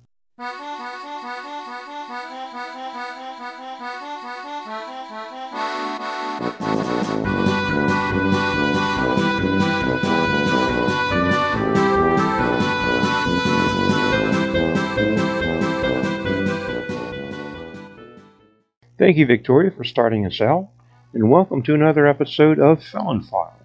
Thank 18.96 19.18
you, 19.18 19.26
Victoria, 19.26 19.70
for 19.70 19.84
starting 19.84 20.26
us 20.26 20.40
out, 20.40 20.68
and 21.12 21.30
welcome 21.30 21.62
to 21.62 21.74
another 21.74 22.06
episode 22.06 22.58
of 22.58 22.82
Felon 22.82 23.22
File. 23.22 23.60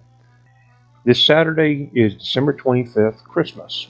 This 1.04 1.24
Saturday 1.24 1.90
is 1.94 2.14
December 2.14 2.52
25th, 2.52 3.24
Christmas. 3.24 3.88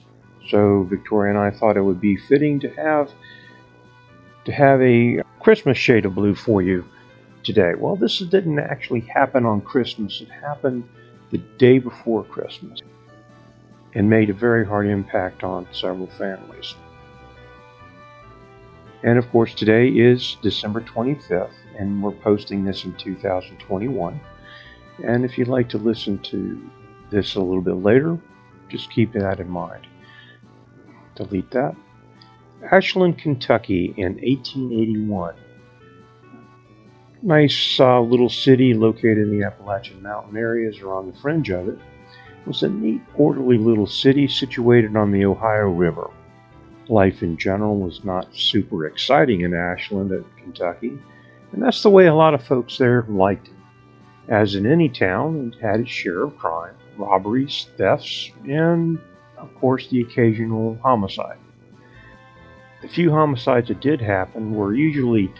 So 0.49 0.83
Victoria 0.83 1.31
and 1.31 1.39
I 1.39 1.51
thought 1.51 1.77
it 1.77 1.81
would 1.81 2.01
be 2.01 2.17
fitting 2.17 2.59
to 2.61 2.69
have 2.69 3.11
to 4.45 4.51
have 4.51 4.81
a 4.81 5.21
Christmas 5.39 5.77
shade 5.77 6.05
of 6.05 6.15
blue 6.15 6.35
for 6.35 6.61
you 6.61 6.85
today. 7.43 7.73
Well, 7.77 7.95
this 7.95 8.19
didn't 8.19 8.59
actually 8.59 9.01
happen 9.01 9.45
on 9.45 9.61
Christmas. 9.61 10.21
It 10.21 10.29
happened 10.29 10.87
the 11.29 11.37
day 11.37 11.77
before 11.79 12.23
Christmas 12.23 12.81
and 13.93 14.09
made 14.09 14.29
a 14.29 14.33
very 14.33 14.65
hard 14.65 14.87
impact 14.87 15.43
on 15.43 15.67
several 15.71 16.07
families. 16.07 16.75
And 19.03 19.17
of 19.17 19.29
course, 19.31 19.53
today 19.53 19.87
is 19.89 20.37
December 20.41 20.81
25th, 20.81 21.49
and 21.77 22.01
we're 22.03 22.11
posting 22.11 22.63
this 22.63 22.85
in 22.85 22.93
2021. 22.93 24.19
And 25.03 25.25
if 25.25 25.37
you'd 25.37 25.47
like 25.47 25.69
to 25.69 25.77
listen 25.77 26.19
to 26.19 26.69
this 27.09 27.35
a 27.35 27.41
little 27.41 27.61
bit 27.61 27.77
later, 27.77 28.19
just 28.69 28.91
keep 28.91 29.11
that 29.13 29.39
in 29.39 29.49
mind. 29.49 29.87
Delete 31.15 31.51
that. 31.51 31.75
Ashland, 32.71 33.17
Kentucky 33.17 33.93
in 33.97 34.13
1881. 34.13 35.35
Nice 37.23 37.79
uh, 37.79 38.01
little 38.01 38.29
city 38.29 38.73
located 38.73 39.19
in 39.19 39.37
the 39.37 39.45
Appalachian 39.45 40.01
Mountain 40.01 40.37
areas 40.37 40.79
or 40.79 40.93
on 40.93 41.07
the 41.07 41.17
fringe 41.19 41.49
of 41.49 41.67
it. 41.67 41.77
It 42.41 42.47
was 42.47 42.63
a 42.63 42.69
neat, 42.69 43.01
orderly 43.15 43.57
little 43.57 43.85
city 43.85 44.27
situated 44.27 44.95
on 44.95 45.11
the 45.11 45.25
Ohio 45.25 45.69
River. 45.69 46.09
Life 46.87 47.21
in 47.21 47.37
general 47.37 47.77
was 47.77 48.03
not 48.03 48.35
super 48.35 48.85
exciting 48.87 49.41
in 49.41 49.53
Ashland, 49.53 50.11
Kentucky, 50.37 50.97
and 51.51 51.61
that's 51.61 51.83
the 51.83 51.89
way 51.89 52.07
a 52.07 52.15
lot 52.15 52.33
of 52.33 52.43
folks 52.43 52.77
there 52.77 53.05
liked 53.07 53.47
it. 53.47 53.53
As 54.27 54.55
in 54.55 54.65
any 54.65 54.89
town, 54.89 55.53
it 55.53 55.61
had 55.61 55.81
its 55.81 55.91
share 55.91 56.23
of 56.23 56.37
crime 56.37 56.75
robberies, 56.97 57.67
thefts, 57.77 58.31
and, 58.47 58.99
of 59.41 59.53
course, 59.55 59.87
the 59.87 60.01
occasional 60.01 60.77
homicide. 60.81 61.37
The 62.81 62.87
few 62.87 63.11
homicides 63.11 63.67
that 63.67 63.81
did 63.81 64.01
happen 64.01 64.55
were 64.55 64.73
usually 64.73 65.31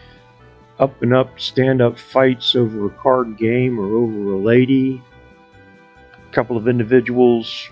up 0.79 1.01
and 1.01 1.13
up, 1.13 1.39
stand 1.39 1.81
up 1.81 1.97
fights 1.97 2.55
over 2.55 2.87
a 2.87 2.89
card 2.89 3.37
game 3.37 3.79
or 3.79 3.85
over 3.85 4.33
a 4.33 4.37
lady, 4.37 5.01
a 6.29 6.33
couple 6.33 6.57
of 6.57 6.67
individuals 6.67 7.69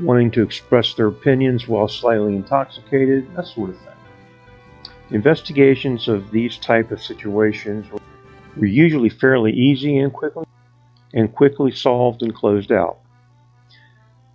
wanting 0.00 0.30
to 0.32 0.42
express 0.42 0.94
their 0.94 1.06
opinions 1.06 1.68
while 1.68 1.88
slightly 1.88 2.34
intoxicated, 2.34 3.26
that 3.36 3.46
sort 3.46 3.70
of 3.70 3.78
thing. 3.78 3.88
Investigations 5.10 6.08
of 6.08 6.30
these 6.30 6.56
type 6.58 6.90
of 6.90 7.02
situations 7.02 7.86
were 7.90 8.66
usually 8.66 9.08
fairly 9.08 9.52
easy 9.52 9.98
and 9.98 10.12
quickly 10.12 10.44
and 11.12 11.32
quickly 11.32 11.70
solved 11.70 12.22
and 12.22 12.34
closed 12.34 12.72
out. 12.72 12.98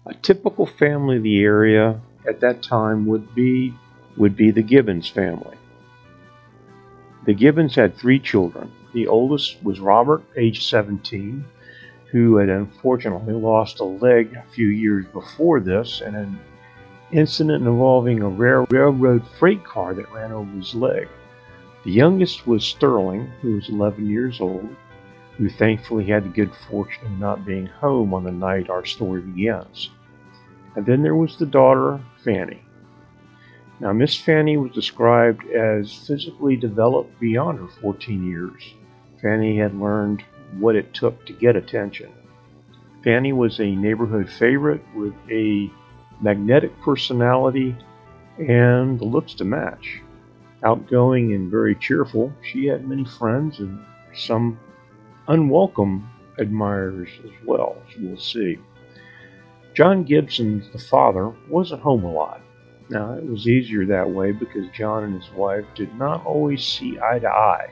A 0.09 0.15
typical 0.15 0.65
family 0.65 1.17
of 1.17 1.23
the 1.23 1.43
area 1.43 2.01
at 2.27 2.39
that 2.39 2.63
time 2.63 3.05
would 3.05 3.35
be 3.35 3.75
would 4.17 4.35
be 4.35 4.49
the 4.49 4.63
Gibbons 4.63 5.07
family. 5.07 5.55
The 7.27 7.35
Gibbons 7.35 7.75
had 7.75 7.95
three 7.95 8.17
children. 8.17 8.71
The 8.91 9.05
oldest 9.05 9.63
was 9.63 9.79
Robert, 9.79 10.23
age 10.35 10.65
17, 10.67 11.45
who 12.11 12.37
had 12.37 12.49
unfortunately 12.49 13.35
lost 13.35 13.81
a 13.81 13.83
leg 13.83 14.33
a 14.33 14.51
few 14.51 14.69
years 14.69 15.05
before 15.13 15.59
this 15.59 16.01
in 16.01 16.15
an 16.15 16.39
incident 17.11 17.67
involving 17.67 18.23
a 18.23 18.29
rare 18.29 18.63
railroad 18.71 19.23
freight 19.37 19.63
car 19.63 19.93
that 19.93 20.11
ran 20.11 20.31
over 20.31 20.49
his 20.53 20.73
leg. 20.73 21.07
The 21.83 21.91
youngest 21.91 22.47
was 22.47 22.65
Sterling, 22.65 23.31
who 23.41 23.57
was 23.57 23.69
11 23.69 24.09
years 24.09 24.41
old, 24.41 24.75
who 25.37 25.49
thankfully 25.49 26.05
had 26.05 26.23
the 26.23 26.29
good 26.29 26.51
fortune 26.67 27.05
of 27.05 27.19
not 27.19 27.45
being 27.45 27.67
home 27.67 28.15
on 28.15 28.23
the 28.23 28.31
night 28.31 28.71
our 28.71 28.85
story 28.85 29.21
begins. 29.21 29.91
And 30.79 30.87
then 30.87 31.03
there 31.03 31.15
was 31.15 31.35
the 31.35 31.45
daughter, 31.45 31.99
Fanny. 32.23 32.61
Now, 33.81 33.91
Miss 33.91 34.15
Fanny 34.15 34.55
was 34.55 34.71
described 34.71 35.45
as 35.51 35.93
physically 35.93 36.55
developed 36.55 37.19
beyond 37.19 37.59
her 37.59 37.67
14 37.81 38.25
years. 38.25 38.75
Fanny 39.21 39.57
had 39.57 39.75
learned 39.75 40.23
what 40.57 40.77
it 40.77 40.93
took 40.93 41.25
to 41.25 41.33
get 41.33 41.57
attention. 41.57 42.09
Fanny 43.03 43.33
was 43.33 43.59
a 43.59 43.75
neighborhood 43.75 44.29
favorite 44.29 44.81
with 44.95 45.13
a 45.29 45.69
magnetic 46.21 46.71
personality 46.79 47.75
and 48.37 48.97
the 49.01 49.05
looks 49.05 49.33
to 49.33 49.43
match. 49.43 49.99
Outgoing 50.63 51.33
and 51.33 51.51
very 51.51 51.75
cheerful, 51.75 52.31
she 52.41 52.67
had 52.67 52.87
many 52.87 53.03
friends 53.03 53.59
and 53.59 53.83
some 54.15 54.57
unwelcome 55.27 56.09
admirers 56.37 57.09
as 57.25 57.31
well, 57.45 57.75
as 57.89 57.97
we'll 57.99 58.17
see. 58.17 58.57
John 59.73 60.03
Gibson, 60.03 60.63
the 60.73 60.79
father, 60.79 61.31
wasn't 61.47 61.81
home 61.81 62.03
a 62.03 62.11
lot. 62.11 62.41
Now, 62.89 63.13
it 63.13 63.25
was 63.25 63.47
easier 63.47 63.85
that 63.85 64.09
way 64.09 64.31
because 64.31 64.67
John 64.73 65.03
and 65.03 65.21
his 65.21 65.31
wife 65.31 65.65
did 65.75 65.95
not 65.95 66.25
always 66.25 66.65
see 66.65 66.99
eye 66.99 67.19
to 67.19 67.29
eye, 67.29 67.69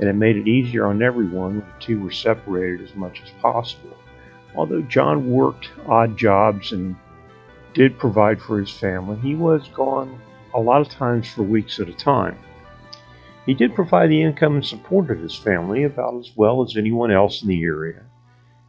and 0.00 0.08
it 0.08 0.14
made 0.14 0.36
it 0.36 0.48
easier 0.48 0.86
on 0.86 1.02
everyone 1.02 1.58
when 1.58 1.60
the 1.60 1.80
two 1.80 2.00
were 2.00 2.10
separated 2.10 2.80
as 2.80 2.94
much 2.94 3.20
as 3.22 3.30
possible. 3.42 3.96
Although 4.56 4.82
John 4.82 5.30
worked 5.30 5.70
odd 5.86 6.16
jobs 6.16 6.72
and 6.72 6.96
did 7.74 7.98
provide 7.98 8.40
for 8.40 8.58
his 8.58 8.70
family, 8.70 9.18
he 9.18 9.34
was 9.34 9.68
gone 9.68 10.18
a 10.54 10.60
lot 10.60 10.80
of 10.80 10.88
times 10.88 11.28
for 11.28 11.42
weeks 11.42 11.78
at 11.78 11.90
a 11.90 11.92
time. 11.92 12.38
He 13.44 13.52
did 13.52 13.74
provide 13.74 14.08
the 14.08 14.22
income 14.22 14.56
and 14.56 14.66
support 14.66 15.10
of 15.10 15.20
his 15.20 15.36
family 15.36 15.84
about 15.84 16.18
as 16.18 16.32
well 16.34 16.62
as 16.62 16.76
anyone 16.76 17.10
else 17.10 17.42
in 17.42 17.48
the 17.48 17.62
area, 17.62 18.02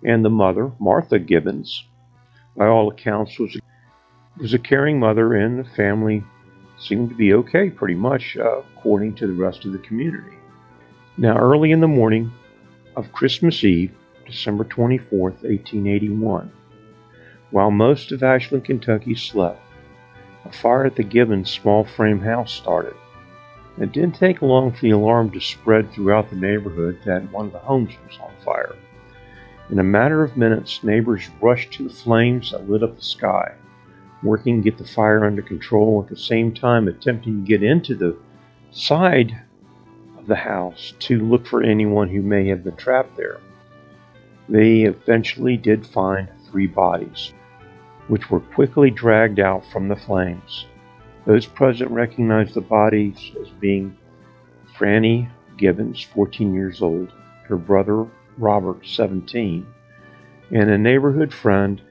and 0.04 0.24
the 0.24 0.30
mother, 0.30 0.74
Martha 0.78 1.20
Gibbons, 1.20 1.86
by 2.60 2.68
all 2.68 2.90
accounts, 2.90 3.40
was 3.40 3.56
a, 3.56 3.60
was 4.42 4.54
a 4.54 4.60
caring 4.60 5.00
mother 5.00 5.34
and 5.34 5.58
the 5.58 5.70
family 5.70 6.22
seemed 6.78 7.10
to 7.10 7.16
be 7.16 7.34
okay 7.34 7.70
pretty 7.70 7.96
much 7.96 8.36
uh, 8.36 8.60
according 8.60 9.16
to 9.16 9.26
the 9.26 9.34
rest 9.34 9.64
of 9.64 9.72
the 9.72 9.80
community. 9.80 10.36
Now, 11.18 11.38
early 11.38 11.72
in 11.72 11.80
the 11.80 11.88
morning 11.88 12.32
of 12.98 13.14
Christmas 13.14 13.64
Eve, 13.64 13.94
December 14.26 14.66
24th, 14.66 15.42
1881, 15.42 16.52
while 17.52 17.72
most 17.72 18.12
of 18.12 18.24
Ashland, 18.24 18.66
Kentucky 18.66 19.16
slept, 19.16 19.62
a 20.44 20.52
fire 20.52 20.86
at 20.86 20.98
the 20.98 21.04
Gibbons 21.04 21.50
small 21.50 21.86
frame 21.86 22.20
house 22.20 22.54
started. 22.54 22.94
It 23.80 23.94
didn't 23.94 24.16
take 24.16 24.42
long 24.42 24.74
for 24.74 24.82
the 24.82 24.92
alarm 24.92 25.32
to 25.32 25.40
spread 25.40 25.92
throughout 25.94 26.30
the 26.30 26.36
neighborhood 26.36 27.00
that 27.06 27.32
one 27.32 27.46
of 27.48 27.54
the 27.54 27.60
homes 27.60 27.94
was 28.06 28.20
on 28.20 28.34
fire. 28.44 28.76
In 29.72 29.78
a 29.78 29.84
matter 29.84 30.24
of 30.24 30.36
minutes, 30.36 30.84
neighbors 30.84 31.30
rushed 31.40 31.74
to 31.74 31.84
the 31.84 31.94
flames 31.94 32.52
that 32.52 32.68
lit 32.68 32.82
up 32.82 32.96
the 32.96 33.04
sky, 33.04 33.54
working 34.24 34.58
to 34.58 34.64
get 34.64 34.80
the 34.80 34.84
fire 34.84 35.24
under 35.24 35.44
control 35.44 36.02
at 36.02 36.10
the 36.10 36.16
same 36.16 36.52
time 36.52 36.88
attempting 36.88 37.42
to 37.42 37.48
get 37.48 37.62
into 37.62 37.94
the 37.94 38.18
side 38.72 39.44
of 40.18 40.26
the 40.26 40.36
house 40.36 40.94
to 41.02 41.20
look 41.20 41.46
for 41.46 41.62
anyone 41.62 42.10
who 42.10 42.24
may 42.24 42.48
have 42.48 42.64
been 42.64 42.76
trapped 42.78 43.16
there. 43.16 43.40
They 44.48 44.82
eventually 44.82 45.56
did 45.56 45.86
find 45.86 46.30
three 46.50 46.66
bodies, 46.66 47.34
which 48.08 48.32
were 48.32 48.40
quickly 48.40 48.90
dragged 48.90 49.40
out 49.40 49.64
from 49.72 49.88
the 49.88 49.96
flames. 49.96 50.66
Those 51.28 51.46
present 51.46 51.92
recognized 51.92 52.56
the 52.56 52.62
bodies 52.62 53.34
as 53.40 53.50
being 53.50 53.96
Franny 54.76 55.30
Gibbons, 55.58 56.02
14 56.02 56.56
years 56.56 56.82
old, 56.82 57.14
her 57.44 57.58
brother 57.58 58.08
Robert, 58.40 58.86
17, 58.86 59.66
and 60.52 60.70
a 60.70 60.78
neighborhood 60.78 61.34
friend, 61.34 61.82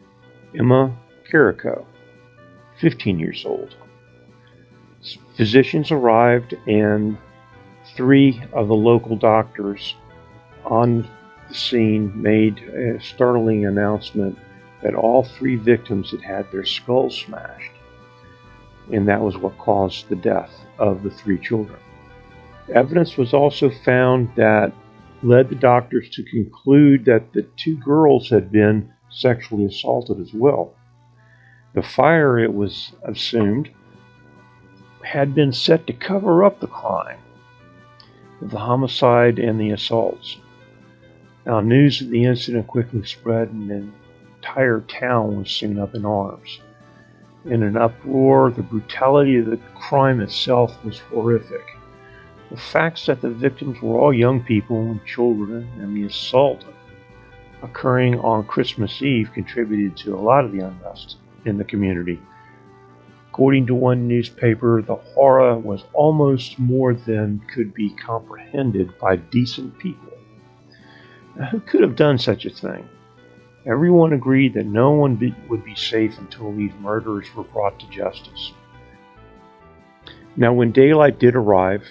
Emma 0.59 0.97
Carrico, 1.31 1.87
15 2.81 3.19
years 3.19 3.45
old. 3.47 3.77
Physicians 5.37 5.93
arrived, 5.93 6.55
and 6.67 7.17
three 7.95 8.43
of 8.53 8.69
the 8.69 8.75
local 8.75 9.17
doctors 9.17 9.95
on 10.65 11.09
the 11.49 11.55
scene 11.55 12.13
made 12.21 12.59
a 12.59 13.01
startling 13.01 13.67
announcement 13.67 14.37
that 14.83 14.95
all 14.95 15.23
three 15.23 15.57
victims 15.57 16.11
had 16.11 16.23
had 16.23 16.51
their 16.51 16.65
skulls 16.65 17.17
smashed 17.17 17.73
and 18.93 19.09
that 19.09 19.21
was 19.21 19.37
what 19.37 19.57
caused 19.59 20.09
the 20.09 20.17
death 20.17 20.51
of 20.79 21.03
the 21.03 21.11
three 21.11 21.39
children. 21.39 21.79
Evidence 22.75 23.17
was 23.17 23.33
also 23.33 23.71
found 23.71 24.31
that 24.37 24.73
led 25.23 25.49
the 25.49 25.55
doctors 25.55 26.09
to 26.11 26.23
conclude 26.25 27.05
that 27.05 27.33
the 27.33 27.43
two 27.57 27.77
girls 27.77 28.29
had 28.31 28.53
been 28.53 28.93
sexually 29.11 29.65
assaulted 29.65 30.21
as 30.21 30.33
well. 30.33 30.75
The 31.75 31.83
fire, 31.83 32.39
it 32.39 32.53
was 32.53 32.93
assumed, 33.03 33.71
had 35.03 35.35
been 35.35 35.53
set 35.53 35.87
to 35.87 35.93
cover 35.93 36.45
up 36.45 36.61
the 36.61 36.67
crime 36.67 37.19
the 38.41 38.59
homicide 38.59 39.39
and 39.39 39.61
the 39.61 39.71
assaults. 39.71 40.39
Now, 41.45 41.61
news 41.61 42.01
of 42.01 42.11
the 42.11 42.25
incident 42.25 42.67
quickly 42.67 43.05
spread, 43.05 43.49
and 43.51 43.71
the 43.71 43.89
entire 44.37 44.81
town 44.83 45.39
was 45.39 45.51
soon 45.51 45.79
up 45.79 45.95
in 45.95 46.05
arms 46.05 46.61
in 47.45 47.63
an 47.63 47.77
uproar. 47.77 48.51
The 48.51 48.63
brutality 48.63 49.39
of 49.39 49.47
the 49.47 49.59
crime 49.75 50.21
itself 50.21 50.85
was 50.85 50.99
horrific. 50.99 51.78
The 52.51 52.57
facts 52.57 53.07
that 53.07 53.21
the 53.21 53.31
victims 53.31 53.83
were 53.83 53.99
all 53.99 54.13
young 54.13 54.43
people 54.43 54.81
and 54.81 55.05
children, 55.05 55.69
and 55.81 55.95
the 55.95 56.05
assault 56.05 56.65
occurring 57.63 58.19
on 58.21 58.47
Christmas 58.47 59.03
Eve 59.03 59.31
contributed 59.35 59.97
to 59.99 60.15
a 60.15 60.21
lot 60.21 60.45
of 60.45 60.53
the 60.53 60.61
unrest 60.61 61.17
in 61.45 61.59
the 61.59 61.65
community. 61.65 62.21
According 63.31 63.67
to 63.67 63.75
one 63.75 64.09
newspaper, 64.09 64.83
the 64.83 64.97
horror 64.97 65.59
was 65.59 65.85
almost 65.93 66.59
more 66.59 66.95
than 66.95 67.43
could 67.53 67.75
be 67.75 67.91
comprehended 67.91 68.99
by 68.99 69.17
decent 69.17 69.79
people. 69.79 70.13
Now, 71.37 71.47
who 71.47 71.61
could 71.61 71.83
have 71.83 71.97
done 71.97 72.19
such 72.19 72.47
a 72.47 72.51
thing? 72.51 72.89
Everyone 73.67 74.15
agreed 74.15 74.55
that 74.55 74.67
no 74.67 74.93
one 74.93 75.17
be, 75.17 75.35
would 75.49 75.65
be 75.65 75.75
safe 75.75 76.19
until 76.19 76.53
these 76.53 76.73
murderers 76.81 77.33
were 77.35 77.45
brought 77.45 77.79
to 77.81 77.91
justice. 77.91 78.53
Now, 80.37 80.53
when 80.53 80.73
daylight 80.73 81.19
did 81.19 81.37
arrive, 81.37 81.85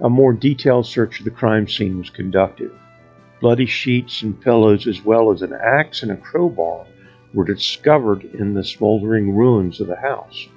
a 0.00 0.10
more 0.10 0.32
detailed 0.32 0.86
search 0.86 1.18
of 1.18 1.24
the 1.24 1.30
crime 1.30 1.66
scene 1.66 1.98
was 1.98 2.10
conducted. 2.10 2.70
Bloody 3.40 3.66
sheets 3.66 4.22
and 4.22 4.40
pillows, 4.40 4.86
as 4.86 5.04
well 5.04 5.30
as 5.30 5.42
an 5.42 5.52
axe 5.52 6.02
and 6.02 6.12
a 6.12 6.16
crowbar, 6.16 6.86
were 7.32 7.44
discovered 7.44 8.24
in 8.34 8.54
the 8.54 8.64
smoldering 8.64 9.34
ruins 9.34 9.80
of 9.80 9.86
the 9.86 9.96
house. 9.96 10.48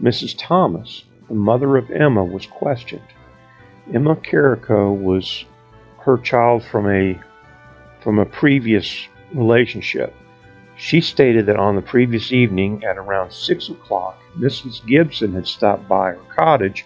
Mrs. 0.00 0.34
Thomas, 0.38 1.04
the 1.28 1.34
mother 1.34 1.76
of 1.76 1.90
Emma, 1.90 2.24
was 2.24 2.46
questioned. 2.46 3.02
Emma 3.92 4.16
Carrico 4.16 4.92
was 4.92 5.44
her 6.00 6.18
child 6.18 6.64
from 6.64 6.88
a 6.90 7.18
from 8.00 8.18
a 8.18 8.26
previous 8.26 9.08
relationship. 9.32 10.14
She 10.76 11.00
stated 11.00 11.46
that 11.46 11.56
on 11.56 11.74
the 11.74 11.82
previous 11.82 12.32
evening 12.32 12.84
at 12.84 12.98
around 12.98 13.32
6 13.32 13.70
o'clock, 13.70 14.20
Mrs. 14.38 14.86
Gibson 14.86 15.32
had 15.32 15.46
stopped 15.46 15.88
by 15.88 16.10
her 16.10 16.20
cottage 16.34 16.84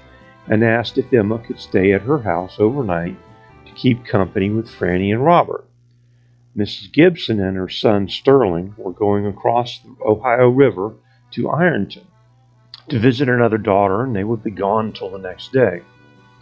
and 0.50 0.64
asked 0.64 0.98
if 0.98 1.12
Emma 1.12 1.38
could 1.38 1.58
stay 1.58 1.92
at 1.92 2.02
her 2.02 2.18
house 2.18 2.56
overnight 2.58 3.16
to 3.64 3.72
keep 3.72 4.04
company 4.04 4.50
with 4.50 4.68
Franny 4.68 5.12
and 5.12 5.24
Robert. 5.24 5.64
Mrs. 6.56 6.92
Gibson 6.92 7.40
and 7.40 7.56
her 7.56 7.68
son 7.68 8.08
Sterling 8.08 8.74
were 8.76 8.92
going 8.92 9.24
across 9.24 9.78
the 9.78 9.94
Ohio 10.04 10.48
River 10.48 10.92
to 11.30 11.48
Ironton 11.48 12.04
to 12.88 12.98
visit 12.98 13.28
another 13.28 13.58
daughter, 13.58 14.02
and 14.02 14.16
they 14.16 14.24
would 14.24 14.42
be 14.42 14.50
gone 14.50 14.86
until 14.86 15.10
the 15.10 15.18
next 15.18 15.52
day. 15.52 15.82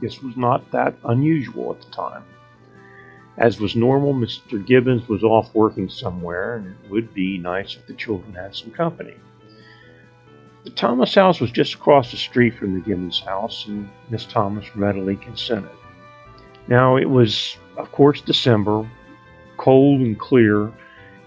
This 0.00 0.22
was 0.22 0.34
not 0.34 0.70
that 0.72 0.96
unusual 1.04 1.72
at 1.72 1.82
the 1.82 1.90
time. 1.90 2.24
As 3.36 3.60
was 3.60 3.76
normal, 3.76 4.14
Mr. 4.14 4.64
Gibbons 4.64 5.06
was 5.06 5.22
off 5.22 5.54
working 5.54 5.90
somewhere, 5.90 6.56
and 6.56 6.68
it 6.68 6.90
would 6.90 7.12
be 7.12 7.36
nice 7.36 7.76
if 7.76 7.86
the 7.86 7.92
children 7.92 8.32
had 8.32 8.56
some 8.56 8.70
company. 8.70 9.14
The 10.64 10.70
Thomas 10.70 11.14
house 11.14 11.40
was 11.40 11.50
just 11.50 11.74
across 11.74 12.10
the 12.10 12.16
street 12.16 12.54
from 12.54 12.74
the 12.74 12.80
Gibbons 12.80 13.20
house, 13.20 13.66
and 13.66 13.88
Miss 14.10 14.26
Thomas 14.26 14.76
readily 14.76 15.16
consented. 15.16 15.70
Now, 16.66 16.96
it 16.96 17.08
was, 17.08 17.56
of 17.76 17.90
course, 17.92 18.20
December, 18.20 18.88
cold 19.56 20.00
and 20.00 20.18
clear, 20.18 20.72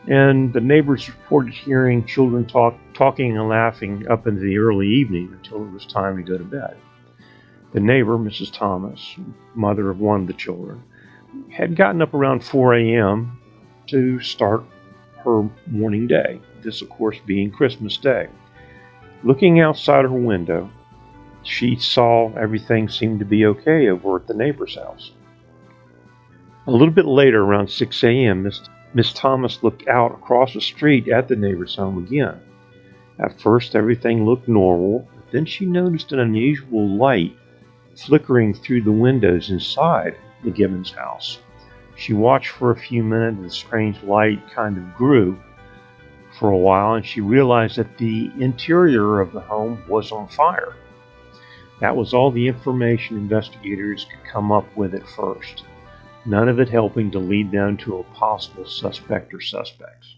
and 0.08 0.52
the 0.54 0.62
neighbors 0.62 1.08
reported 1.08 1.54
hearing 1.54 2.06
children 2.06 2.46
talk, 2.46 2.76
talking 2.94 3.38
and 3.38 3.50
laughing 3.50 4.08
up 4.10 4.28
into 4.28 4.42
the 4.42 4.58
early 4.58 4.88
evening 4.88 5.30
until 5.32 5.64
it 5.64 5.72
was 5.72 5.86
time 5.86 6.18
to 6.18 6.24
go 6.24 6.38
to 6.38 6.44
bed. 6.44 6.76
The 7.74 7.80
neighbor, 7.80 8.18
Mrs. 8.18 8.52
Thomas, 8.52 9.16
mother 9.56 9.90
of 9.90 10.00
one 10.00 10.22
of 10.22 10.28
the 10.28 10.34
children, 10.34 10.84
had 11.50 11.76
gotten 11.76 12.02
up 12.02 12.14
around 12.14 12.44
4 12.44 12.76
a.m. 12.76 13.40
to 13.88 14.20
start 14.20 14.64
her 15.24 15.50
morning 15.68 16.08
day, 16.08 16.42
this, 16.62 16.82
of 16.82 16.90
course, 16.90 17.18
being 17.26 17.50
Christmas 17.50 17.98
Day. 17.98 18.28
Looking 19.24 19.60
outside 19.60 20.04
her 20.06 20.12
window, 20.12 20.70
she 21.44 21.76
saw 21.76 22.34
everything 22.34 22.90
seemed 22.90 23.20
to 23.20 23.26
be 23.26 23.46
okay 23.46 23.88
over 23.88 24.16
at 24.16 24.28
the 24.28 24.34
neighbor's 24.34 24.76
house. 24.76 25.12
A 26.68 26.72
little 26.72 26.94
bit 26.94 27.06
later, 27.06 27.44
around 27.44 27.70
6 27.70 28.04
a.m., 28.04 28.50
Miss, 28.94 29.14
Thomas 29.14 29.64
looked 29.64 29.88
out 29.88 30.12
across 30.12 30.54
the 30.54 30.62
street 30.62 31.08
at 31.08 31.28
the 31.28 31.36
neighbor's 31.36 31.76
home 31.76 32.00
again. 32.00 32.40
At 33.20 33.40
first, 33.40 33.76
everything 33.76 34.26
looked 34.26 34.48
normal, 34.48 35.08
but 35.16 35.32
then 35.32 35.46
she 35.46 35.66
noticed 35.66 36.12
an 36.12 36.20
unusual 36.20 36.98
light 36.98 37.36
flickering 37.96 38.54
through 38.54 38.82
the 38.82 38.92
windows 38.92 39.50
inside 39.52 40.16
the 40.44 40.52
Gibbons 40.52 40.92
house. 40.92 41.40
She 41.96 42.14
watched 42.14 42.50
for 42.50 42.72
a 42.72 42.76
few 42.76 43.04
minutes, 43.04 43.38
and 43.38 43.46
the 43.46 43.50
strange 43.50 44.02
light 44.02 44.42
kind 44.52 44.78
of 44.78 44.96
grew 44.96 45.38
for 46.42 46.50
a 46.50 46.58
while, 46.58 46.96
and 46.96 47.06
she 47.06 47.22
realized 47.22 47.76
that 47.76 48.00
the 48.00 48.32
interior 48.40 49.22
of 49.22 49.32
the 49.32 49.40
home 49.40 49.84
was 49.88 50.12
on 50.12 50.28
fire. 50.28 50.74
That 51.82 51.96
was 51.96 52.16
all 52.16 52.32
the 52.32 52.48
information 52.48 53.16
investigators 53.16 54.08
could 54.10 54.28
come 54.28 54.52
up 54.52 54.66
with 54.76 54.96
at 54.96 55.08
first, 55.08 55.66
none 56.26 56.50
of 56.50 56.60
it 56.60 56.68
helping 56.68 57.12
to 57.12 57.20
lead 57.20 57.52
them 57.52 57.78
to 57.78 58.00
a 58.00 58.04
possible 58.16 58.66
suspect 58.66 59.36
or 59.36 59.40
suspects. 59.40 60.16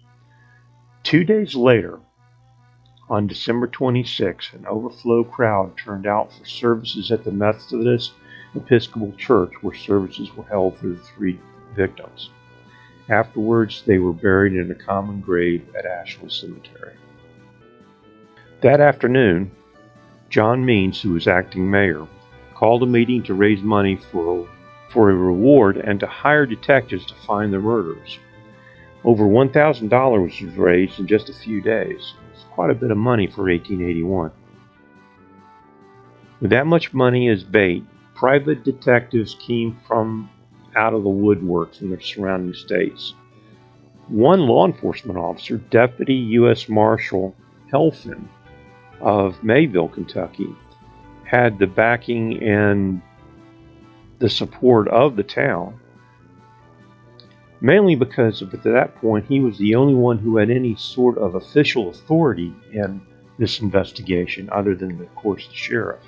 Two 1.03 1.25
days 1.25 1.55
later, 1.55 1.99
on 3.09 3.27
December 3.27 3.67
26, 3.67 4.53
an 4.53 4.65
overflow 4.65 5.25
crowd 5.25 5.75
turned 5.75 6.07
out 6.07 6.31
for 6.31 6.45
services 6.45 7.11
at 7.11 7.25
the 7.25 7.31
Methodist 7.33 8.13
Episcopal 8.55 9.11
Church 9.17 9.51
where 9.61 9.75
services 9.75 10.33
were 10.37 10.45
held 10.45 10.77
for 10.77 10.87
the 10.87 10.95
three 10.95 11.37
victims. 11.75 12.29
Afterwards, 13.13 13.83
they 13.85 13.99
were 13.99 14.11
buried 14.11 14.53
in 14.53 14.71
a 14.71 14.75
common 14.75 15.21
grave 15.21 15.63
at 15.77 15.85
Ashland 15.85 16.31
Cemetery. 16.31 16.95
That 18.61 18.81
afternoon, 18.81 19.51
John 20.31 20.65
Means, 20.65 20.99
who 20.99 21.11
was 21.11 21.27
acting 21.27 21.69
mayor, 21.69 22.07
called 22.55 22.81
a 22.81 22.87
meeting 22.87 23.21
to 23.23 23.35
raise 23.35 23.61
money 23.61 23.97
for, 24.11 24.49
for 24.89 25.11
a 25.11 25.15
reward 25.15 25.77
and 25.77 25.99
to 25.99 26.07
hire 26.07 26.47
detectives 26.47 27.05
to 27.05 27.13
find 27.27 27.53
the 27.53 27.59
murderers. 27.59 28.17
Over 29.03 29.25
$1,000 29.25 30.21
was 30.41 30.57
raised 30.57 30.99
in 30.99 31.05
just 31.05 31.29
a 31.29 31.33
few 31.33 31.61
days. 31.61 32.15
It's 32.33 32.45
quite 32.49 32.71
a 32.71 32.75
bit 32.75 32.89
of 32.89 32.97
money 32.97 33.27
for 33.27 33.43
1881. 33.43 34.31
With 36.41 36.49
that 36.49 36.65
much 36.65 36.95
money 36.95 37.29
as 37.29 37.43
bait, 37.43 37.83
private 38.15 38.63
detectives 38.63 39.35
came 39.35 39.77
from 39.87 40.31
out 40.75 40.93
of 40.93 41.03
the 41.03 41.09
woodwork 41.09 41.75
from 41.75 41.91
the 41.91 42.01
surrounding 42.01 42.53
states. 42.53 43.13
One 44.07 44.41
law 44.41 44.65
enforcement 44.65 45.17
officer, 45.17 45.57
Deputy 45.57 46.13
U.S. 46.13 46.67
Marshal 46.67 47.35
Helfand 47.71 48.27
of 48.99 49.41
Maysville, 49.43 49.89
Kentucky, 49.89 50.53
had 51.25 51.57
the 51.57 51.67
backing 51.67 52.43
and 52.43 53.01
the 54.19 54.29
support 54.29 54.87
of 54.89 55.15
the 55.15 55.23
town, 55.23 55.79
mainly 57.61 57.95
because 57.95 58.41
at 58.41 58.63
that 58.63 58.95
point 58.95 59.25
he 59.25 59.39
was 59.39 59.57
the 59.57 59.75
only 59.75 59.93
one 59.93 60.17
who 60.17 60.37
had 60.37 60.49
any 60.49 60.75
sort 60.75 61.17
of 61.17 61.35
official 61.35 61.89
authority 61.89 62.53
in 62.71 63.01
this 63.39 63.61
investigation, 63.61 64.49
other 64.51 64.75
than, 64.75 65.01
of 65.01 65.15
course, 65.15 65.47
the 65.47 65.55
sheriff. 65.55 66.03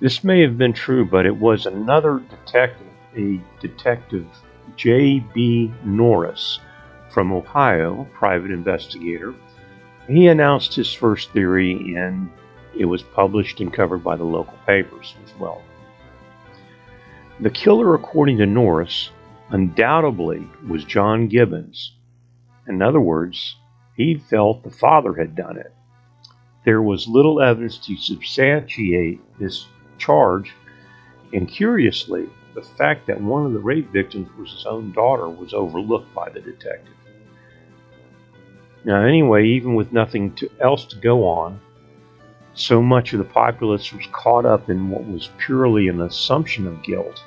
This 0.00 0.24
may 0.24 0.40
have 0.40 0.56
been 0.56 0.72
true, 0.72 1.04
but 1.04 1.26
it 1.26 1.36
was 1.36 1.66
another 1.66 2.22
detective, 2.30 2.86
a 3.14 3.38
detective 3.60 4.26
J.B. 4.74 5.74
Norris 5.84 6.58
from 7.10 7.30
Ohio, 7.32 8.08
private 8.14 8.50
investigator. 8.50 9.34
He 10.08 10.26
announced 10.28 10.74
his 10.74 10.90
first 10.90 11.32
theory, 11.32 11.94
and 11.96 12.30
it 12.74 12.86
was 12.86 13.02
published 13.02 13.60
and 13.60 13.70
covered 13.70 14.02
by 14.02 14.16
the 14.16 14.24
local 14.24 14.56
papers 14.66 15.16
as 15.22 15.38
well. 15.38 15.60
The 17.40 17.50
killer, 17.50 17.94
according 17.94 18.38
to 18.38 18.46
Norris, 18.46 19.10
undoubtedly 19.50 20.48
was 20.66 20.84
John 20.84 21.28
Gibbons. 21.28 21.92
In 22.66 22.80
other 22.80 23.00
words, 23.00 23.56
he 23.96 24.14
felt 24.14 24.62
the 24.62 24.70
father 24.70 25.12
had 25.12 25.34
done 25.36 25.58
it. 25.58 25.74
There 26.64 26.80
was 26.80 27.06
little 27.06 27.42
evidence 27.42 27.76
to 27.86 27.96
substantiate 27.96 29.20
this 29.38 29.66
charge, 30.00 30.52
and 31.32 31.46
curiously, 31.48 32.28
the 32.54 32.62
fact 32.62 33.06
that 33.06 33.20
one 33.20 33.46
of 33.46 33.52
the 33.52 33.60
rape 33.60 33.92
victims 33.92 34.28
was 34.36 34.50
his 34.50 34.66
own 34.66 34.90
daughter 34.92 35.28
was 35.28 35.54
overlooked 35.54 36.12
by 36.14 36.28
the 36.28 36.40
detective. 36.40 36.94
Now, 38.84 39.04
anyway, 39.04 39.46
even 39.46 39.74
with 39.74 39.92
nothing 39.92 40.34
to, 40.36 40.50
else 40.60 40.84
to 40.86 40.96
go 40.96 41.28
on, 41.28 41.60
so 42.54 42.82
much 42.82 43.12
of 43.12 43.18
the 43.18 43.24
populace 43.24 43.92
was 43.92 44.06
caught 44.10 44.44
up 44.44 44.68
in 44.70 44.90
what 44.90 45.06
was 45.06 45.30
purely 45.38 45.88
an 45.88 46.00
assumption 46.00 46.66
of 46.66 46.82
guilt. 46.82 47.22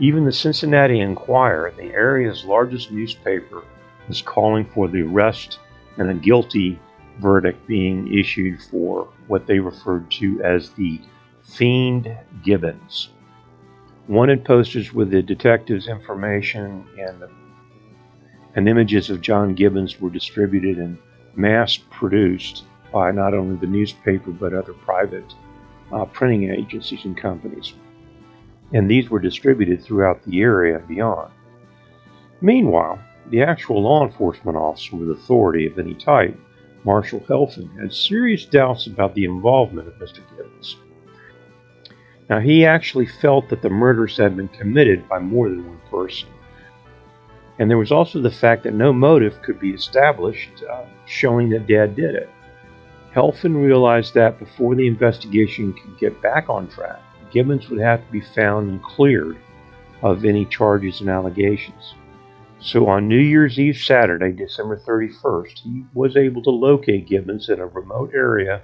Even 0.00 0.24
the 0.24 0.32
Cincinnati 0.32 1.00
Enquirer, 1.00 1.72
the 1.76 1.92
area's 1.92 2.44
largest 2.44 2.90
newspaper, 2.90 3.62
was 4.08 4.20
calling 4.20 4.64
for 4.64 4.88
the 4.88 5.02
arrest 5.02 5.60
and 5.96 6.10
a 6.10 6.14
guilty 6.14 6.78
verdict 7.20 7.66
being 7.66 8.12
issued 8.12 8.60
for 8.70 9.08
what 9.28 9.46
they 9.46 9.60
referred 9.60 10.10
to 10.10 10.42
as 10.42 10.70
the 10.70 11.00
Fiend 11.44 12.16
Gibbons. 12.42 13.10
Wanted 14.08 14.44
posters 14.44 14.92
with 14.92 15.10
the 15.10 15.22
detective's 15.22 15.88
information 15.88 16.86
and, 16.98 17.22
and 18.54 18.68
images 18.68 19.10
of 19.10 19.20
John 19.20 19.54
Gibbons 19.54 20.00
were 20.00 20.10
distributed 20.10 20.78
and 20.78 20.98
mass 21.36 21.76
produced 21.90 22.64
by 22.92 23.12
not 23.12 23.34
only 23.34 23.56
the 23.56 23.66
newspaper 23.66 24.30
but 24.30 24.54
other 24.54 24.72
private 24.72 25.34
uh, 25.92 26.06
printing 26.06 26.50
agencies 26.50 27.04
and 27.04 27.16
companies. 27.16 27.74
And 28.72 28.90
these 28.90 29.10
were 29.10 29.20
distributed 29.20 29.82
throughout 29.82 30.24
the 30.24 30.40
area 30.40 30.78
and 30.78 30.88
beyond. 30.88 31.30
Meanwhile, 32.40 32.98
the 33.30 33.42
actual 33.42 33.82
law 33.82 34.04
enforcement 34.04 34.56
officer 34.56 34.96
with 34.96 35.10
authority 35.10 35.66
of 35.66 35.78
any 35.78 35.94
type, 35.94 36.38
Marshal 36.84 37.20
Helfand, 37.20 37.78
had 37.78 37.92
serious 37.92 38.44
doubts 38.44 38.86
about 38.86 39.14
the 39.14 39.24
involvement 39.24 39.88
of 39.88 39.94
Mr. 39.94 40.20
Gibbons. 40.36 40.76
Now, 42.28 42.40
he 42.40 42.64
actually 42.64 43.06
felt 43.06 43.48
that 43.50 43.60
the 43.60 43.68
murders 43.68 44.16
had 44.16 44.36
been 44.36 44.48
committed 44.48 45.08
by 45.08 45.18
more 45.18 45.48
than 45.48 45.66
one 45.66 45.80
person. 45.90 46.28
And 47.58 47.70
there 47.70 47.78
was 47.78 47.92
also 47.92 48.20
the 48.20 48.30
fact 48.30 48.64
that 48.64 48.74
no 48.74 48.92
motive 48.92 49.40
could 49.42 49.60
be 49.60 49.70
established 49.70 50.50
uh, 50.70 50.84
showing 51.06 51.50
that 51.50 51.66
Dad 51.66 51.94
did 51.94 52.14
it. 52.14 52.30
Helfand 53.14 53.54
realized 53.54 54.14
that 54.14 54.40
before 54.40 54.74
the 54.74 54.88
investigation 54.88 55.72
could 55.72 55.98
get 55.98 56.20
back 56.20 56.48
on 56.48 56.66
track, 56.68 57.00
Gibbons 57.30 57.68
would 57.68 57.80
have 57.80 58.04
to 58.04 58.12
be 58.12 58.20
found 58.20 58.70
and 58.70 58.82
cleared 58.82 59.36
of 60.02 60.24
any 60.24 60.44
charges 60.46 61.00
and 61.00 61.08
allegations. 61.08 61.94
So 62.58 62.88
on 62.88 63.06
New 63.06 63.20
Year's 63.20 63.58
Eve 63.58 63.76
Saturday, 63.76 64.32
December 64.32 64.78
31st, 64.78 65.58
he 65.58 65.84
was 65.92 66.16
able 66.16 66.42
to 66.42 66.50
locate 66.50 67.06
Gibbons 67.06 67.50
in 67.50 67.60
a 67.60 67.66
remote 67.66 68.12
area 68.14 68.62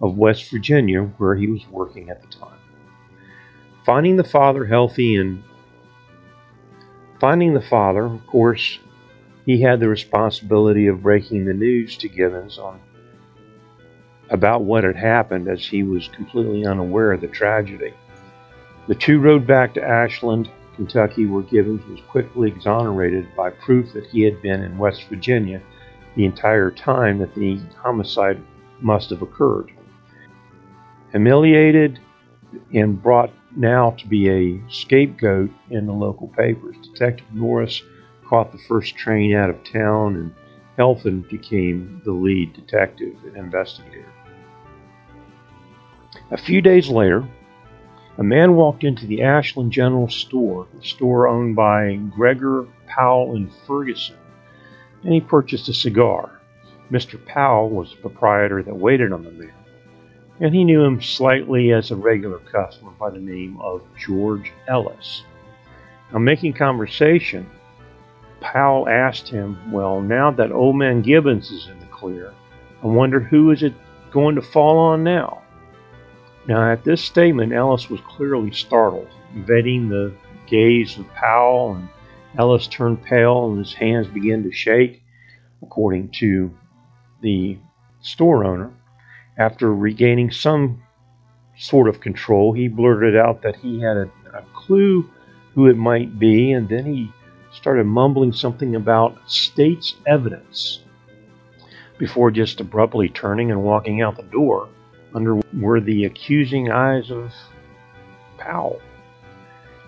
of 0.00 0.16
West 0.16 0.48
Virginia 0.50 1.02
where 1.18 1.34
he 1.34 1.48
was 1.48 1.66
working 1.68 2.08
at 2.10 2.22
the 2.22 2.28
time. 2.28 2.59
Finding 3.90 4.14
the 4.14 4.22
father 4.22 4.64
healthy 4.64 5.16
and 5.16 5.42
finding 7.18 7.54
the 7.54 7.60
father, 7.60 8.04
of 8.04 8.24
course, 8.24 8.78
he 9.44 9.60
had 9.60 9.80
the 9.80 9.88
responsibility 9.88 10.86
of 10.86 11.02
breaking 11.02 11.44
the 11.44 11.52
news 11.52 11.96
to 11.96 12.08
Gibbons 12.08 12.56
on 12.56 12.78
about 14.28 14.62
what 14.62 14.84
had 14.84 14.94
happened 14.94 15.48
as 15.48 15.66
he 15.66 15.82
was 15.82 16.06
completely 16.06 16.64
unaware 16.64 17.10
of 17.10 17.20
the 17.20 17.26
tragedy. 17.26 17.92
The 18.86 18.94
two 18.94 19.18
rode 19.18 19.44
back 19.44 19.74
to 19.74 19.82
Ashland, 19.82 20.48
Kentucky, 20.76 21.26
where 21.26 21.42
Gibbons 21.42 21.84
was 21.90 21.98
quickly 22.08 22.46
exonerated 22.46 23.26
by 23.36 23.50
proof 23.50 23.92
that 23.94 24.06
he 24.06 24.22
had 24.22 24.40
been 24.40 24.62
in 24.62 24.78
West 24.78 25.08
Virginia 25.08 25.60
the 26.14 26.26
entire 26.26 26.70
time 26.70 27.18
that 27.18 27.34
the 27.34 27.58
homicide 27.76 28.40
must 28.80 29.10
have 29.10 29.22
occurred. 29.22 29.72
Humiliated 31.10 31.98
and 32.72 33.02
brought 33.02 33.32
now 33.56 33.90
to 33.92 34.06
be 34.06 34.28
a 34.28 34.60
scapegoat 34.70 35.50
in 35.70 35.86
the 35.86 35.92
local 35.92 36.28
papers, 36.28 36.76
Detective 36.82 37.26
Norris 37.32 37.82
caught 38.24 38.52
the 38.52 38.58
first 38.68 38.96
train 38.96 39.34
out 39.34 39.50
of 39.50 39.62
town 39.64 40.16
and 40.16 40.34
Helfand 40.78 41.28
became 41.28 42.00
the 42.04 42.12
lead 42.12 42.52
detective 42.54 43.16
and 43.24 43.36
investigator. 43.36 44.12
A 46.30 46.38
few 46.38 46.60
days 46.62 46.88
later, 46.88 47.28
a 48.18 48.22
man 48.22 48.54
walked 48.54 48.84
into 48.84 49.06
the 49.06 49.22
Ashland 49.22 49.72
General 49.72 50.08
Store, 50.08 50.66
the 50.74 50.84
store 50.84 51.26
owned 51.26 51.56
by 51.56 51.96
Gregor 52.14 52.66
Powell 52.86 53.34
and 53.34 53.50
Ferguson, 53.66 54.16
and 55.02 55.12
he 55.12 55.20
purchased 55.20 55.68
a 55.68 55.74
cigar. 55.74 56.40
Mr. 56.90 57.24
Powell 57.26 57.70
was 57.70 57.90
the 57.90 57.96
proprietor 58.00 58.62
that 58.62 58.76
waited 58.76 59.12
on 59.12 59.24
the 59.24 59.30
man, 59.30 59.52
and 60.40 60.54
he 60.54 60.64
knew 60.64 60.82
him 60.82 61.02
slightly 61.02 61.72
as 61.72 61.90
a 61.90 61.96
regular 61.96 62.38
customer 62.38 62.90
by 62.98 63.10
the 63.10 63.18
name 63.18 63.58
of 63.60 63.82
George 63.98 64.52
Ellis. 64.66 65.24
Now, 66.12 66.18
making 66.18 66.54
conversation, 66.54 67.48
Powell 68.40 68.88
asked 68.88 69.28
him, 69.28 69.70
Well, 69.70 70.00
now 70.00 70.30
that 70.30 70.50
old 70.50 70.76
man 70.76 71.02
Gibbons 71.02 71.50
is 71.50 71.68
in 71.68 71.78
the 71.78 71.86
clear, 71.86 72.32
I 72.82 72.86
wonder 72.86 73.20
who 73.20 73.50
is 73.50 73.62
it 73.62 73.74
going 74.10 74.34
to 74.34 74.42
fall 74.42 74.78
on 74.78 75.04
now? 75.04 75.42
Now, 76.48 76.72
at 76.72 76.84
this 76.84 77.02
statement, 77.02 77.52
Ellis 77.52 77.90
was 77.90 78.00
clearly 78.00 78.50
startled, 78.50 79.08
vetting 79.36 79.90
the 79.90 80.14
gaze 80.46 80.98
of 80.98 81.06
Powell, 81.14 81.74
and 81.74 81.88
Ellis 82.38 82.66
turned 82.66 83.02
pale 83.02 83.50
and 83.50 83.58
his 83.58 83.74
hands 83.74 84.06
began 84.06 84.42
to 84.44 84.52
shake, 84.52 85.02
according 85.62 86.08
to 86.12 86.50
the 87.20 87.58
store 88.00 88.44
owner. 88.44 88.72
After 89.40 89.74
regaining 89.74 90.30
some 90.30 90.82
sort 91.56 91.88
of 91.88 92.02
control, 92.02 92.52
he 92.52 92.68
blurted 92.68 93.16
out 93.16 93.40
that 93.40 93.56
he 93.56 93.80
had 93.80 93.96
a, 93.96 94.10
a 94.34 94.42
clue 94.52 95.08
who 95.54 95.66
it 95.66 95.78
might 95.78 96.18
be, 96.18 96.52
and 96.52 96.68
then 96.68 96.84
he 96.84 97.10
started 97.50 97.86
mumbling 97.86 98.34
something 98.34 98.76
about 98.76 99.16
state's 99.26 99.96
evidence 100.06 100.80
before 101.96 102.30
just 102.30 102.60
abruptly 102.60 103.08
turning 103.08 103.50
and 103.50 103.62
walking 103.62 104.02
out 104.02 104.18
the 104.18 104.22
door 104.24 104.68
under 105.14 105.40
were 105.58 105.80
the 105.80 106.04
accusing 106.04 106.70
eyes 106.70 107.10
of 107.10 107.32
Powell. 108.36 108.82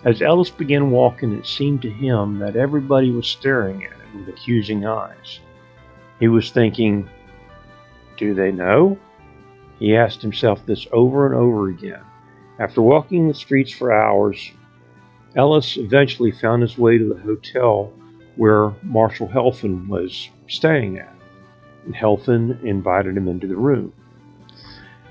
As 0.03 0.23
Ellis 0.23 0.49
began 0.49 0.91
walking, 0.91 1.35
it 1.35 1.47
seemed 1.47 1.83
to 1.83 1.91
him 1.91 2.39
that 2.39 2.57
everybody 2.57 3.11
was 3.11 3.27
staring 3.27 3.85
at 3.85 3.93
him 3.93 4.21
with 4.21 4.35
accusing 4.35 4.87
eyes. 4.87 5.41
He 6.21 6.29
was 6.29 6.51
thinking, 6.51 7.07
Do 8.17 8.33
they 8.33 8.51
know? 8.51 8.99
He 9.83 9.97
asked 9.97 10.23
himself 10.23 10.65
this 10.65 10.87
over 10.93 11.27
and 11.27 11.35
over 11.35 11.69
again. 11.69 12.03
After 12.61 12.81
walking 12.81 13.27
the 13.27 13.35
streets 13.35 13.73
for 13.73 13.93
hours, 13.93 14.53
Ellis 15.35 15.77
eventually 15.77 16.31
found 16.31 16.63
his 16.63 16.79
way 16.79 16.99
to 16.99 17.09
the 17.13 17.21
hotel 17.21 17.93
where 18.37 18.75
Marshal 18.85 19.27
Helfand 19.27 19.89
was 19.89 20.31
staying 20.47 21.01
at, 21.01 21.13
and 21.85 21.97
Helfand 21.97 22.63
invited 22.63 23.17
him 23.17 23.27
into 23.27 23.49
the 23.49 23.57
room. 23.57 23.93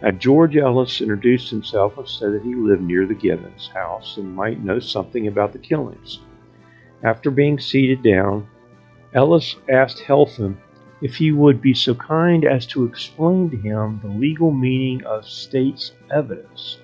Now, 0.01 0.11
George 0.11 0.55
Ellis 0.55 1.01
introduced 1.01 1.49
himself 1.49 1.97
and 1.97 2.07
said 2.07 2.31
that 2.31 2.43
he 2.43 2.55
lived 2.55 2.81
near 2.81 3.05
the 3.05 3.13
Gibbons 3.13 3.67
house 3.73 4.15
and 4.15 4.33
might 4.33 4.63
know 4.63 4.79
something 4.79 5.27
about 5.27 5.51
the 5.51 5.59
killings. 5.59 6.21
After 7.03 7.29
being 7.29 7.59
seated 7.59 8.03
down, 8.03 8.47
Ellis 9.13 9.57
asked 9.69 9.99
Helfand 9.99 10.55
if 11.01 11.15
he 11.15 11.31
would 11.31 11.61
be 11.61 11.73
so 11.73 11.95
kind 11.95 12.45
as 12.45 12.65
to 12.67 12.85
explain 12.85 13.49
to 13.49 13.57
him 13.57 13.99
the 14.03 14.09
legal 14.09 14.51
meaning 14.51 15.03
of 15.05 15.27
state's 15.27 15.93
evidence. 16.13 16.77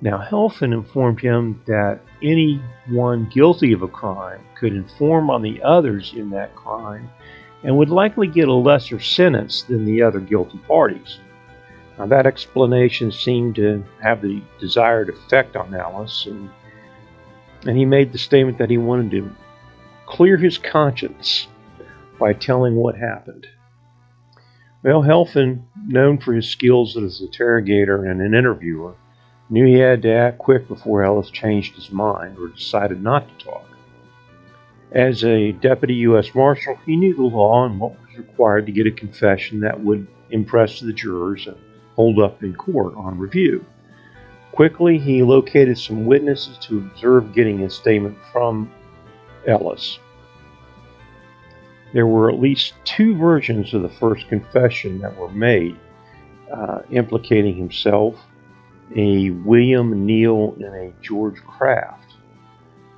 Now, 0.00 0.18
Helfand 0.18 0.72
informed 0.72 1.20
him 1.20 1.60
that 1.66 2.00
anyone 2.22 3.28
guilty 3.32 3.72
of 3.72 3.82
a 3.82 3.88
crime 3.88 4.40
could 4.56 4.72
inform 4.72 5.30
on 5.30 5.42
the 5.42 5.60
others 5.62 6.12
in 6.16 6.30
that 6.30 6.54
crime 6.54 7.10
and 7.64 7.76
would 7.76 7.90
likely 7.90 8.28
get 8.28 8.48
a 8.48 8.54
lesser 8.54 9.00
sentence 9.00 9.62
than 9.62 9.84
the 9.84 10.02
other 10.02 10.20
guilty 10.20 10.58
parties. 10.68 11.18
Now, 11.98 12.06
that 12.06 12.26
explanation 12.26 13.10
seemed 13.10 13.56
to 13.56 13.84
have 14.00 14.22
the 14.22 14.40
desired 14.60 15.08
effect 15.08 15.56
on 15.56 15.74
Ellis, 15.74 16.26
and, 16.26 16.48
and 17.66 17.76
he 17.76 17.84
made 17.84 18.12
the 18.12 18.18
statement 18.18 18.58
that 18.58 18.70
he 18.70 18.78
wanted 18.78 19.10
to 19.10 19.30
clear 20.06 20.36
his 20.36 20.58
conscience 20.58 21.48
by 22.18 22.32
telling 22.32 22.74
what 22.74 22.96
happened. 22.96 23.46
Well, 24.82 25.02
Helfand, 25.02 25.62
known 25.86 26.18
for 26.18 26.34
his 26.34 26.48
skills 26.48 26.96
as 26.96 27.20
an 27.20 27.26
interrogator 27.26 28.04
and 28.04 28.20
an 28.20 28.34
interviewer, 28.34 28.94
knew 29.50 29.66
he 29.66 29.74
had 29.74 30.02
to 30.02 30.12
act 30.12 30.38
quick 30.38 30.68
before 30.68 31.02
Ellis 31.02 31.30
changed 31.30 31.74
his 31.74 31.90
mind 31.90 32.38
or 32.38 32.48
decided 32.48 33.02
not 33.02 33.26
to 33.28 33.44
talk. 33.44 33.64
As 34.92 35.24
a 35.24 35.52
deputy 35.52 35.94
U.S. 35.94 36.34
Marshal, 36.34 36.78
he 36.86 36.96
knew 36.96 37.14
the 37.14 37.22
law 37.22 37.66
and 37.66 37.78
what 37.78 37.92
was 37.92 38.16
required 38.16 38.66
to 38.66 38.72
get 38.72 38.86
a 38.86 38.90
confession 38.90 39.60
that 39.60 39.82
would 39.82 40.06
impress 40.30 40.80
the 40.80 40.92
jurors 40.92 41.46
and 41.46 41.56
hold 41.94 42.20
up 42.20 42.42
in 42.42 42.54
court 42.54 42.94
on 42.94 43.18
review. 43.18 43.64
Quickly, 44.52 44.98
he 44.98 45.22
located 45.22 45.78
some 45.78 46.06
witnesses 46.06 46.56
to 46.58 46.78
observe 46.78 47.34
getting 47.34 47.62
a 47.62 47.70
statement 47.70 48.16
from 48.32 48.70
Ellis. 49.46 49.98
There 51.92 52.06
were 52.06 52.30
at 52.30 52.40
least 52.40 52.74
two 52.84 53.16
versions 53.16 53.72
of 53.72 53.82
the 53.82 53.88
first 53.88 54.28
confession 54.28 54.98
that 55.00 55.16
were 55.16 55.30
made, 55.30 55.76
uh, 56.52 56.80
implicating 56.90 57.56
himself, 57.56 58.16
a 58.94 59.30
William 59.30 60.04
Neal, 60.04 60.54
and 60.54 60.74
a 60.74 60.92
George 61.00 61.42
Kraft. 61.44 62.14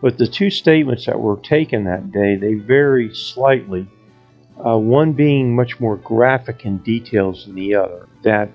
But 0.01 0.19
the 0.19 0.27
two 0.27 0.51
statements 0.51 1.07
that 1.07 1.21
were 1.21 1.37
taken 1.37 1.85
that 1.85 2.11
day, 2.11 2.37
they 2.37 2.55
vary 2.55 3.15
slightly, 3.15 3.87
uh, 4.65 4.79
one 4.79 5.13
being 5.13 5.55
much 5.55 5.79
more 5.79 5.97
graphic 5.97 6.65
in 6.65 6.79
details 6.79 7.47
than 7.47 7.55
the 7.55 7.75
other. 7.75 8.09
That 8.23 8.51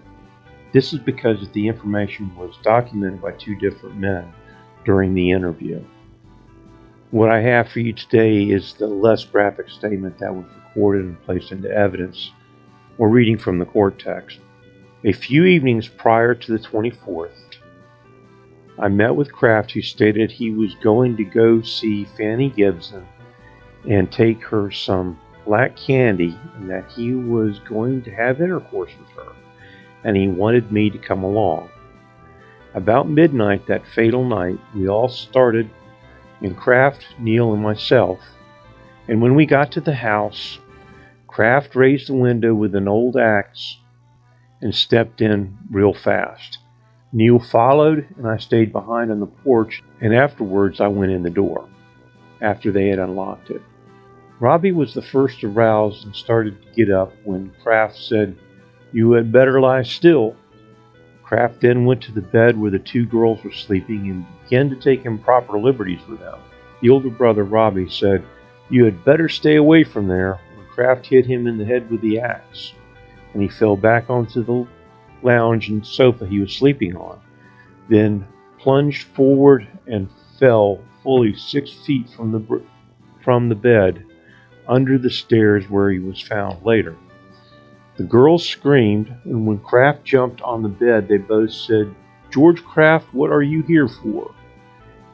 this 0.73 0.91
is 0.91 0.99
because 0.99 1.47
the 1.53 1.67
information 1.67 2.35
was 2.35 2.57
documented 2.63 3.21
by 3.21 3.31
two 3.31 3.55
different 3.55 3.97
men 3.97 4.33
during 4.83 5.13
the 5.13 5.31
interview. 5.31 5.83
What 7.15 7.31
I 7.31 7.39
have 7.39 7.69
for 7.69 7.79
you 7.79 7.93
today 7.93 8.43
is 8.43 8.73
the 8.73 8.87
less 8.87 9.23
graphic 9.23 9.69
statement 9.69 10.19
that 10.19 10.35
was 10.35 10.43
recorded 10.53 11.05
and 11.05 11.21
placed 11.23 11.53
into 11.53 11.71
evidence. 11.71 12.31
We're 12.97 13.07
reading 13.07 13.37
from 13.37 13.57
the 13.57 13.65
court 13.65 13.97
text. 13.99 14.39
A 15.05 15.13
few 15.13 15.45
evenings 15.45 15.87
prior 15.87 16.35
to 16.35 16.51
the 16.51 16.59
24th, 16.59 17.55
I 18.77 18.89
met 18.89 19.15
with 19.15 19.31
Kraft, 19.31 19.71
who 19.71 19.81
stated 19.81 20.29
he 20.29 20.51
was 20.51 20.75
going 20.83 21.15
to 21.15 21.23
go 21.23 21.61
see 21.61 22.03
Fanny 22.17 22.49
Gibson 22.49 23.07
and 23.89 24.11
take 24.11 24.43
her 24.43 24.69
some 24.69 25.17
black 25.45 25.77
candy 25.77 26.37
and 26.55 26.69
that 26.69 26.91
he 26.91 27.13
was 27.13 27.59
going 27.59 28.01
to 28.01 28.11
have 28.11 28.41
intercourse 28.41 28.91
with 28.99 29.09
her, 29.11 29.31
and 30.03 30.17
he 30.17 30.27
wanted 30.27 30.69
me 30.69 30.89
to 30.89 30.97
come 30.97 31.23
along. 31.23 31.69
About 32.73 33.07
midnight 33.07 33.67
that 33.67 33.87
fatal 33.87 34.25
night, 34.25 34.59
we 34.75 34.89
all 34.89 35.07
started 35.07 35.69
in 36.41 36.55
Kraft, 36.55 37.05
Neal, 37.19 37.53
and 37.53 37.61
myself, 37.61 38.19
and 39.07 39.21
when 39.21 39.35
we 39.35 39.45
got 39.45 39.71
to 39.73 39.81
the 39.81 39.95
house, 39.95 40.59
Kraft 41.27 41.75
raised 41.75 42.09
the 42.09 42.15
window 42.15 42.53
with 42.53 42.75
an 42.75 42.87
old 42.87 43.17
axe 43.17 43.77
and 44.61 44.73
stepped 44.73 45.21
in 45.21 45.57
real 45.69 45.93
fast. 45.93 46.59
Neal 47.11 47.39
followed, 47.39 48.07
and 48.17 48.27
I 48.27 48.37
stayed 48.37 48.71
behind 48.71 49.11
on 49.11 49.19
the 49.19 49.25
porch, 49.25 49.83
and 50.01 50.13
afterwards 50.13 50.81
I 50.81 50.87
went 50.87 51.11
in 51.11 51.23
the 51.23 51.29
door, 51.29 51.69
after 52.41 52.71
they 52.71 52.87
had 52.87 52.99
unlocked 52.99 53.49
it. 53.51 53.61
Robbie 54.39 54.73
was 54.73 54.93
the 54.93 55.01
first 55.01 55.39
to 55.41 55.47
rouse 55.47 56.03
and 56.03 56.15
started 56.15 56.61
to 56.61 56.71
get 56.75 56.93
up 56.93 57.13
when 57.23 57.53
Kraft 57.63 57.95
said, 57.95 58.35
You 58.91 59.13
had 59.13 59.31
better 59.31 59.61
lie 59.61 59.83
still. 59.83 60.35
Kraft 61.25 61.61
then 61.61 61.85
went 61.85 62.01
to 62.03 62.11
the 62.11 62.21
bed 62.21 62.55
where 62.55 62.69
the 62.69 62.77
two 62.77 63.03
girls 63.07 63.43
were 63.43 63.51
sleeping 63.51 64.11
and 64.11 64.25
began 64.43 64.69
to 64.69 64.75
take 64.75 65.05
improper 65.05 65.57
liberties 65.57 66.05
with 66.07 66.19
them. 66.19 66.37
The 66.81 66.91
older 66.91 67.09
brother, 67.09 67.43
Robbie, 67.43 67.89
said, 67.89 68.23
You 68.69 68.85
had 68.85 69.03
better 69.03 69.27
stay 69.27 69.55
away 69.55 69.83
from 69.83 70.07
there, 70.07 70.39
when 70.55 70.67
Kraft 70.67 71.07
hit 71.07 71.25
him 71.25 71.47
in 71.47 71.57
the 71.57 71.65
head 71.65 71.89
with 71.89 72.01
the 72.01 72.19
axe, 72.19 72.73
and 73.33 73.41
he 73.41 73.47
fell 73.47 73.75
back 73.75 74.07
onto 74.07 74.43
the 74.43 74.67
lounge 75.23 75.67
and 75.69 75.85
sofa 75.85 76.27
he 76.27 76.39
was 76.39 76.53
sleeping 76.53 76.95
on, 76.95 77.19
then 77.89 78.27
plunged 78.59 79.07
forward 79.07 79.67
and 79.87 80.09
fell 80.39 80.79
fully 81.01 81.33
six 81.35 81.71
feet 81.71 82.07
from 82.11 82.31
the, 82.31 82.61
from 83.23 83.49
the 83.49 83.55
bed 83.55 84.05
under 84.67 84.99
the 84.99 85.09
stairs 85.09 85.67
where 85.71 85.89
he 85.89 85.97
was 85.97 86.21
found 86.21 86.63
later. 86.63 86.95
The 87.97 88.03
girls 88.03 88.45
screamed, 88.45 89.13
and 89.23 89.47
when 89.47 89.59
Kraft 89.59 90.03
jumped 90.03 90.41
on 90.41 90.63
the 90.63 90.69
bed, 90.69 91.07
they 91.07 91.17
both 91.17 91.51
said, 91.51 91.95
George 92.29 92.63
Kraft, 92.63 93.13
what 93.13 93.31
are 93.31 93.41
you 93.41 93.61
here 93.61 93.87
for? 93.87 94.33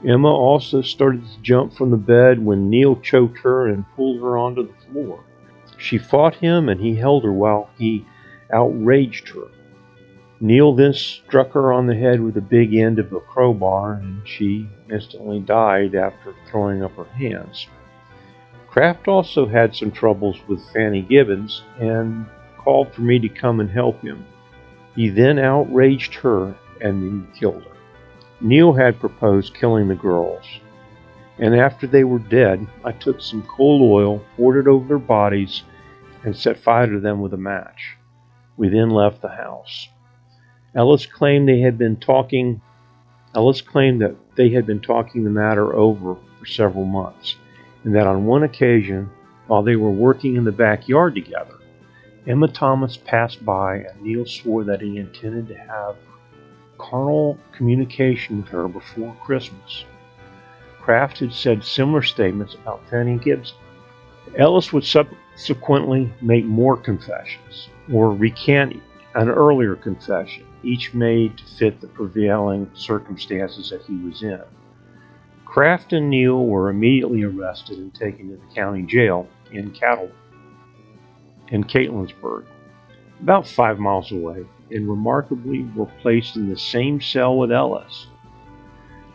Emma 0.04 0.30
also 0.30 0.82
started 0.82 1.24
to 1.24 1.42
jump 1.42 1.74
from 1.74 1.92
the 1.92 1.98
bed 1.98 2.44
when 2.44 2.72
Neal 2.72 2.96
choked 2.96 3.38
her 3.40 3.68
and 3.68 3.86
pulled 3.96 4.20
her 4.22 4.36
onto 4.36 4.68
the 4.68 4.92
floor. 4.92 5.24
She 5.78 6.00
fought 6.00 6.36
him, 6.36 6.70
and 6.70 6.82
he 6.82 6.96
held 6.96 7.24
her 7.24 7.32
while 7.32 7.70
he 7.78 8.06
outraged 8.52 9.30
her. 9.30 9.48
Neal 10.40 10.74
then 10.74 10.94
struck 10.94 11.52
her 11.52 11.72
on 11.72 11.86
the 11.86 11.96
head 11.96 12.20
with 12.20 12.34
the 12.34 12.42
big 12.42 12.74
end 12.74 12.98
of 12.98 13.14
a 13.14 13.20
crowbar, 13.20 13.94
and 13.94 14.28
she 14.28 14.68
instantly 14.92 15.40
died 15.40 15.94
after 15.94 16.34
throwing 16.50 16.84
up 16.84 16.96
her 16.96 17.04
hands. 17.04 17.68
Kraft 18.68 19.08
also 19.08 19.46
had 19.46 19.76
some 19.76 19.92
troubles 19.92 20.40
with 20.48 20.68
Fanny 20.72 21.04
Gibbons 21.04 21.62
and 21.80 22.26
called 22.64 22.94
for 22.94 23.02
me 23.02 23.20
to 23.20 23.30
come 23.30 23.60
and 23.60 23.70
help 23.70 24.02
him. 24.02 24.26
He 24.96 25.10
then 25.10 25.40
outraged 25.40 26.16
her 26.16 26.56
and 26.82 27.04
then 27.04 27.28
killed 27.38 27.64
her. 27.64 27.78
Neal 28.42 28.74
had 28.74 29.00
proposed 29.00 29.54
killing 29.54 29.88
the 29.88 29.96
girls, 29.96 30.46
and 31.38 31.56
after 31.56 31.88
they 31.88 32.04
were 32.04 32.20
dead, 32.20 32.68
I 32.84 32.92
took 32.92 33.22
some 33.22 33.44
coal 33.44 33.92
oil, 33.92 34.24
poured 34.36 34.58
it 34.58 34.68
over 34.70 34.88
their 34.88 34.98
bodies, 34.98 35.64
and 36.24 36.36
set 36.36 36.58
fire 36.58 36.88
to 36.88 37.00
them 37.00 37.22
with 37.22 37.34
a 37.34 37.38
match. 37.38 37.98
We 38.58 38.70
then 38.70 38.90
left 38.90 39.22
the 39.22 39.30
house. 39.30 39.88
Ellis 40.76 41.06
claimed 41.06 41.48
they 41.48 41.62
had 41.62 41.78
been 41.78 41.98
talking. 41.98 42.62
Ellis 43.36 43.62
claimed 43.62 44.02
that 44.02 44.16
they 44.36 44.50
had 44.50 44.66
been 44.66 44.82
talking 44.82 45.24
the 45.24 45.30
matter 45.30 45.74
over 45.74 46.16
for 46.40 46.46
several 46.46 46.86
months, 46.86 47.38
and 47.84 47.96
that 47.96 48.08
on 48.08 48.26
one 48.26 48.44
occasion, 48.44 49.10
while 49.48 49.64
they 49.64 49.76
were 49.76 49.92
working 49.92 50.36
in 50.36 50.44
the 50.44 50.52
backyard 50.52 51.16
together, 51.16 51.56
Emma 52.28 52.48
Thomas 52.48 52.98
passed 52.98 53.44
by, 53.44 53.78
and 53.78 54.02
Neal 54.02 54.26
swore 54.26 54.64
that 54.64 54.82
he 54.82 54.98
intended 54.98 55.48
to 55.48 55.56
have 55.56 55.96
carnal 56.78 57.38
communication 57.52 58.38
with 58.38 58.48
her 58.50 58.68
before 58.68 59.16
Christmas. 59.24 59.86
Kraft 60.80 61.20
had 61.20 61.34
said 61.34 61.64
similar 61.64 62.02
statements 62.02 62.54
about 62.56 62.88
Fanny 62.90 63.18
Gibson. 63.18 63.58
Ellis 64.36 64.72
would 64.72 64.86
subsequently 64.86 66.12
make 66.22 66.46
more 66.46 66.78
confessions 66.78 67.70
or 67.92 68.12
recant 68.12 68.82
an 69.16 69.30
earlier 69.30 69.76
confession 69.76 70.46
each 70.64 70.94
made 70.94 71.38
to 71.38 71.44
fit 71.44 71.82
the 71.82 71.88
prevailing 71.88 72.70
circumstances 72.74 73.72
that 73.72 73.82
he 73.82 73.96
was 73.98 74.22
in. 74.22 74.42
Kraft 75.46 75.92
and 75.92 76.10
Neal 76.10 76.46
were 76.46 76.70
immediately 76.70 77.24
arrested 77.24 77.78
and 77.80 77.94
taken 77.94 78.30
to 78.30 78.36
the 78.36 78.56
county 78.56 78.84
jail 78.84 79.28
in 79.52 79.72
Cattle 79.72 80.12
in 81.52 81.64
Catlettsburg, 81.64 82.46
about 83.22 83.48
five 83.48 83.78
miles 83.78 84.12
away, 84.12 84.46
and 84.72 84.90
remarkably 84.90 85.64
were 85.76 85.86
placed 86.02 86.36
in 86.36 86.50
the 86.50 86.58
same 86.58 87.00
cell 87.00 87.38
with 87.38 87.52
Ellis. 87.52 88.08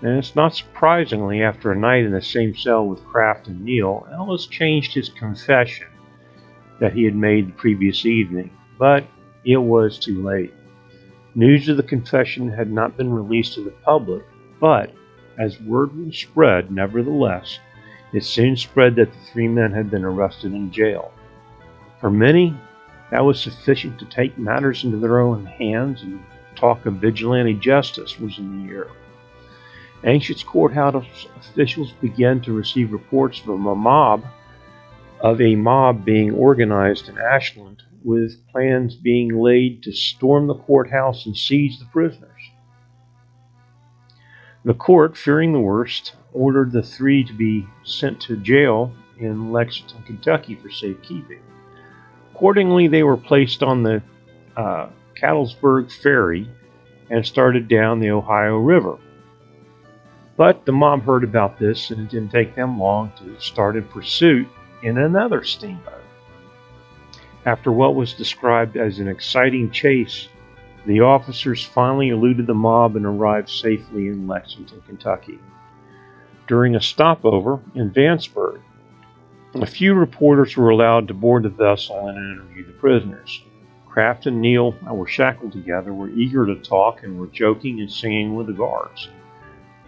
And 0.02 0.18
it's 0.18 0.36
not 0.36 0.54
surprisingly, 0.54 1.42
after 1.42 1.72
a 1.72 1.76
night 1.76 2.04
in 2.04 2.12
the 2.12 2.20
same 2.20 2.54
cell 2.54 2.86
with 2.86 3.04
Kraft 3.06 3.48
and 3.48 3.64
Neal, 3.64 4.06
Ellis 4.12 4.46
changed 4.46 4.92
his 4.92 5.08
confession 5.08 5.88
that 6.78 6.92
he 6.92 7.04
had 7.04 7.16
made 7.16 7.48
the 7.48 7.52
previous 7.52 8.04
evening, 8.04 8.50
but 8.78 9.04
it 9.44 9.56
was 9.56 9.98
too 9.98 10.22
late. 10.22 10.52
News 11.34 11.68
of 11.68 11.78
the 11.78 11.82
confession 11.82 12.50
had 12.50 12.70
not 12.70 12.96
been 12.96 13.12
released 13.12 13.54
to 13.54 13.64
the 13.64 13.70
public, 13.70 14.24
but 14.60 14.92
as 15.38 15.60
word 15.62 15.96
was 15.96 16.16
spread, 16.16 16.70
nevertheless, 16.70 17.58
it 18.12 18.24
soon 18.24 18.56
spread 18.56 18.96
that 18.96 19.10
the 19.10 19.18
three 19.32 19.48
men 19.48 19.72
had 19.72 19.90
been 19.90 20.04
arrested 20.04 20.52
in 20.52 20.70
jail. 20.70 21.12
For 22.00 22.10
many, 22.10 22.54
that 23.10 23.24
was 23.24 23.40
sufficient 23.40 23.98
to 23.98 24.04
take 24.04 24.36
matters 24.36 24.84
into 24.84 24.98
their 24.98 25.20
own 25.20 25.46
hands 25.46 26.02
and 26.02 26.22
talk 26.54 26.84
of 26.86 26.94
vigilante 26.94 27.54
justice 27.54 28.18
was 28.18 28.38
in 28.38 28.66
the 28.66 28.72
air. 28.72 28.88
Anxious 30.04 30.42
courthouse 30.42 31.26
officials 31.36 31.92
began 31.92 32.40
to 32.42 32.52
receive 32.52 32.92
reports 32.92 33.40
of 33.40 33.48
a 33.48 33.56
mob 33.56 34.24
of 35.20 35.40
a 35.40 35.56
mob 35.56 36.04
being 36.04 36.32
organized 36.32 37.08
in 37.08 37.16
Ashland 37.18 37.82
with 38.04 38.46
plans 38.48 38.94
being 38.94 39.40
laid 39.40 39.82
to 39.82 39.92
storm 39.92 40.46
the 40.46 40.54
courthouse 40.54 41.24
and 41.24 41.36
seize 41.36 41.78
the 41.78 41.86
prisoners. 41.86 42.30
The 44.64 44.74
court, 44.74 45.16
fearing 45.16 45.52
the 45.52 45.60
worst, 45.60 46.14
ordered 46.32 46.72
the 46.72 46.82
three 46.82 47.24
to 47.24 47.32
be 47.32 47.66
sent 47.84 48.20
to 48.22 48.36
jail 48.36 48.92
in 49.18 49.52
Lexington, 49.52 50.02
Kentucky 50.02 50.54
for 50.54 50.70
safekeeping. 50.70 51.40
Accordingly, 52.36 52.86
they 52.86 53.02
were 53.02 53.16
placed 53.16 53.62
on 53.62 53.82
the 53.82 54.02
uh, 54.58 54.90
Catlettsburg 55.14 55.90
Ferry 55.90 56.46
and 57.08 57.24
started 57.24 57.66
down 57.66 57.98
the 57.98 58.10
Ohio 58.10 58.58
River. 58.58 58.98
But 60.36 60.66
the 60.66 60.72
mob 60.72 61.02
heard 61.04 61.24
about 61.24 61.58
this, 61.58 61.90
and 61.90 62.02
it 62.02 62.10
didn't 62.10 62.30
take 62.30 62.54
them 62.54 62.78
long 62.78 63.10
to 63.16 63.40
start 63.40 63.78
a 63.78 63.80
pursuit 63.80 64.46
in 64.82 64.98
another 64.98 65.44
steamboat. 65.44 66.04
After 67.46 67.72
what 67.72 67.94
was 67.94 68.12
described 68.12 68.76
as 68.76 68.98
an 68.98 69.08
exciting 69.08 69.70
chase, 69.70 70.28
the 70.84 71.00
officers 71.00 71.64
finally 71.64 72.10
eluded 72.10 72.46
the 72.46 72.52
mob 72.52 72.96
and 72.96 73.06
arrived 73.06 73.48
safely 73.48 74.08
in 74.08 74.26
Lexington, 74.26 74.82
Kentucky. 74.86 75.38
During 76.46 76.76
a 76.76 76.82
stopover 76.82 77.60
in 77.74 77.90
Vanceburg, 77.90 78.60
a 79.62 79.66
few 79.66 79.94
reporters 79.94 80.56
were 80.56 80.70
allowed 80.70 81.08
to 81.08 81.14
board 81.14 81.44
the 81.44 81.48
vessel 81.48 82.08
and 82.08 82.18
interview 82.18 82.66
the 82.66 82.72
prisoners. 82.72 83.42
Kraft 83.86 84.26
and 84.26 84.40
Neal 84.40 84.74
were 84.90 85.06
shackled 85.06 85.52
together, 85.52 85.94
were 85.94 86.10
eager 86.10 86.44
to 86.44 86.56
talk, 86.56 87.02
and 87.02 87.18
were 87.18 87.28
joking 87.28 87.80
and 87.80 87.90
singing 87.90 88.34
with 88.34 88.48
the 88.48 88.52
guards, 88.52 89.08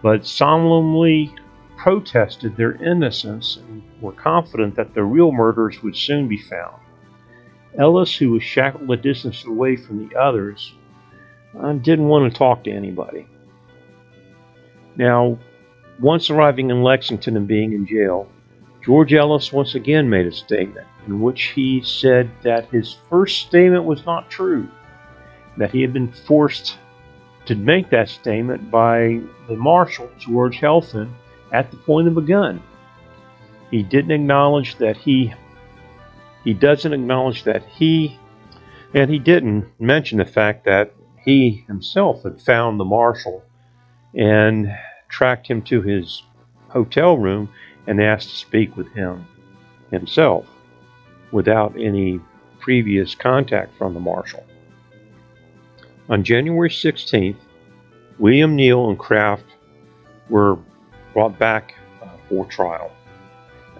but 0.01 0.25
solemnly 0.25 1.33
protested 1.77 2.57
their 2.57 2.73
innocence 2.83 3.57
and 3.57 3.83
were 4.01 4.11
confident 4.11 4.75
that 4.75 4.93
the 4.93 5.03
real 5.03 5.31
murderers 5.31 5.81
would 5.83 5.95
soon 5.95 6.27
be 6.27 6.37
found. 6.37 6.75
Ellis, 7.77 8.15
who 8.15 8.31
was 8.31 8.43
shackled 8.43 8.89
a 8.89 8.97
distance 8.97 9.45
away 9.45 9.75
from 9.75 10.07
the 10.07 10.15
others, 10.15 10.73
uh, 11.57 11.73
didn't 11.73 12.07
want 12.07 12.31
to 12.31 12.37
talk 12.37 12.63
to 12.63 12.71
anybody. 12.71 13.27
Now, 14.95 15.37
once 15.99 16.29
arriving 16.29 16.71
in 16.71 16.81
Lexington 16.81 17.37
and 17.37 17.47
being 17.47 17.73
in 17.73 17.85
jail, 17.85 18.27
George 18.81 19.13
Ellis 19.13 19.51
once 19.51 19.75
again 19.75 20.09
made 20.09 20.25
a 20.25 20.31
statement 20.31 20.87
in 21.05 21.21
which 21.21 21.47
he 21.55 21.81
said 21.81 22.31
that 22.43 22.69
his 22.69 22.97
first 23.09 23.41
statement 23.47 23.83
was 23.83 24.05
not 24.05 24.29
true, 24.29 24.69
that 25.57 25.71
he 25.71 25.81
had 25.81 25.91
been 25.91 26.11
forced 26.11 26.77
to 27.45 27.55
make 27.55 27.89
that 27.89 28.09
statement 28.09 28.71
by 28.71 29.19
the 29.47 29.55
marshal, 29.55 30.09
George 30.17 30.59
Helfand, 30.59 31.11
at 31.51 31.71
the 31.71 31.77
point 31.77 32.07
of 32.07 32.17
a 32.17 32.21
gun. 32.21 32.61
He 33.71 33.83
didn't 33.83 34.11
acknowledge 34.11 34.77
that 34.77 34.97
he 34.97 35.33
he 36.43 36.53
doesn't 36.53 36.93
acknowledge 36.93 37.43
that 37.43 37.63
he 37.65 38.17
and 38.93 39.09
he 39.09 39.19
didn't 39.19 39.67
mention 39.79 40.19
the 40.19 40.25
fact 40.25 40.65
that 40.65 40.93
he 41.23 41.63
himself 41.67 42.23
had 42.23 42.41
found 42.41 42.79
the 42.79 42.85
marshal 42.85 43.43
and 44.15 44.71
tracked 45.09 45.47
him 45.47 45.61
to 45.63 45.81
his 45.81 46.23
hotel 46.69 47.17
room 47.17 47.49
and 47.89 47.99
asked 47.99 48.29
to 48.29 48.35
speak 48.35 48.77
with 48.77 48.87
him 48.93 49.25
himself 49.89 50.45
without 51.31 51.75
any 51.75 52.19
previous 52.59 53.15
contact 53.15 53.75
from 53.79 53.95
the 53.95 53.99
marshal. 53.99 54.45
On 56.07 56.23
January 56.23 56.69
16th, 56.69 57.37
William 58.19 58.55
Neal 58.55 58.89
and 58.89 58.99
Craft 58.99 59.45
were 60.29 60.59
brought 61.13 61.39
back 61.39 61.73
uh, 62.03 62.09
for 62.29 62.45
trial 62.45 62.91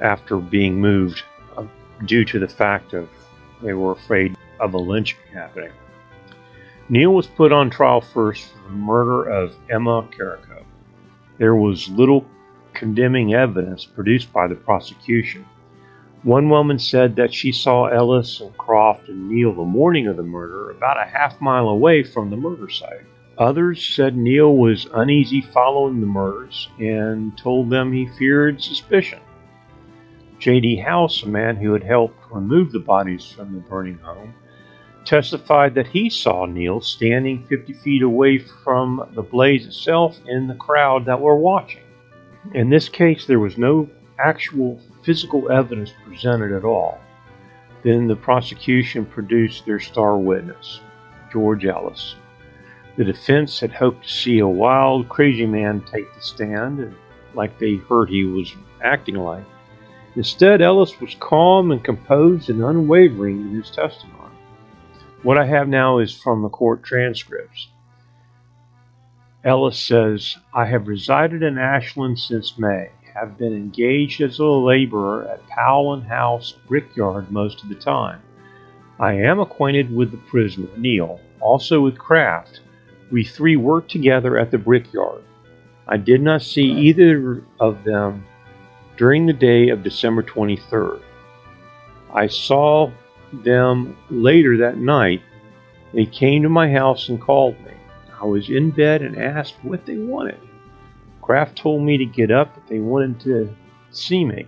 after 0.01 0.37
being 0.37 0.81
moved 0.81 1.21
uh, 1.55 1.65
due 2.05 2.25
to 2.25 2.39
the 2.39 2.47
fact 2.47 2.93
of 2.93 3.07
they 3.61 3.73
were 3.73 3.91
afraid 3.91 4.35
of 4.59 4.73
a 4.73 4.77
lynching 4.77 5.19
happening. 5.31 5.71
Neal 6.89 7.13
was 7.13 7.27
put 7.27 7.51
on 7.51 7.69
trial 7.69 8.01
first 8.01 8.53
for 8.53 8.69
the 8.69 8.75
murder 8.75 9.29
of 9.29 9.55
Emma 9.69 10.07
Carrico. 10.09 10.65
There 11.37 11.55
was 11.55 11.87
little 11.89 12.25
condemning 12.73 13.34
evidence 13.34 13.86
produced 13.86 14.32
by 14.32 14.47
the 14.47 14.55
prosecution. 14.55 15.45
One 16.23 16.49
woman 16.49 16.79
said 16.79 17.15
that 17.15 17.34
she 17.34 17.51
saw 17.51 17.86
Ellis 17.86 18.41
and 18.41 18.58
Croft 18.58 19.08
and 19.08 19.29
Neal 19.29 19.53
the 19.53 19.63
morning 19.63 20.08
of 20.08 20.17
the 20.17 20.23
murder 20.23 20.69
about 20.71 21.01
a 21.01 21.10
half 21.10 21.39
mile 21.39 21.69
away 21.69 22.03
from 22.03 22.29
the 22.29 22.38
murder 22.38 22.69
site. 22.69 23.05
Others 23.38 23.95
said 23.95 24.17
Neal 24.17 24.58
was 24.58 24.89
uneasy 24.93 25.39
following 25.39 26.01
the 26.01 26.08
murders 26.08 26.67
and 26.77 27.38
told 27.38 27.69
them 27.69 27.93
he 27.93 28.10
feared 28.17 28.62
suspicion. 28.62 29.19
J.D. 30.39 30.77
House, 30.77 31.23
a 31.23 31.27
man 31.27 31.55
who 31.55 31.71
had 31.71 31.84
helped 31.84 32.17
remove 32.32 32.73
the 32.73 32.79
bodies 32.79 33.25
from 33.32 33.53
the 33.53 33.62
burning 33.62 33.97
home, 33.99 34.34
testified 35.05 35.73
that 35.75 35.88
he 35.88 36.10
saw 36.10 36.45
Neal 36.45 36.82
standing 36.82 37.45
50 37.47 37.73
feet 37.73 38.01
away 38.03 38.38
from 38.38 39.10
the 39.13 39.21
blaze 39.21 39.65
itself 39.65 40.19
in 40.27 40.47
the 40.47 40.55
crowd 40.55 41.05
that 41.05 41.21
were 41.21 41.36
watching. 41.36 41.82
In 42.54 42.69
this 42.69 42.89
case, 42.89 43.25
there 43.25 43.39
was 43.39 43.58
no 43.58 43.89
actual 44.19 44.80
physical 45.04 45.52
evidence 45.52 45.93
presented 46.06 46.52
at 46.52 46.65
all. 46.65 46.99
Then 47.84 48.08
the 48.08 48.15
prosecution 48.15 49.06
produced 49.06 49.65
their 49.65 49.80
star 49.80 50.17
witness, 50.17 50.82
George 51.32 51.65
Ellis. 51.65 52.15
The 52.97 53.06
defense 53.06 53.60
had 53.60 53.71
hoped 53.71 54.04
to 54.04 54.10
see 54.10 54.39
a 54.39 54.47
wild, 54.47 55.08
crazy 55.08 55.45
man 55.45 55.82
take 55.82 56.13
the 56.13 56.21
stand, 56.21 56.80
and 56.80 56.95
like 57.34 57.58
they 57.60 57.75
heard 57.75 58.10
he 58.10 58.23
was 58.23 58.54
acting 58.84 59.15
like. 59.15 59.45
Instead, 60.15 60.62
Ellis 60.62 60.99
was 60.99 61.15
calm 61.19 61.71
and 61.71 61.84
composed 61.84 62.49
and 62.49 62.63
unwavering 62.63 63.41
in 63.41 63.56
his 63.56 63.69
testimony. 63.69 64.36
What 65.23 65.38
I 65.38 65.45
have 65.45 65.67
now 65.67 65.99
is 65.99 66.15
from 66.15 66.41
the 66.41 66.49
court 66.49 66.84
transcripts. 66.84 67.69
Ellis 69.43 69.80
says, 69.80 70.38
I 70.54 70.65
have 70.65 70.89
resided 70.89 71.43
in 71.43 71.58
Ashland 71.58 72.19
since 72.19 72.58
May, 72.58 72.89
have 73.13 73.38
been 73.38 73.54
engaged 73.54 74.19
as 74.19 74.39
a 74.39 74.43
laborer 74.43 75.30
at 75.30 75.47
Powell 75.47 75.93
and 75.93 76.04
House 76.04 76.56
brickyard 76.67 77.32
most 77.32 77.63
of 77.63 77.69
the 77.69 77.75
time. 77.75 78.21
I 78.99 79.13
am 79.13 79.39
acquainted 79.39 79.95
with 79.95 80.12
the 80.12 80.17
prisoner, 80.17 80.67
Neal, 80.75 81.21
also 81.39 81.80
with 81.80 81.97
Kraft. 81.97 82.60
we 83.12 83.23
three 83.23 83.56
worked 83.56 83.89
together 83.89 84.38
at 84.38 84.52
the 84.52 84.58
brickyard. 84.58 85.23
I 85.88 85.95
did 85.95 86.21
not 86.21 86.41
see 86.41 86.69
either 86.71 87.41
of 87.62 87.86
them 87.86 88.25
during 88.97 89.25
the 89.25 89.34
day 89.34 89.69
of 89.69 89.84
December 89.84 90.21
23rd. 90.21 91.02
I 92.13 92.28
saw 92.28 92.91
them 93.32 93.95
later 94.10 94.58
that 94.58 94.78
night. 94.78 95.21
They 95.93 96.06
came 96.06 96.43
to 96.43 96.49
my 96.49 96.69
house 96.69 97.08
and 97.08 97.21
called 97.21 97.58
me. 97.65 97.71
I 98.21 98.25
was 98.25 98.49
in 98.49 98.71
bed 98.71 99.01
and 99.01 99.17
asked 99.17 99.55
what 99.62 99.86
they 99.86 99.97
wanted. 99.97 100.39
Kraft 101.21 101.58
told 101.58 101.84
me 101.84 101.97
to 101.97 102.05
get 102.05 102.32
up 102.32 102.58
if 102.58 102.67
they 102.67 102.79
wanted 102.79 103.19
to 103.21 103.55
see 103.91 104.25
me. 104.25 104.47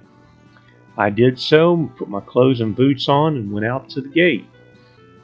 I 0.98 1.10
did 1.10 1.40
so, 1.40 1.90
put 1.98 2.10
my 2.10 2.20
clothes 2.22 2.60
and 2.60 2.76
boots 2.76 3.08
on, 3.08 3.38
and 3.38 3.52
went 3.52 3.66
out 3.66 3.90
to 3.90 4.02
the 4.02 4.10
gate. 4.10 4.46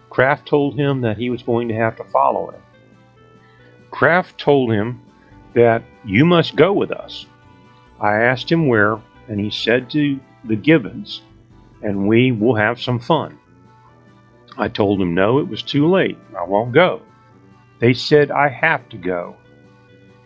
Kraft 0.10 0.48
told 0.48 0.76
him 0.76 1.02
that 1.02 1.18
he 1.18 1.30
was 1.30 1.44
going 1.44 1.68
to 1.68 1.76
have 1.76 1.98
to 1.98 2.04
follow 2.06 2.52
him. 2.52 2.62
Kraft 3.92 4.38
told 4.38 4.72
him 4.72 5.02
that 5.54 5.84
you 6.06 6.26
must 6.26 6.56
go 6.56 6.72
with 6.72 6.92
us. 6.92 7.26
I 8.00 8.22
asked 8.22 8.52
him 8.52 8.68
where, 8.68 9.02
and 9.28 9.40
he 9.40 9.50
said 9.50 9.90
to 9.92 10.20
the 10.46 10.56
Gibbons, 10.56 11.24
and 11.82 12.08
we 12.08 12.32
will 12.32 12.56
have 12.56 12.80
some 12.80 13.00
fun. 13.00 13.38
I 14.58 14.68
told 14.68 15.02
him 15.02 15.14
no, 15.14 15.40
it 15.40 15.48
was 15.48 15.62
too 15.62 15.88
late. 15.88 16.18
I 16.38 16.44
won't 16.44 16.74
go. 16.74 17.02
They 17.80 17.94
said 17.94 18.32
I 18.32 18.50
have 18.50 18.88
to 18.90 18.98
go. 18.98 19.36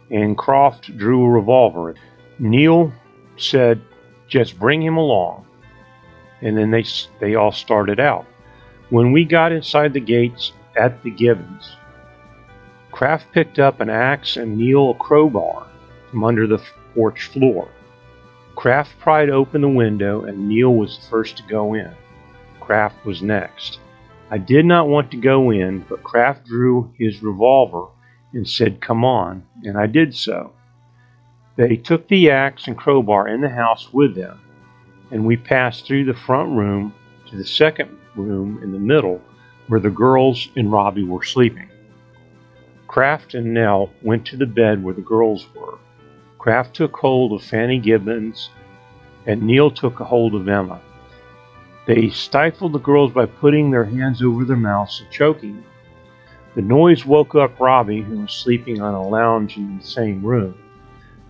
And 0.09 0.37
Croft 0.37 0.95
drew 0.97 1.25
a 1.25 1.29
revolver. 1.29 1.95
Neal 2.39 2.93
said, 3.37 3.81
just 4.27 4.59
bring 4.59 4.81
him 4.81 4.97
along. 4.97 5.45
And 6.41 6.57
then 6.57 6.71
they, 6.71 6.85
they 7.19 7.35
all 7.35 7.51
started 7.51 7.99
out. 7.99 8.25
When 8.89 9.11
we 9.11 9.25
got 9.25 9.51
inside 9.51 9.93
the 9.93 9.99
gates 9.99 10.53
at 10.75 11.01
the 11.03 11.11
Gibbons, 11.11 11.75
Craft 12.91 13.31
picked 13.31 13.59
up 13.59 13.79
an 13.79 13.89
axe 13.89 14.37
and 14.37 14.57
Neal 14.57 14.91
a 14.91 14.95
crowbar 14.95 15.67
from 16.09 16.23
under 16.23 16.47
the 16.47 16.61
porch 16.93 17.25
floor. 17.25 17.69
Craft 18.55 18.99
pried 18.99 19.29
open 19.29 19.61
the 19.61 19.69
window 19.69 20.23
and 20.23 20.49
Neal 20.49 20.75
was 20.75 20.97
the 20.97 21.07
first 21.07 21.37
to 21.37 21.43
go 21.43 21.73
in. 21.73 21.91
Craft 22.59 23.05
was 23.05 23.21
next. 23.21 23.79
I 24.33 24.37
did 24.37 24.65
not 24.65 24.87
want 24.87 25.11
to 25.11 25.17
go 25.17 25.51
in, 25.51 25.85
but 25.89 26.03
Kraft 26.03 26.45
drew 26.45 26.93
his 26.97 27.21
revolver 27.21 27.87
and 28.31 28.47
said, 28.47 28.79
Come 28.79 29.03
on, 29.03 29.43
and 29.63 29.77
I 29.77 29.87
did 29.87 30.15
so. 30.15 30.53
They 31.57 31.75
took 31.75 32.07
the 32.07 32.31
axe 32.31 32.65
and 32.65 32.77
crowbar 32.77 33.27
in 33.27 33.41
the 33.41 33.49
house 33.49 33.91
with 33.91 34.15
them, 34.15 34.39
and 35.11 35.25
we 35.25 35.35
passed 35.35 35.85
through 35.85 36.05
the 36.05 36.13
front 36.13 36.51
room 36.51 36.93
to 37.29 37.35
the 37.35 37.45
second 37.45 37.97
room 38.15 38.63
in 38.63 38.71
the 38.71 38.79
middle 38.79 39.21
where 39.67 39.81
the 39.81 39.89
girls 39.89 40.47
and 40.55 40.71
Robbie 40.71 41.03
were 41.03 41.25
sleeping. 41.25 41.69
Kraft 42.87 43.33
and 43.33 43.53
Neal 43.53 43.91
went 44.01 44.25
to 44.27 44.37
the 44.37 44.45
bed 44.45 44.81
where 44.81 44.93
the 44.93 45.01
girls 45.01 45.45
were. 45.53 45.77
Kraft 46.37 46.73
took 46.73 46.95
hold 46.95 47.33
of 47.33 47.43
Fanny 47.43 47.79
Gibbons, 47.79 48.49
and 49.25 49.43
Neal 49.43 49.71
took 49.71 49.99
a 49.99 50.05
hold 50.05 50.35
of 50.35 50.47
Emma. 50.47 50.79
They 51.85 52.09
stifled 52.09 52.73
the 52.73 52.79
girls 52.79 53.11
by 53.11 53.25
putting 53.25 53.71
their 53.71 53.85
hands 53.85 54.21
over 54.21 54.45
their 54.45 54.55
mouths 54.55 55.01
and 55.01 55.09
choking 55.11 55.55
them. 55.55 55.65
The 56.53 56.61
noise 56.61 57.05
woke 57.05 57.33
up 57.33 57.59
Robbie, 57.59 58.01
who 58.01 58.21
was 58.21 58.31
sleeping 58.31 58.81
on 58.81 58.93
a 58.93 59.07
lounge 59.07 59.57
in 59.57 59.77
the 59.77 59.83
same 59.83 60.23
room. 60.23 60.55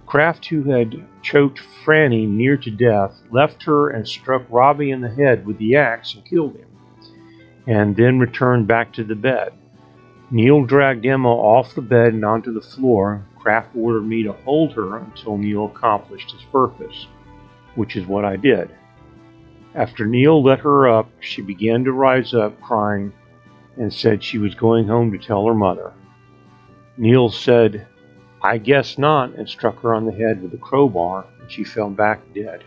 Kraft, 0.05 0.45
who 0.47 0.63
had 0.63 1.05
choked 1.21 1.61
Franny 1.85 2.27
near 2.27 2.57
to 2.57 2.71
death, 2.71 3.21
left 3.31 3.63
her 3.63 3.89
and 3.89 4.05
struck 4.05 4.43
Robbie 4.49 4.91
in 4.91 4.99
the 4.99 5.13
head 5.13 5.45
with 5.45 5.57
the 5.57 5.77
axe 5.77 6.15
and 6.15 6.25
killed 6.25 6.57
him, 6.57 6.67
and 7.65 7.95
then 7.95 8.19
returned 8.19 8.67
back 8.67 8.91
to 8.93 9.03
the 9.03 9.15
bed. 9.15 9.53
Neal 10.31 10.65
dragged 10.65 11.05
Emma 11.05 11.29
off 11.29 11.75
the 11.75 11.81
bed 11.81 12.13
and 12.13 12.25
onto 12.25 12.51
the 12.51 12.61
floor. 12.61 13.23
Kraft 13.39 13.69
ordered 13.75 14.05
me 14.05 14.23
to 14.23 14.33
hold 14.33 14.73
her 14.73 14.97
until 14.97 15.37
Neal 15.37 15.65
accomplished 15.65 16.31
his 16.31 16.43
purpose, 16.51 17.07
which 17.75 17.95
is 17.95 18.05
what 18.05 18.25
I 18.25 18.35
did. 18.35 18.69
After 19.73 20.05
Neal 20.05 20.43
let 20.43 20.59
her 20.59 20.89
up, 20.89 21.09
she 21.21 21.41
began 21.41 21.85
to 21.85 21.93
rise 21.93 22.33
up, 22.33 22.59
crying, 22.61 23.13
and 23.77 23.93
said 23.93 24.21
she 24.21 24.37
was 24.37 24.53
going 24.53 24.87
home 24.87 25.11
to 25.11 25.17
tell 25.17 25.45
her 25.47 25.53
mother. 25.53 25.93
Neal 26.97 27.29
said, 27.29 27.87
I 28.41 28.57
guess 28.57 28.97
not, 28.97 29.33
and 29.35 29.47
struck 29.47 29.81
her 29.81 29.93
on 29.93 30.05
the 30.05 30.11
head 30.11 30.41
with 30.41 30.53
a 30.53 30.57
crowbar, 30.57 31.25
and 31.39 31.49
she 31.49 31.63
fell 31.63 31.89
back 31.89 32.21
dead. 32.33 32.63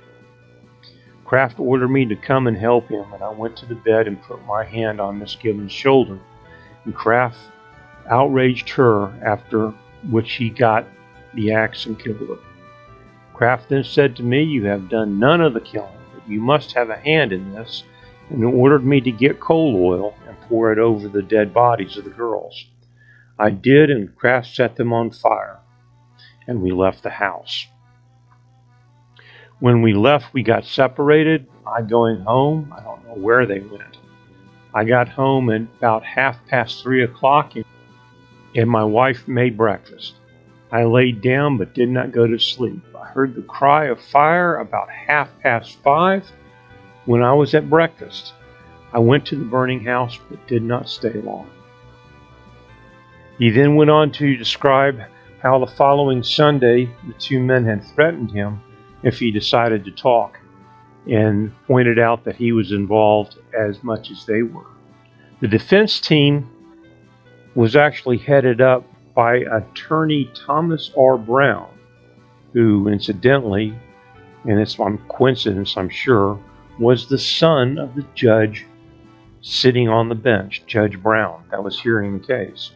Kraft 1.24 1.58
ordered 1.58 1.88
me 1.88 2.06
to 2.06 2.16
come 2.16 2.46
and 2.46 2.56
help 2.56 2.88
him, 2.88 3.12
and 3.12 3.22
I 3.22 3.30
went 3.30 3.56
to 3.58 3.66
the 3.66 3.74
bed 3.74 4.06
and 4.06 4.22
put 4.22 4.44
my 4.46 4.64
hand 4.64 5.00
on 5.00 5.18
Miss 5.18 5.34
Gibbons' 5.34 5.72
shoulder, 5.72 6.18
and 6.84 6.94
Kraft 6.94 7.38
outraged 8.08 8.70
her, 8.70 9.12
after 9.24 9.74
which 10.10 10.34
he 10.34 10.48
got 10.48 10.86
the 11.34 11.52
axe 11.52 11.86
and 11.86 11.98
killed 11.98 12.28
her. 12.28 12.38
Kraft 13.34 13.68
then 13.68 13.84
said 13.84 14.16
to 14.16 14.22
me, 14.22 14.42
You 14.42 14.64
have 14.66 14.88
done 14.88 15.18
none 15.18 15.40
of 15.40 15.54
the 15.54 15.60
killing, 15.60 15.90
you 16.26 16.40
must 16.40 16.72
have 16.72 16.90
a 16.90 16.96
hand 16.96 17.32
in 17.32 17.52
this, 17.52 17.84
and 18.30 18.44
ordered 18.44 18.84
me 18.84 19.00
to 19.00 19.10
get 19.10 19.40
coal 19.40 19.76
oil 19.76 20.14
and 20.26 20.40
pour 20.42 20.72
it 20.72 20.78
over 20.78 21.08
the 21.08 21.22
dead 21.22 21.52
bodies 21.52 21.96
of 21.96 22.04
the 22.04 22.10
girls. 22.10 22.66
I 23.38 23.50
did, 23.50 23.90
and 23.90 24.14
Kraft 24.14 24.54
set 24.54 24.76
them 24.76 24.92
on 24.92 25.10
fire 25.10 25.60
and 26.46 26.62
we 26.62 26.72
left 26.72 27.02
the 27.02 27.10
house. 27.10 27.66
When 29.60 29.82
we 29.82 29.94
left, 29.94 30.32
we 30.32 30.42
got 30.42 30.64
separated. 30.64 31.46
I 31.66 31.82
going 31.82 32.20
home. 32.20 32.74
I 32.76 32.82
don't 32.82 33.04
know 33.06 33.14
where 33.14 33.46
they 33.46 33.60
went. 33.60 33.98
I 34.74 34.84
got 34.84 35.08
home 35.08 35.50
at 35.50 35.62
about 35.78 36.04
half 36.04 36.44
past 36.48 36.82
three 36.82 37.04
o'clock, 37.04 37.54
and 38.54 38.68
my 38.68 38.84
wife 38.84 39.26
made 39.28 39.56
breakfast. 39.56 40.14
I 40.74 40.82
laid 40.82 41.20
down 41.20 41.56
but 41.56 41.72
did 41.72 41.88
not 41.88 42.10
go 42.10 42.26
to 42.26 42.36
sleep. 42.36 42.82
I 43.00 43.06
heard 43.06 43.36
the 43.36 43.42
cry 43.42 43.84
of 43.84 44.00
fire 44.00 44.56
about 44.56 44.90
half 44.90 45.30
past 45.38 45.78
five 45.84 46.28
when 47.04 47.22
I 47.22 47.32
was 47.32 47.54
at 47.54 47.70
breakfast. 47.70 48.32
I 48.92 48.98
went 48.98 49.24
to 49.26 49.36
the 49.36 49.44
burning 49.44 49.84
house 49.84 50.18
but 50.28 50.44
did 50.48 50.64
not 50.64 50.88
stay 50.88 51.12
long. 51.12 51.48
He 53.38 53.50
then 53.50 53.76
went 53.76 53.90
on 53.90 54.10
to 54.12 54.36
describe 54.36 54.98
how 55.40 55.60
the 55.60 55.70
following 55.70 56.24
Sunday 56.24 56.86
the 57.06 57.14
two 57.20 57.38
men 57.38 57.64
had 57.64 57.84
threatened 57.94 58.32
him 58.32 58.60
if 59.04 59.20
he 59.20 59.30
decided 59.30 59.84
to 59.84 59.92
talk 59.92 60.40
and 61.08 61.52
pointed 61.68 62.00
out 62.00 62.24
that 62.24 62.34
he 62.34 62.50
was 62.50 62.72
involved 62.72 63.38
as 63.56 63.80
much 63.84 64.10
as 64.10 64.26
they 64.26 64.42
were. 64.42 64.66
The 65.40 65.46
defense 65.46 66.00
team 66.00 66.50
was 67.54 67.76
actually 67.76 68.18
headed 68.18 68.60
up 68.60 68.84
by 69.14 69.36
attorney 69.36 70.30
Thomas 70.34 70.90
R. 70.98 71.16
Brown, 71.16 71.68
who 72.52 72.88
incidentally, 72.88 73.74
and 74.44 74.58
it's 74.58 74.78
a 74.78 74.98
coincidence 75.08 75.76
I'm 75.76 75.88
sure, 75.88 76.38
was 76.78 77.08
the 77.08 77.18
son 77.18 77.78
of 77.78 77.94
the 77.94 78.04
judge 78.14 78.66
sitting 79.40 79.88
on 79.88 80.08
the 80.08 80.14
bench, 80.14 80.64
Judge 80.66 81.00
Brown, 81.00 81.44
that 81.50 81.62
was 81.62 81.80
hearing 81.80 82.18
the 82.18 82.26
case. 82.26 82.72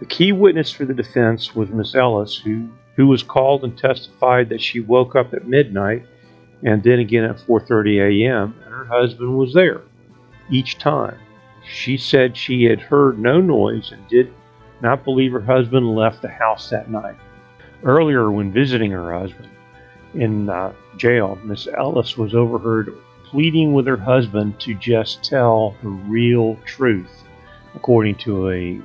The 0.00 0.06
key 0.06 0.32
witness 0.32 0.70
for 0.72 0.84
the 0.84 0.94
defense 0.94 1.54
was 1.54 1.68
Miss 1.68 1.94
Ellis, 1.94 2.36
who, 2.36 2.68
who 2.96 3.06
was 3.06 3.22
called 3.22 3.62
and 3.62 3.76
testified 3.76 4.48
that 4.48 4.60
she 4.60 4.80
woke 4.80 5.14
up 5.14 5.32
at 5.34 5.46
midnight 5.46 6.04
and 6.64 6.82
then 6.82 6.98
again 6.98 7.24
at 7.24 7.36
4:30 7.38 8.24
a.m. 8.24 8.54
and 8.64 8.74
her 8.74 8.84
husband 8.84 9.36
was 9.36 9.52
there 9.52 9.82
each 10.50 10.78
time. 10.78 11.18
She 11.64 11.96
said 11.96 12.36
she 12.36 12.64
had 12.64 12.80
heard 12.80 13.18
no 13.18 13.40
noise 13.40 13.92
and 13.92 14.06
did 14.08 14.32
not 14.82 15.04
believe 15.04 15.32
her 15.32 15.40
husband 15.40 15.94
left 15.94 16.22
the 16.22 16.28
house 16.28 16.68
that 16.70 16.90
night. 16.90 17.16
Earlier, 17.84 18.30
when 18.30 18.52
visiting 18.52 18.90
her 18.90 19.18
husband 19.18 19.48
in 20.14 20.48
uh, 20.50 20.72
jail, 20.96 21.38
Miss 21.44 21.66
Ellis 21.66 22.18
was 22.18 22.34
overheard 22.34 22.94
pleading 23.24 23.72
with 23.72 23.86
her 23.86 23.96
husband 23.96 24.60
to 24.60 24.74
just 24.74 25.24
tell 25.24 25.74
the 25.82 25.88
real 25.88 26.56
truth, 26.66 27.24
according 27.74 28.16
to 28.16 28.50
a 28.50 28.80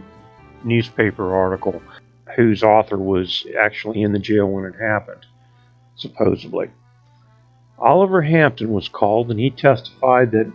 newspaper 0.63 1.35
article 1.35 1.81
whose 2.35 2.63
author 2.63 2.97
was 2.97 3.45
actually 3.59 4.03
in 4.03 4.13
the 4.13 4.19
jail 4.19 4.45
when 4.45 4.65
it 4.65 4.75
happened, 4.79 5.25
supposedly. 5.95 6.69
Oliver 7.79 8.21
Hampton 8.21 8.69
was 8.69 8.87
called 8.87 9.29
and 9.29 9.39
he 9.39 9.49
testified 9.49 10.31
that 10.31 10.51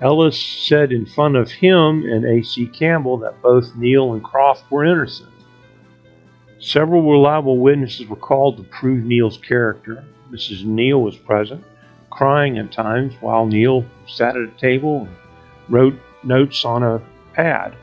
Ellis 0.00 0.40
said 0.40 0.92
in 0.92 1.04
front 1.04 1.36
of 1.36 1.50
him 1.50 2.04
and 2.04 2.24
A.C. 2.24 2.66
Campbell 2.68 3.18
that 3.18 3.42
both 3.42 3.76
Neal 3.76 4.14
and 4.14 4.24
Croft 4.24 4.70
were 4.70 4.84
innocent. 4.84 5.28
Several 6.58 7.02
reliable 7.10 7.58
witnesses 7.58 8.06
were 8.06 8.16
called 8.16 8.56
to 8.56 8.62
prove 8.64 9.04
Neal's 9.04 9.36
character. 9.36 10.04
Mrs. 10.30 10.64
Neal 10.64 11.02
was 11.02 11.16
present, 11.16 11.62
crying 12.08 12.58
at 12.58 12.72
times 12.72 13.14
while 13.20 13.44
Neal 13.44 13.84
sat 14.06 14.36
at 14.36 14.42
a 14.42 14.58
table 14.58 15.00
and 15.00 15.16
wrote 15.68 15.94
notes 16.22 16.64
on 16.64 16.82
a 16.82 17.02
pad. 17.34 17.76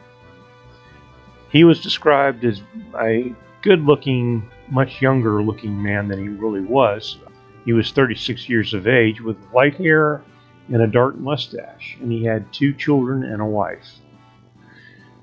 He 1.51 1.63
was 1.63 1.81
described 1.81 2.43
as 2.45 2.61
a 2.99 3.33
good 3.61 3.81
looking, 3.81 4.49
much 4.69 5.01
younger 5.01 5.41
looking 5.43 5.81
man 5.81 6.07
than 6.07 6.19
he 6.19 6.29
really 6.29 6.61
was. 6.61 7.19
He 7.65 7.73
was 7.73 7.91
36 7.91 8.49
years 8.49 8.73
of 8.73 8.87
age 8.87 9.21
with 9.21 9.37
white 9.51 9.75
hair 9.75 10.23
and 10.69 10.81
a 10.81 10.87
dark 10.87 11.17
mustache, 11.17 11.97
and 12.01 12.11
he 12.11 12.23
had 12.23 12.51
two 12.51 12.73
children 12.73 13.23
and 13.23 13.41
a 13.41 13.45
wife. 13.45 13.99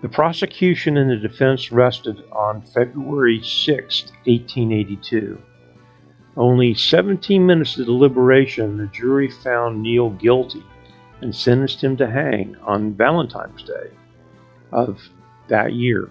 The 0.02 0.08
prosecution 0.08 0.96
and 0.96 1.10
the 1.10 1.16
defense 1.16 1.72
rested 1.72 2.22
on 2.32 2.62
February 2.62 3.40
6, 3.42 4.02
1882. 4.26 5.40
Only 6.36 6.74
17 6.74 7.46
minutes 7.46 7.78
of 7.78 7.86
deliberation, 7.86 8.76
the 8.76 8.86
jury 8.88 9.30
found 9.30 9.82
Neal 9.82 10.10
guilty 10.10 10.62
and 11.20 11.34
sentenced 11.34 11.82
him 11.82 11.96
to 11.96 12.10
hang 12.10 12.56
on 12.62 12.94
Valentine's 12.94 13.62
Day 13.62 13.90
of 14.72 15.00
that 15.48 15.72
year. 15.72 16.10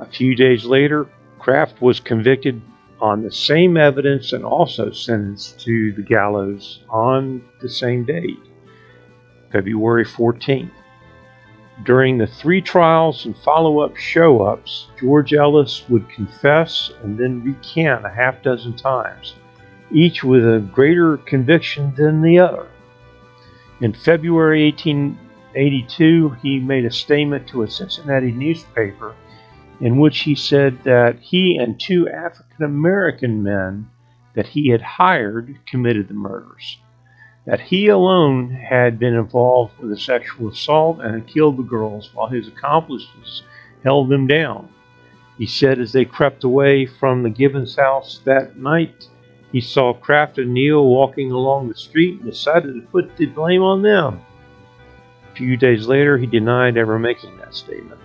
A 0.00 0.06
few 0.06 0.34
days 0.34 0.64
later, 0.64 1.06
Kraft 1.38 1.80
was 1.80 2.00
convicted 2.00 2.60
on 3.00 3.22
the 3.22 3.30
same 3.30 3.76
evidence 3.76 4.32
and 4.32 4.44
also 4.44 4.90
sentenced 4.90 5.60
to 5.60 5.92
the 5.92 6.02
gallows 6.02 6.82
on 6.88 7.44
the 7.60 7.68
same 7.68 8.04
date, 8.04 8.38
February 9.52 10.04
14th. 10.04 10.70
During 11.84 12.18
the 12.18 12.26
three 12.26 12.60
trials 12.60 13.26
and 13.26 13.36
follow 13.36 13.80
up 13.80 13.96
show 13.96 14.42
ups, 14.42 14.88
George 14.98 15.34
Ellis 15.34 15.84
would 15.88 16.08
confess 16.08 16.90
and 17.02 17.18
then 17.18 17.42
recant 17.42 18.04
a 18.04 18.08
half 18.08 18.42
dozen 18.42 18.74
times, 18.74 19.34
each 19.90 20.24
with 20.24 20.44
a 20.44 20.60
greater 20.72 21.18
conviction 21.18 21.94
than 21.96 22.22
the 22.22 22.38
other. 22.38 22.68
In 23.80 23.92
February 23.92 24.64
1882, 24.70 26.36
he 26.42 26.60
made 26.60 26.84
a 26.84 26.90
statement 26.90 27.48
to 27.48 27.62
a 27.62 27.70
Cincinnati 27.70 28.30
newspaper 28.32 29.14
in 29.80 29.98
which 29.98 30.20
he 30.20 30.34
said 30.34 30.78
that 30.84 31.18
he 31.18 31.56
and 31.56 31.78
two 31.80 32.08
African 32.08 32.64
American 32.64 33.42
men 33.42 33.90
that 34.34 34.46
he 34.46 34.68
had 34.68 34.80
hired 34.80 35.58
committed 35.66 36.08
the 36.08 36.14
murders, 36.14 36.78
that 37.44 37.60
he 37.60 37.88
alone 37.88 38.50
had 38.50 38.98
been 38.98 39.14
involved 39.14 39.76
with 39.78 39.90
the 39.90 39.98
sexual 39.98 40.48
assault 40.48 41.00
and 41.00 41.14
had 41.14 41.26
killed 41.26 41.56
the 41.56 41.62
girls 41.62 42.10
while 42.14 42.28
his 42.28 42.48
accomplices 42.48 43.42
held 43.82 44.08
them 44.08 44.26
down. 44.26 44.68
He 45.38 45.46
said 45.46 45.80
as 45.80 45.92
they 45.92 46.04
crept 46.04 46.44
away 46.44 46.86
from 46.86 47.22
the 47.22 47.30
Gibbons 47.30 47.74
house 47.76 48.20
that 48.24 48.56
night, 48.56 49.08
he 49.50 49.60
saw 49.60 49.92
Kraft 49.92 50.38
and 50.38 50.54
Neal 50.54 50.86
walking 50.86 51.32
along 51.32 51.68
the 51.68 51.74
street 51.74 52.20
and 52.20 52.30
decided 52.30 52.74
to 52.74 52.88
put 52.92 53.16
the 53.16 53.26
blame 53.26 53.62
on 53.62 53.82
them. 53.82 54.20
A 55.30 55.34
few 55.34 55.56
days 55.56 55.86
later, 55.86 56.16
he 56.16 56.26
denied 56.26 56.76
ever 56.76 56.98
making 56.98 57.36
that 57.38 57.54
statement. 57.54 58.00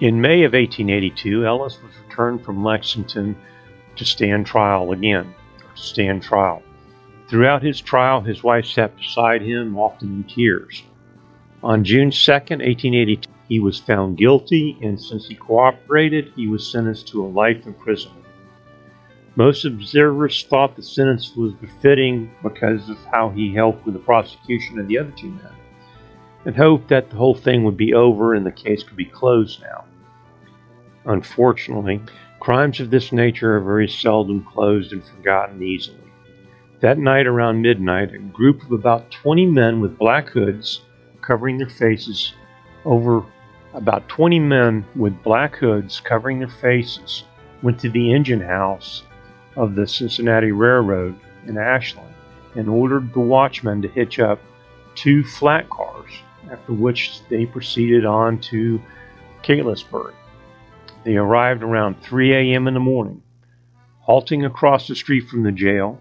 In 0.00 0.20
May 0.20 0.44
of 0.44 0.52
1882, 0.52 1.46
Ellis 1.46 1.78
was 1.82 1.92
returned 2.06 2.44
from 2.44 2.64
Lexington 2.64 3.36
to 3.96 4.04
stand 4.04 4.46
trial 4.46 4.92
again, 4.92 5.34
to 5.58 5.82
stand 5.82 6.22
trial. 6.22 6.62
Throughout 7.28 7.62
his 7.62 7.80
trial, 7.80 8.22
his 8.22 8.42
wife 8.42 8.64
sat 8.64 8.96
beside 8.96 9.42
him, 9.42 9.76
often 9.76 10.08
in 10.08 10.24
tears. 10.24 10.82
On 11.62 11.84
June 11.84 12.10
2, 12.10 12.32
1882, 12.32 13.30
he 13.48 13.60
was 13.60 13.78
found 13.78 14.16
guilty, 14.16 14.78
and 14.82 14.98
since 14.98 15.26
he 15.26 15.34
cooperated, 15.34 16.32
he 16.34 16.46
was 16.46 16.66
sentenced 16.66 17.08
to 17.08 17.22
a 17.22 17.28
life 17.28 17.66
imprisonment. 17.66 18.24
Most 19.36 19.66
observers 19.66 20.44
thought 20.44 20.74
the 20.74 20.82
sentence 20.82 21.36
was 21.36 21.52
befitting 21.52 22.30
because 22.42 22.88
of 22.88 22.96
how 23.12 23.28
he 23.28 23.54
helped 23.54 23.84
with 23.84 23.94
the 23.94 24.00
prosecution 24.00 24.78
of 24.78 24.88
the 24.88 24.98
other 24.98 25.12
two 25.12 25.30
men, 25.30 25.52
and 26.46 26.56
hoped 26.56 26.88
that 26.88 27.10
the 27.10 27.16
whole 27.16 27.34
thing 27.34 27.62
would 27.62 27.76
be 27.76 27.92
over 27.92 28.34
and 28.34 28.46
the 28.46 28.52
case 28.52 28.82
could 28.82 28.96
be 28.96 29.04
closed 29.04 29.60
now. 29.60 29.84
Unfortunately, 31.04 32.00
crimes 32.40 32.80
of 32.80 32.88
this 32.90 33.12
nature 33.12 33.56
are 33.56 33.60
very 33.60 33.88
seldom 33.88 34.44
closed 34.44 34.92
and 34.92 35.04
forgotten 35.04 35.62
easily. 35.62 36.07
That 36.80 36.98
night 36.98 37.26
around 37.26 37.60
midnight, 37.60 38.14
a 38.14 38.18
group 38.18 38.62
of 38.62 38.70
about 38.70 39.10
20 39.10 39.46
men 39.46 39.80
with 39.80 39.98
black 39.98 40.28
hoods 40.28 40.82
covering 41.20 41.58
their 41.58 41.68
faces 41.68 42.34
over 42.84 43.24
about 43.74 44.08
20 44.08 44.38
men 44.38 44.86
with 44.94 45.20
black 45.24 45.56
hoods 45.56 45.98
covering 45.98 46.38
their 46.38 46.48
faces 46.48 47.24
went 47.62 47.80
to 47.80 47.90
the 47.90 48.12
engine 48.12 48.40
house 48.40 49.02
of 49.56 49.74
the 49.74 49.88
Cincinnati 49.88 50.52
Railroad 50.52 51.18
in 51.46 51.58
Ashland 51.58 52.14
and 52.54 52.68
ordered 52.68 53.12
the 53.12 53.18
watchman 53.18 53.82
to 53.82 53.88
hitch 53.88 54.20
up 54.20 54.38
two 54.94 55.24
flat 55.24 55.68
cars, 55.68 56.12
after 56.48 56.72
which 56.72 57.20
they 57.28 57.44
proceeded 57.44 58.04
on 58.04 58.38
to 58.38 58.80
Catlettsburg. 59.42 60.14
They 61.02 61.16
arrived 61.16 61.64
around 61.64 62.00
3 62.02 62.34
a.m. 62.34 62.68
in 62.68 62.74
the 62.74 62.80
morning. 62.80 63.20
Halting 63.98 64.44
across 64.44 64.86
the 64.86 64.94
street 64.94 65.28
from 65.28 65.42
the 65.42 65.52
jail, 65.52 66.00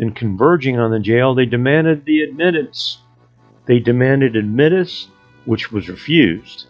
then 0.00 0.12
converging 0.12 0.78
on 0.78 0.90
the 0.90 0.98
jail, 0.98 1.34
they 1.34 1.44
demanded 1.44 2.06
the 2.06 2.22
admittance. 2.22 3.02
They 3.66 3.80
demanded 3.80 4.34
admittance, 4.34 5.08
which 5.44 5.70
was 5.70 5.90
refused, 5.90 6.68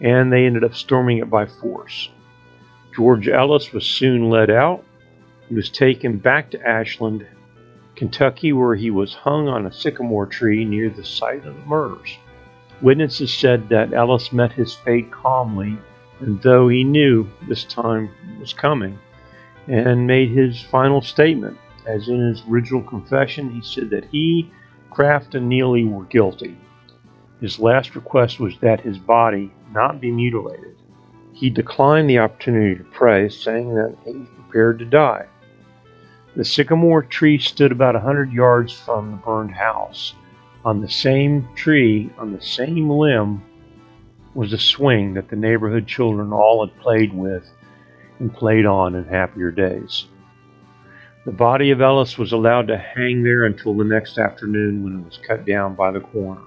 and 0.00 0.32
they 0.32 0.46
ended 0.46 0.64
up 0.64 0.74
storming 0.74 1.18
it 1.18 1.30
by 1.30 1.46
force. 1.46 2.10
George 2.92 3.28
Ellis 3.28 3.72
was 3.72 3.86
soon 3.86 4.28
led 4.28 4.50
out. 4.50 4.84
He 5.48 5.54
was 5.54 5.70
taken 5.70 6.18
back 6.18 6.50
to 6.50 6.68
Ashland, 6.68 7.24
Kentucky, 7.94 8.52
where 8.52 8.74
he 8.74 8.90
was 8.90 9.14
hung 9.14 9.46
on 9.46 9.64
a 9.64 9.72
sycamore 9.72 10.26
tree 10.26 10.64
near 10.64 10.90
the 10.90 11.04
site 11.04 11.46
of 11.46 11.54
the 11.54 11.66
murders. 11.66 12.18
Witnesses 12.80 13.32
said 13.32 13.68
that 13.68 13.92
Ellis 13.92 14.32
met 14.32 14.50
his 14.50 14.74
fate 14.74 15.12
calmly, 15.12 15.78
and 16.18 16.42
though 16.42 16.66
he 16.66 16.82
knew 16.82 17.28
this 17.46 17.62
time 17.62 18.10
was 18.40 18.52
coming, 18.52 18.98
and 19.68 20.04
made 20.04 20.30
his 20.30 20.60
final 20.60 21.00
statement 21.00 21.56
as 21.86 22.08
in 22.08 22.28
his 22.28 22.42
original 22.48 22.82
confession, 22.82 23.50
he 23.50 23.62
said 23.62 23.90
that 23.90 24.06
he, 24.06 24.50
Craft, 24.90 25.34
and 25.34 25.48
Neal 25.48 25.72
were 25.86 26.04
guilty. 26.04 26.56
His 27.40 27.58
last 27.58 27.94
request 27.94 28.38
was 28.38 28.56
that 28.60 28.80
his 28.80 28.98
body 28.98 29.50
not 29.72 30.00
be 30.00 30.10
mutilated. 30.10 30.76
He 31.32 31.50
declined 31.50 32.08
the 32.08 32.18
opportunity 32.18 32.76
to 32.76 32.84
pray, 32.84 33.28
saying 33.28 33.74
that 33.74 33.96
he 34.04 34.12
was 34.12 34.28
prepared 34.28 34.78
to 34.78 34.84
die. 34.84 35.26
The 36.36 36.44
sycamore 36.44 37.02
tree 37.02 37.38
stood 37.38 37.72
about 37.72 37.96
a 37.96 38.00
hundred 38.00 38.32
yards 38.32 38.72
from 38.72 39.10
the 39.10 39.16
burned 39.16 39.54
house. 39.54 40.14
On 40.64 40.80
the 40.80 40.88
same 40.88 41.48
tree, 41.54 42.10
on 42.16 42.32
the 42.32 42.40
same 42.40 42.88
limb, 42.88 43.42
was 44.34 44.52
a 44.52 44.58
swing 44.58 45.14
that 45.14 45.28
the 45.28 45.36
neighborhood 45.36 45.86
children 45.86 46.32
all 46.32 46.64
had 46.64 46.78
played 46.80 47.12
with 47.12 47.50
and 48.18 48.32
played 48.32 48.64
on 48.64 48.94
in 48.94 49.04
happier 49.04 49.50
days. 49.50 50.06
The 51.24 51.30
body 51.30 51.70
of 51.70 51.80
Ellis 51.80 52.18
was 52.18 52.32
allowed 52.32 52.66
to 52.66 52.76
hang 52.76 53.22
there 53.22 53.44
until 53.44 53.74
the 53.74 53.84
next 53.84 54.18
afternoon 54.18 54.82
when 54.82 54.98
it 54.98 55.04
was 55.04 55.18
cut 55.18 55.44
down 55.44 55.76
by 55.76 55.92
the 55.92 56.00
coroner. 56.00 56.40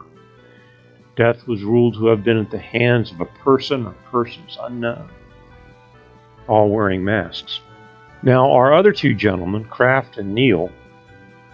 Death 1.16 1.48
was 1.48 1.64
ruled 1.64 1.94
to 1.94 2.08
have 2.08 2.26
been 2.26 2.38
at 2.38 2.52
the 2.52 2.58
hands 2.58 3.10
of 3.14 3.22
a 3.22 3.26
person 3.26 3.86
or 3.86 3.96
persons 4.12 4.58
unknown, 4.62 5.10
all 6.50 6.70
wearing 6.70 7.06
masks. 7.06 7.62
Now, 8.22 8.52
our 8.52 8.74
other 8.74 8.92
two 8.92 9.14
gentlemen, 9.14 9.64
Craft 9.64 10.18
and 10.18 10.36
Neal, 10.36 10.70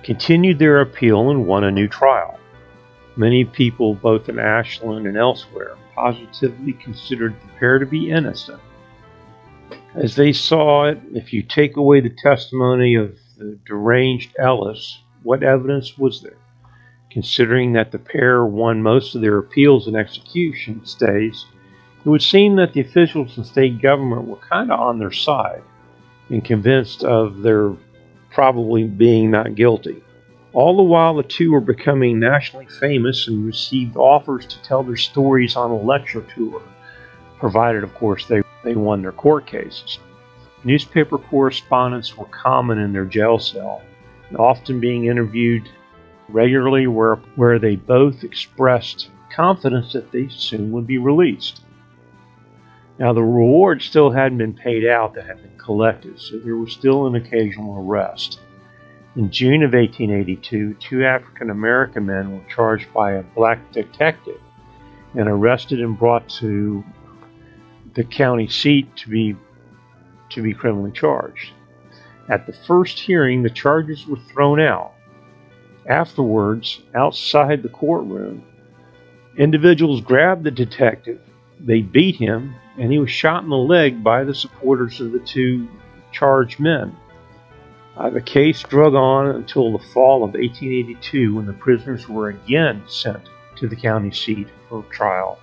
continued 0.01 0.57
their 0.57 0.81
appeal 0.81 1.29
and 1.29 1.45
won 1.45 1.63
a 1.63 1.69
new 1.69 1.87
trial. 1.87 2.39
Many 3.17 3.45
people, 3.45 3.93
both 3.93 4.29
in 4.29 4.39
Ashland 4.39 5.05
and 5.05 5.15
elsewhere, 5.15 5.75
positively 5.93 6.73
considered 6.73 7.35
the 7.39 7.59
pair 7.59 7.77
to 7.77 7.85
be 7.85 8.09
innocent 8.09 8.61
as 9.95 10.15
they 10.15 10.31
saw 10.31 10.85
it, 10.85 10.99
if 11.13 11.33
you 11.33 11.43
take 11.43 11.75
away 11.75 11.99
the 11.99 12.15
testimony 12.23 12.95
of 12.95 13.17
the 13.37 13.57
deranged 13.65 14.33
Ellis, 14.39 14.99
what 15.23 15.43
evidence 15.43 15.97
was 15.97 16.21
there? 16.21 16.37
Considering 17.09 17.73
that 17.73 17.91
the 17.91 17.99
pair 17.99 18.45
won 18.45 18.81
most 18.81 19.15
of 19.15 19.21
their 19.21 19.37
appeals 19.37 19.87
and 19.87 19.97
execution 19.97 20.85
stays, 20.85 21.45
it 22.05 22.09
would 22.09 22.21
seem 22.21 22.55
that 22.55 22.73
the 22.73 22.81
officials 22.81 23.37
in 23.37 23.43
state 23.43 23.81
government 23.81 24.27
were 24.27 24.37
kind 24.37 24.71
of 24.71 24.79
on 24.79 24.97
their 24.97 25.11
side 25.11 25.61
and 26.29 26.43
convinced 26.43 27.03
of 27.03 27.41
their 27.41 27.73
probably 28.31 28.85
being 28.85 29.29
not 29.29 29.55
guilty. 29.55 30.01
All 30.53 30.77
the 30.77 30.83
while, 30.83 31.15
the 31.15 31.23
two 31.23 31.51
were 31.51 31.61
becoming 31.61 32.19
nationally 32.19 32.67
famous 32.79 33.27
and 33.27 33.45
received 33.45 33.97
offers 33.97 34.45
to 34.47 34.61
tell 34.63 34.83
their 34.83 34.97
stories 34.97 35.55
on 35.55 35.69
a 35.69 35.77
lecture 35.77 36.25
tour, 36.35 36.61
provided, 37.39 37.83
of 37.83 37.93
course, 37.93 38.25
they 38.25 38.41
they 38.63 38.75
won 38.75 39.01
their 39.01 39.11
court 39.11 39.45
cases. 39.45 39.99
Newspaper 40.63 41.17
correspondents 41.17 42.15
were 42.15 42.25
common 42.25 42.77
in 42.77 42.93
their 42.93 43.05
jail 43.05 43.39
cell, 43.39 43.81
and 44.29 44.37
often 44.37 44.79
being 44.79 45.05
interviewed 45.05 45.67
regularly 46.29 46.87
where, 46.87 47.15
where 47.35 47.59
they 47.59 47.75
both 47.75 48.23
expressed 48.23 49.09
confidence 49.33 49.93
that 49.93 50.11
they 50.11 50.27
soon 50.29 50.71
would 50.71 50.85
be 50.85 50.97
released. 50.97 51.61
Now, 52.99 53.13
the 53.13 53.23
reward 53.23 53.81
still 53.81 54.11
hadn't 54.11 54.37
been 54.37 54.53
paid 54.53 54.85
out 54.85 55.15
that 55.15 55.25
had 55.25 55.41
been 55.41 55.57
collected, 55.57 56.19
so 56.19 56.37
there 56.37 56.55
was 56.55 56.71
still 56.71 57.07
an 57.07 57.15
occasional 57.15 57.79
arrest. 57.79 58.39
In 59.15 59.31
June 59.31 59.63
of 59.63 59.73
1882, 59.73 60.75
two 60.75 61.03
African 61.03 61.49
American 61.49 62.05
men 62.05 62.31
were 62.31 62.45
charged 62.47 62.93
by 62.93 63.13
a 63.13 63.23
black 63.23 63.71
detective 63.71 64.39
and 65.15 65.27
arrested 65.27 65.81
and 65.81 65.97
brought 65.97 66.29
to 66.29 66.83
the 67.93 68.03
county 68.03 68.47
seat 68.47 68.95
to 68.97 69.09
be 69.09 69.35
to 70.29 70.41
be 70.41 70.53
criminally 70.53 70.91
charged. 70.91 71.51
At 72.29 72.45
the 72.45 72.53
first 72.53 72.99
hearing, 72.99 73.43
the 73.43 73.49
charges 73.49 74.07
were 74.07 74.19
thrown 74.31 74.61
out. 74.61 74.93
Afterwards, 75.87 76.81
outside 76.95 77.63
the 77.63 77.69
courtroom, 77.69 78.43
individuals 79.37 79.99
grabbed 79.99 80.45
the 80.45 80.51
detective, 80.51 81.19
they 81.59 81.81
beat 81.81 82.15
him, 82.15 82.55
and 82.77 82.91
he 82.91 82.99
was 82.99 83.11
shot 83.11 83.43
in 83.43 83.49
the 83.49 83.57
leg 83.57 84.03
by 84.03 84.23
the 84.23 84.33
supporters 84.33 85.01
of 85.01 85.11
the 85.11 85.19
two 85.19 85.67
charged 86.11 86.59
men. 86.59 86.95
Uh, 87.97 88.09
the 88.09 88.21
case 88.21 88.63
drug 88.63 88.95
on 88.95 89.27
until 89.27 89.71
the 89.71 89.83
fall 89.87 90.23
of 90.23 90.33
1882 90.33 91.35
when 91.35 91.45
the 91.45 91.53
prisoners 91.53 92.07
were 92.07 92.29
again 92.29 92.81
sent 92.87 93.29
to 93.57 93.67
the 93.67 93.75
county 93.75 94.11
seat 94.11 94.47
for 94.69 94.83
trial 94.83 95.37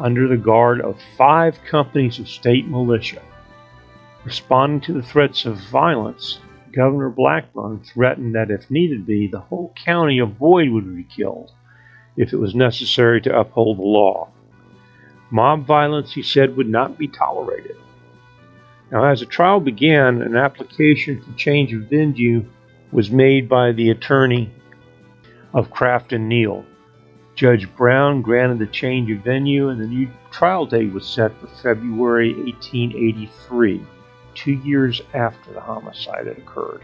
under 0.00 0.26
the 0.26 0.36
guard 0.36 0.80
of 0.80 0.98
five 1.16 1.62
companies 1.64 2.18
of 2.18 2.28
state 2.28 2.66
militia. 2.66 3.22
Responding 4.24 4.80
to 4.82 4.92
the 4.92 5.02
threats 5.02 5.44
of 5.44 5.58
violence, 5.70 6.40
Governor 6.72 7.10
Blackburn 7.10 7.82
threatened 7.84 8.34
that 8.34 8.50
if 8.50 8.70
needed 8.70 9.06
be, 9.06 9.26
the 9.26 9.40
whole 9.40 9.74
county 9.84 10.18
of 10.18 10.38
Boyd 10.38 10.70
would 10.70 10.96
be 10.96 11.04
killed 11.04 11.52
if 12.16 12.32
it 12.32 12.38
was 12.38 12.54
necessary 12.54 13.20
to 13.22 13.38
uphold 13.38 13.78
the 13.78 13.82
law. 13.82 14.28
Mob 15.30 15.66
violence, 15.66 16.12
he 16.12 16.22
said, 16.22 16.56
would 16.56 16.68
not 16.68 16.98
be 16.98 17.06
tolerated. 17.06 17.76
Now, 18.90 19.04
as 19.04 19.20
the 19.20 19.26
trial 19.26 19.60
began, 19.60 20.20
an 20.22 20.36
application 20.36 21.22
for 21.22 21.32
change 21.38 21.72
of 21.72 21.82
venue 21.82 22.44
was 22.90 23.10
made 23.10 23.48
by 23.48 23.72
the 23.72 23.90
attorney 23.90 24.50
of 25.54 25.70
Craft 25.70 26.12
and 26.12 26.28
Neal. 26.28 26.64
Judge 27.40 27.74
Brown 27.74 28.20
granted 28.20 28.58
the 28.58 28.66
change 28.66 29.10
of 29.10 29.24
venue, 29.24 29.70
and 29.70 29.80
the 29.80 29.86
new 29.86 30.10
trial 30.30 30.66
date 30.66 30.92
was 30.92 31.06
set 31.06 31.34
for 31.40 31.46
February 31.46 32.34
1883, 32.34 33.80
two 34.34 34.52
years 34.52 35.00
after 35.14 35.50
the 35.54 35.60
homicide 35.62 36.26
had 36.26 36.36
occurred. 36.36 36.82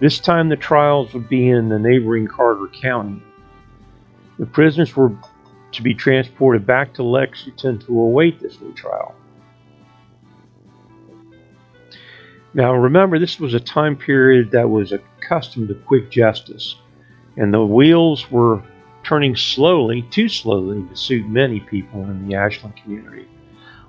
This 0.00 0.18
time 0.18 0.50
the 0.50 0.56
trials 0.56 1.14
would 1.14 1.30
be 1.30 1.48
in 1.48 1.70
the 1.70 1.78
neighboring 1.78 2.26
Carter 2.26 2.66
County. 2.66 3.22
The 4.38 4.44
prisoners 4.44 4.94
were 4.94 5.16
to 5.72 5.82
be 5.82 5.94
transported 5.94 6.66
back 6.66 6.92
to 6.92 7.02
Lexington 7.02 7.78
to 7.78 7.98
await 7.98 8.40
this 8.40 8.60
new 8.60 8.74
trial. 8.74 9.14
Now 12.52 12.74
remember, 12.74 13.18
this 13.18 13.40
was 13.40 13.54
a 13.54 13.60
time 13.60 13.96
period 13.96 14.50
that 14.50 14.68
was 14.68 14.92
accustomed 14.92 15.68
to 15.68 15.74
quick 15.74 16.10
justice, 16.10 16.76
and 17.38 17.54
the 17.54 17.64
wheels 17.64 18.30
were 18.30 18.62
turning 19.04 19.36
slowly, 19.36 20.02
too 20.02 20.28
slowly, 20.28 20.86
to 20.88 20.96
suit 20.96 21.28
many 21.28 21.60
people 21.60 22.02
in 22.02 22.26
the 22.26 22.34
Ashland 22.34 22.76
community. 22.76 23.26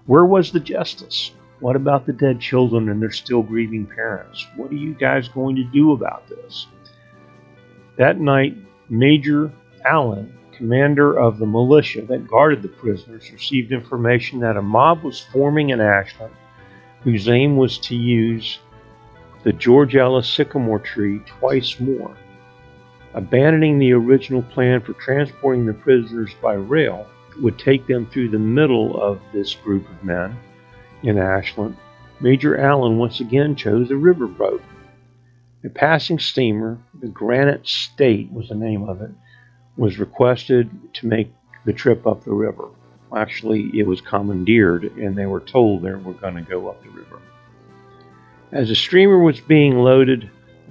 Where 0.06 0.26
was 0.26 0.52
the 0.52 0.60
justice? 0.60 1.32
What 1.60 1.76
about 1.76 2.06
the 2.06 2.14
dead 2.14 2.40
children 2.40 2.90
and 2.90 3.02
their 3.02 3.12
still 3.12 3.44
grieving 3.44 3.86
parents? 3.86 4.48
What 4.56 4.72
are 4.72 4.76
you 4.76 4.94
guys 4.94 5.28
going 5.28 5.56
to 5.58 5.64
do 5.64 5.92
about 5.92 6.28
this? 6.28 6.68
That 7.98 8.20
night, 8.20 8.56
Major 8.90 9.52
Allen, 9.86 10.34
commander 10.54 11.18
of 11.20 11.38
the 11.38 11.46
militia 11.46 12.02
that 12.04 12.28
guarded 12.28 12.62
the 12.62 12.70
prisoners, 12.70 13.32
received 13.32 13.72
information 13.72 14.40
that 14.40 14.58
a 14.58 14.62
mob 14.62 15.04
was 15.04 15.20
forming 15.20 15.70
in 15.70 15.82
Ashland 15.82 16.34
whose 17.04 17.30
aim 17.30 17.58
was 17.58 17.78
to 17.78 17.96
use 17.96 18.60
the 19.44 19.54
George 19.54 19.96
Ellis 19.96 20.28
sycamore 20.28 20.80
tree 20.80 21.20
twice 21.26 21.80
more. 21.80 22.16
Abandoning 23.14 23.80
the 23.80 23.94
original 23.94 24.44
plan 24.44 24.82
for 24.82 24.94
transporting 24.94 25.66
the 25.66 25.74
prisoners 25.74 26.32
by 26.42 26.54
rail 26.54 27.08
would 27.42 27.58
take 27.58 27.88
them 27.88 28.06
through 28.06 28.30
the 28.30 28.40
middle 28.40 29.02
of 29.02 29.20
this 29.34 29.56
group 29.56 29.90
of 29.90 30.04
men 30.04 30.38
in 31.04 31.18
Ashland, 31.18 31.76
Major 32.20 32.58
Allen 32.58 32.98
once 32.98 33.20
again 33.20 33.56
chose 33.56 33.90
a 33.90 33.94
riverboat. 33.94 34.62
A 35.64 35.70
passing 35.70 36.20
steamer, 36.20 36.78
the 37.00 37.08
Granite 37.08 37.68
State 37.68 38.32
was 38.32 38.50
the 38.50 38.56
name 38.56 38.88
of 38.88 39.02
it, 39.02 39.12
was 39.78 40.00
requested 40.00 40.70
to 40.96 41.08
make 41.08 41.34
the 41.66 41.74
trip 41.74 42.06
up 42.06 42.24
the 42.24 42.32
river. 42.32 42.70
Actually, 43.16 43.72
it 43.74 43.88
was 43.88 44.02
commandeered, 44.02 44.84
and 44.84 45.18
they 45.18 45.26
were 45.26 45.40
told 45.40 45.82
they 45.82 45.92
were 45.92 46.14
going 46.14 46.36
to 46.36 46.42
go 46.42 46.68
up 46.68 46.84
the 46.84 46.90
river. 46.90 47.20
As 48.52 48.68
the 48.68 48.76
steamer 48.76 49.20
was 49.20 49.40
being 49.40 49.80
loaded, 49.80 50.30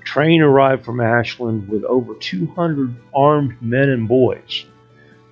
train 0.09 0.41
arrived 0.41 0.87
from 0.87 1.01
Ashland 1.01 1.69
with 1.69 1.85
over 1.85 2.15
200 2.15 2.97
armed 3.15 3.61
men 3.61 3.91
and 3.91 4.09
boys. 4.09 4.65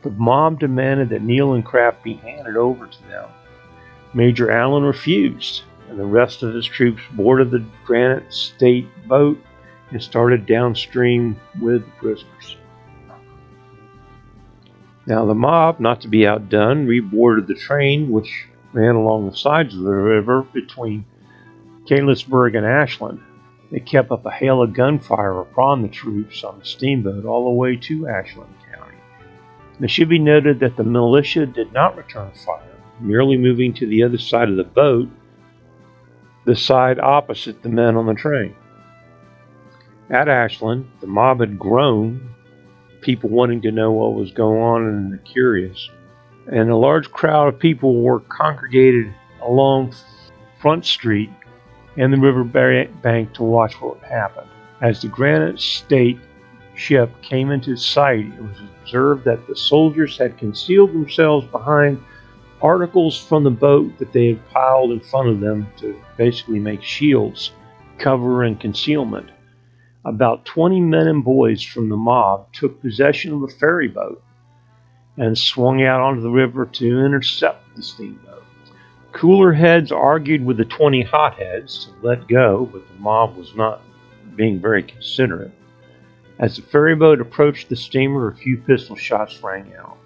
The 0.03 0.11
mob 0.11 0.61
demanded 0.61 1.09
that 1.09 1.23
Neal 1.23 1.55
and 1.55 1.65
Craft 1.65 2.05
be 2.05 2.13
handed 2.13 2.59
over 2.59 2.87
to 2.87 3.03
them. 3.09 3.31
Major 4.13 4.51
Allen 4.51 4.83
refused, 4.83 5.63
and 5.89 5.99
the 5.99 6.05
rest 6.05 6.43
of 6.43 6.53
his 6.53 6.67
troops 6.67 7.01
boarded 7.13 7.51
the 7.51 7.65
Granite 7.87 8.31
State 8.31 8.87
boat 9.09 9.39
and 9.93 10.03
started 10.03 10.45
downstream 10.45 11.41
with 11.59 11.83
the 11.83 11.93
prisoners. 11.93 12.59
Now, 15.07 15.25
the 15.25 15.35
mob, 15.35 15.81
not 15.81 16.03
to 16.03 16.09
be 16.09 16.27
outdone, 16.27 16.87
reboarded 16.87 17.47
the 17.47 17.55
train, 17.55 18.11
which 18.11 18.47
ran 18.75 18.95
along 18.95 19.31
the 19.31 19.37
sides 19.37 19.75
of 19.75 19.85
the 19.85 19.91
river 19.91 20.43
between 20.43 21.07
Catlettsburg 21.89 22.57
and 22.57 22.67
Ashland. 22.67 23.23
They 23.71 23.81
kept 23.81 24.13
up 24.13 24.25
a 24.25 24.31
hail 24.31 24.63
of 24.63 24.73
gunfire 24.73 25.41
upon 25.41 25.83
the 25.83 25.89
troops 25.89 26.45
on 26.45 26.59
the 26.59 26.65
steamboat 26.65 27.25
all 27.25 27.45
the 27.45 27.51
way 27.51 27.77
to 27.77 28.07
Ashland 28.07 28.55
County. 28.73 28.97
It 29.81 29.91
should 29.91 30.09
be 30.09 30.19
noted 30.19 30.61
that 30.61 30.77
the 30.77 30.85
militia 30.85 31.47
did 31.47 31.73
not 31.73 31.97
return 31.97 32.31
fire, 32.33 32.63
merely 33.01 33.37
moving 33.37 33.75
to 33.75 33.87
the 33.87 34.03
other 34.03 34.19
side 34.19 34.49
of 34.49 34.57
the 34.57 34.65
boat, 34.65 35.09
the 36.45 36.55
side 36.55 37.01
opposite 37.01 37.63
the 37.63 37.69
men 37.69 37.97
on 37.97 38.07
the 38.07 38.15
train. 38.15 38.55
At 40.09 40.29
Ashland, 40.29 40.89
the 41.01 41.09
mob 41.09 41.41
had 41.41 41.59
grown 41.59 42.31
people 43.01 43.31
wanting 43.31 43.61
to 43.63 43.73
know 43.73 43.91
what 43.91 44.15
was 44.15 44.31
going 44.31 44.61
on 44.61 44.87
and 44.87 45.25
curious. 45.25 45.91
And 46.47 46.71
a 46.71 46.77
large 46.77 47.11
crowd 47.11 47.49
of 47.49 47.59
people 47.59 48.01
were 48.03 48.21
congregated 48.21 49.13
along 49.43 49.93
Front 50.61 50.85
Street 50.85 51.31
and 51.97 52.13
the 52.13 52.19
river 52.19 52.45
bank 52.45 53.33
to 53.35 53.43
watch 53.43 53.75
what 53.81 54.03
happened. 54.03 54.49
As 54.81 55.01
the 55.01 55.09
Granite 55.09 55.61
State 55.61 56.19
ship 56.75 57.11
came 57.23 57.51
into 57.51 57.77
sight, 57.77 58.27
it 58.27 58.43
was 58.43 58.61
observed 58.83 59.25
that 59.25 59.47
the 59.47 59.57
soldiers 59.57 60.19
had 60.19 60.37
concealed 60.39 60.93
themselves 60.93 61.47
behind 61.47 62.03
articles 62.61 63.19
from 63.19 63.45
the 63.45 63.51
boat 63.51 63.97
that 63.99 64.13
they 64.13 64.29
had 64.29 64.51
piled 64.51 64.91
in 64.91 65.01
front 65.01 65.29
of 65.29 65.41
them 65.41 65.67
to 65.79 66.01
basically 66.17 66.59
make 66.59 66.83
shields, 66.83 67.53
cover, 67.99 68.43
and 68.43 68.61
concealment 68.61 69.31
about 70.07 70.45
20 70.45 70.81
men 70.81 71.09
and 71.09 71.25
boys 71.25 71.61
from 71.61 71.89
the 71.89 71.97
mob 71.97 72.47
took 72.53 72.81
possession 72.81 73.33
of 73.33 73.43
a 73.43 73.49
ferry 73.49 73.89
boat 73.89 74.23
and 75.17 75.37
swung 75.37 75.83
out 75.83 76.01
onto 76.01 76.21
the 76.21 76.31
river 76.31 76.65
to 76.65 77.05
intercept 77.05 77.75
the 77.75 77.83
steamboat. 77.83 78.36
Cooler 79.17 79.55
heads 79.55 79.91
argued 79.91 80.45
with 80.45 80.59
the 80.59 80.67
20 80.67 81.01
hotheads 81.01 81.87
to 81.87 82.07
let 82.07 82.29
go, 82.29 82.69
but 82.71 82.87
the 82.87 83.01
mob 83.01 83.35
was 83.35 83.55
not 83.55 83.81
being 84.35 84.61
very 84.61 84.83
considerate. 84.83 85.53
As 86.39 86.57
the 86.57 86.63
ferry 86.63 86.95
boat 86.95 87.19
approached 87.19 87.71
the 87.71 87.77
steamer, 87.77 88.29
a 88.29 88.37
few 88.37 88.59
pistol 88.59 88.95
shots 88.95 89.43
rang 89.43 89.73
out. 89.75 89.97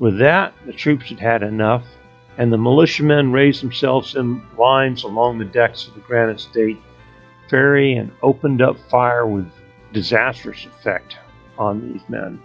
With 0.00 0.18
that, 0.18 0.52
the 0.66 0.72
troops 0.72 1.10
had 1.10 1.20
had 1.20 1.42
enough, 1.44 1.84
and 2.36 2.52
the 2.52 2.58
militiamen 2.58 3.30
raised 3.30 3.62
themselves 3.62 4.16
in 4.16 4.42
lines 4.58 5.04
along 5.04 5.38
the 5.38 5.44
decks 5.44 5.86
of 5.86 5.94
the 5.94 6.00
Granite 6.00 6.40
State 6.40 6.78
ferry 7.48 7.94
and 7.94 8.10
opened 8.20 8.60
up 8.60 8.76
fire 8.90 9.28
with 9.28 9.46
disastrous 9.92 10.64
effect 10.64 11.18
on 11.56 11.92
these 11.92 12.02
men. 12.08 12.42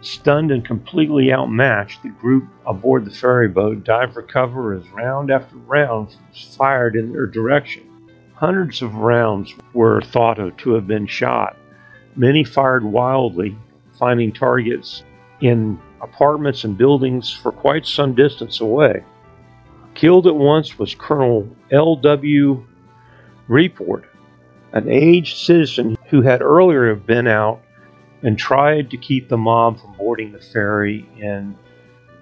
Stunned 0.00 0.52
and 0.52 0.64
completely 0.64 1.32
outmatched, 1.32 2.04
the 2.04 2.10
group 2.10 2.44
aboard 2.64 3.04
the 3.04 3.10
ferry 3.10 3.48
boat 3.48 3.82
dived 3.82 4.14
for 4.14 4.22
cover 4.22 4.72
as 4.74 4.88
round 4.90 5.30
after 5.30 5.56
round 5.56 6.14
was 6.30 6.56
fired 6.56 6.94
in 6.94 7.12
their 7.12 7.26
direction. 7.26 7.82
Hundreds 8.34 8.80
of 8.80 8.94
rounds 8.94 9.52
were 9.72 10.00
thought 10.00 10.38
of 10.38 10.56
to 10.58 10.74
have 10.74 10.86
been 10.86 11.06
shot. 11.08 11.56
Many 12.14 12.44
fired 12.44 12.84
wildly, 12.84 13.56
finding 13.98 14.30
targets 14.30 15.02
in 15.40 15.80
apartments 16.00 16.62
and 16.62 16.78
buildings 16.78 17.32
for 17.32 17.50
quite 17.50 17.84
some 17.84 18.14
distance 18.14 18.60
away. 18.60 19.02
Killed 19.94 20.28
at 20.28 20.36
once 20.36 20.78
was 20.78 20.94
Colonel 20.94 21.48
L.W. 21.72 22.64
Report, 23.48 24.04
an 24.72 24.88
aged 24.88 25.38
citizen 25.38 25.96
who 26.08 26.22
had 26.22 26.40
earlier 26.40 26.94
been 26.94 27.26
out 27.26 27.62
and 28.22 28.38
tried 28.38 28.90
to 28.90 28.96
keep 28.96 29.28
the 29.28 29.36
mob 29.36 29.80
from 29.80 29.92
boarding 29.96 30.32
the 30.32 30.40
ferry, 30.40 31.08
and 31.20 31.56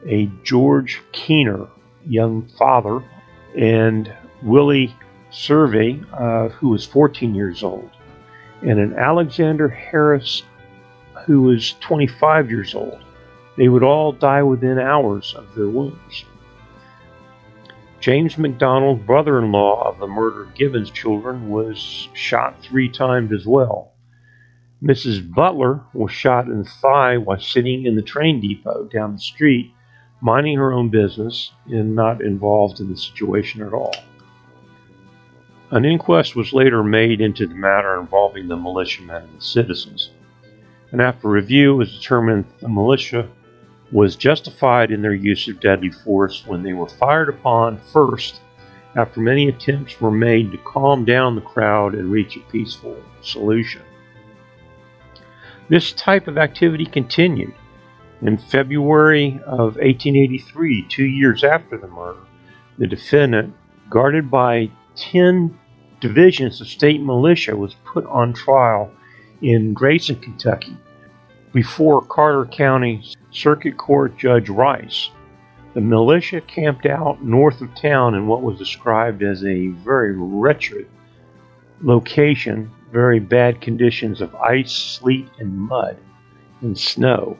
a 0.06 0.30
George 0.42 1.00
Keener, 1.12 1.66
young 2.06 2.46
father, 2.58 3.02
and 3.56 4.12
Willie 4.42 4.94
Survey, 5.30 6.00
uh, 6.12 6.48
who 6.48 6.68
was 6.68 6.84
14 6.84 7.34
years 7.34 7.62
old, 7.62 7.90
and 8.62 8.78
an 8.78 8.94
Alexander 8.94 9.68
Harris, 9.68 10.42
who 11.24 11.42
was 11.42 11.72
25 11.80 12.50
years 12.50 12.74
old. 12.74 13.02
They 13.56 13.68
would 13.68 13.82
all 13.82 14.12
die 14.12 14.42
within 14.42 14.78
hours 14.78 15.34
of 15.34 15.54
their 15.54 15.68
wounds. 15.68 16.24
James 18.00 18.38
McDonald, 18.38 19.06
brother 19.06 19.38
in 19.38 19.50
law 19.50 19.88
of 19.88 19.98
the 19.98 20.06
murdered 20.06 20.54
Gibbons 20.54 20.90
children, 20.90 21.48
was 21.48 22.08
shot 22.12 22.62
three 22.62 22.88
times 22.88 23.32
as 23.32 23.46
well. 23.46 23.95
Mrs. 24.82 25.32
Butler 25.34 25.80
was 25.94 26.12
shot 26.12 26.46
in 26.46 26.58
the 26.58 26.68
thigh 26.68 27.16
while 27.16 27.40
sitting 27.40 27.86
in 27.86 27.96
the 27.96 28.02
train 28.02 28.40
depot 28.40 28.84
down 28.92 29.14
the 29.14 29.18
street, 29.18 29.72
minding 30.20 30.58
her 30.58 30.72
own 30.72 30.90
business 30.90 31.52
and 31.66 31.94
not 31.94 32.20
involved 32.20 32.80
in 32.80 32.90
the 32.90 32.96
situation 32.96 33.62
at 33.62 33.72
all. 33.72 33.94
An 35.70 35.86
inquest 35.86 36.36
was 36.36 36.52
later 36.52 36.84
made 36.84 37.22
into 37.22 37.46
the 37.46 37.54
matter 37.54 37.98
involving 37.98 38.48
the 38.48 38.56
militiamen 38.56 39.22
and 39.22 39.38
the 39.38 39.44
citizens, 39.44 40.10
and 40.92 41.00
after 41.00 41.28
review 41.28 41.72
it 41.72 41.76
was 41.78 41.96
determined 41.96 42.44
the 42.60 42.68
militia 42.68 43.28
was 43.92 44.14
justified 44.14 44.90
in 44.90 45.00
their 45.00 45.14
use 45.14 45.48
of 45.48 45.58
deadly 45.58 45.90
force 45.90 46.46
when 46.46 46.62
they 46.62 46.74
were 46.74 46.88
fired 46.88 47.30
upon 47.30 47.78
first 47.92 48.40
after 48.94 49.20
many 49.20 49.48
attempts 49.48 50.00
were 50.00 50.10
made 50.10 50.52
to 50.52 50.58
calm 50.58 51.04
down 51.04 51.34
the 51.34 51.40
crowd 51.40 51.94
and 51.94 52.10
reach 52.10 52.36
a 52.36 52.40
peaceful 52.52 52.96
solution. 53.22 53.82
This 55.68 55.92
type 55.92 56.28
of 56.28 56.38
activity 56.38 56.86
continued. 56.86 57.52
In 58.22 58.36
February 58.38 59.40
of 59.46 59.76
1883, 59.76 60.86
two 60.88 61.04
years 61.04 61.42
after 61.42 61.76
the 61.76 61.88
murder, 61.88 62.20
the 62.78 62.86
defendant, 62.86 63.52
guarded 63.90 64.30
by 64.30 64.70
10 64.94 65.58
divisions 66.00 66.60
of 66.60 66.68
state 66.68 67.02
militia, 67.02 67.56
was 67.56 67.74
put 67.84 68.06
on 68.06 68.32
trial 68.32 68.92
in 69.42 69.74
Grayson, 69.74 70.16
Kentucky, 70.20 70.76
before 71.52 72.00
Carter 72.00 72.46
County 72.46 73.02
Circuit 73.32 73.76
Court 73.76 74.16
Judge 74.16 74.48
Rice. 74.48 75.10
The 75.74 75.80
militia 75.80 76.40
camped 76.42 76.86
out 76.86 77.24
north 77.24 77.60
of 77.60 77.74
town 77.74 78.14
in 78.14 78.26
what 78.28 78.42
was 78.42 78.56
described 78.56 79.22
as 79.22 79.44
a 79.44 79.68
very 79.68 80.14
wretched 80.16 80.86
location, 81.82 82.70
very 82.92 83.20
bad 83.20 83.60
conditions 83.60 84.20
of 84.20 84.34
ice, 84.36 84.72
sleet, 84.72 85.28
and 85.38 85.56
mud 85.56 85.98
and 86.60 86.78
snow. 86.78 87.38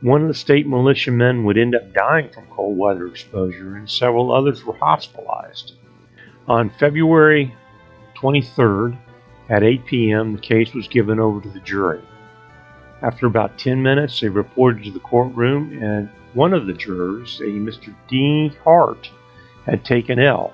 One 0.00 0.22
of 0.22 0.28
the 0.28 0.34
state 0.34 0.66
militiamen 0.66 1.44
would 1.44 1.58
end 1.58 1.74
up 1.74 1.92
dying 1.94 2.28
from 2.30 2.46
cold 2.46 2.76
weather 2.76 3.06
exposure, 3.06 3.76
and 3.76 3.88
several 3.88 4.34
others 4.34 4.64
were 4.64 4.76
hospitalized. 4.76 5.74
On 6.48 6.70
February 6.70 7.54
23rd 8.16 8.98
at 9.48 9.62
8 9.62 9.86
p.m., 9.86 10.32
the 10.32 10.40
case 10.40 10.74
was 10.74 10.88
given 10.88 11.20
over 11.20 11.40
to 11.40 11.48
the 11.48 11.60
jury. 11.60 12.02
After 13.00 13.26
about 13.26 13.58
10 13.58 13.82
minutes, 13.82 14.20
they 14.20 14.28
reported 14.28 14.84
to 14.84 14.90
the 14.90 15.00
courtroom, 15.00 15.82
and 15.82 16.08
one 16.34 16.54
of 16.54 16.66
the 16.66 16.72
jurors, 16.72 17.40
a 17.40 17.44
Mr. 17.44 17.94
D. 18.08 18.52
Hart, 18.64 19.10
had 19.66 19.84
taken 19.84 20.18
L. 20.18 20.52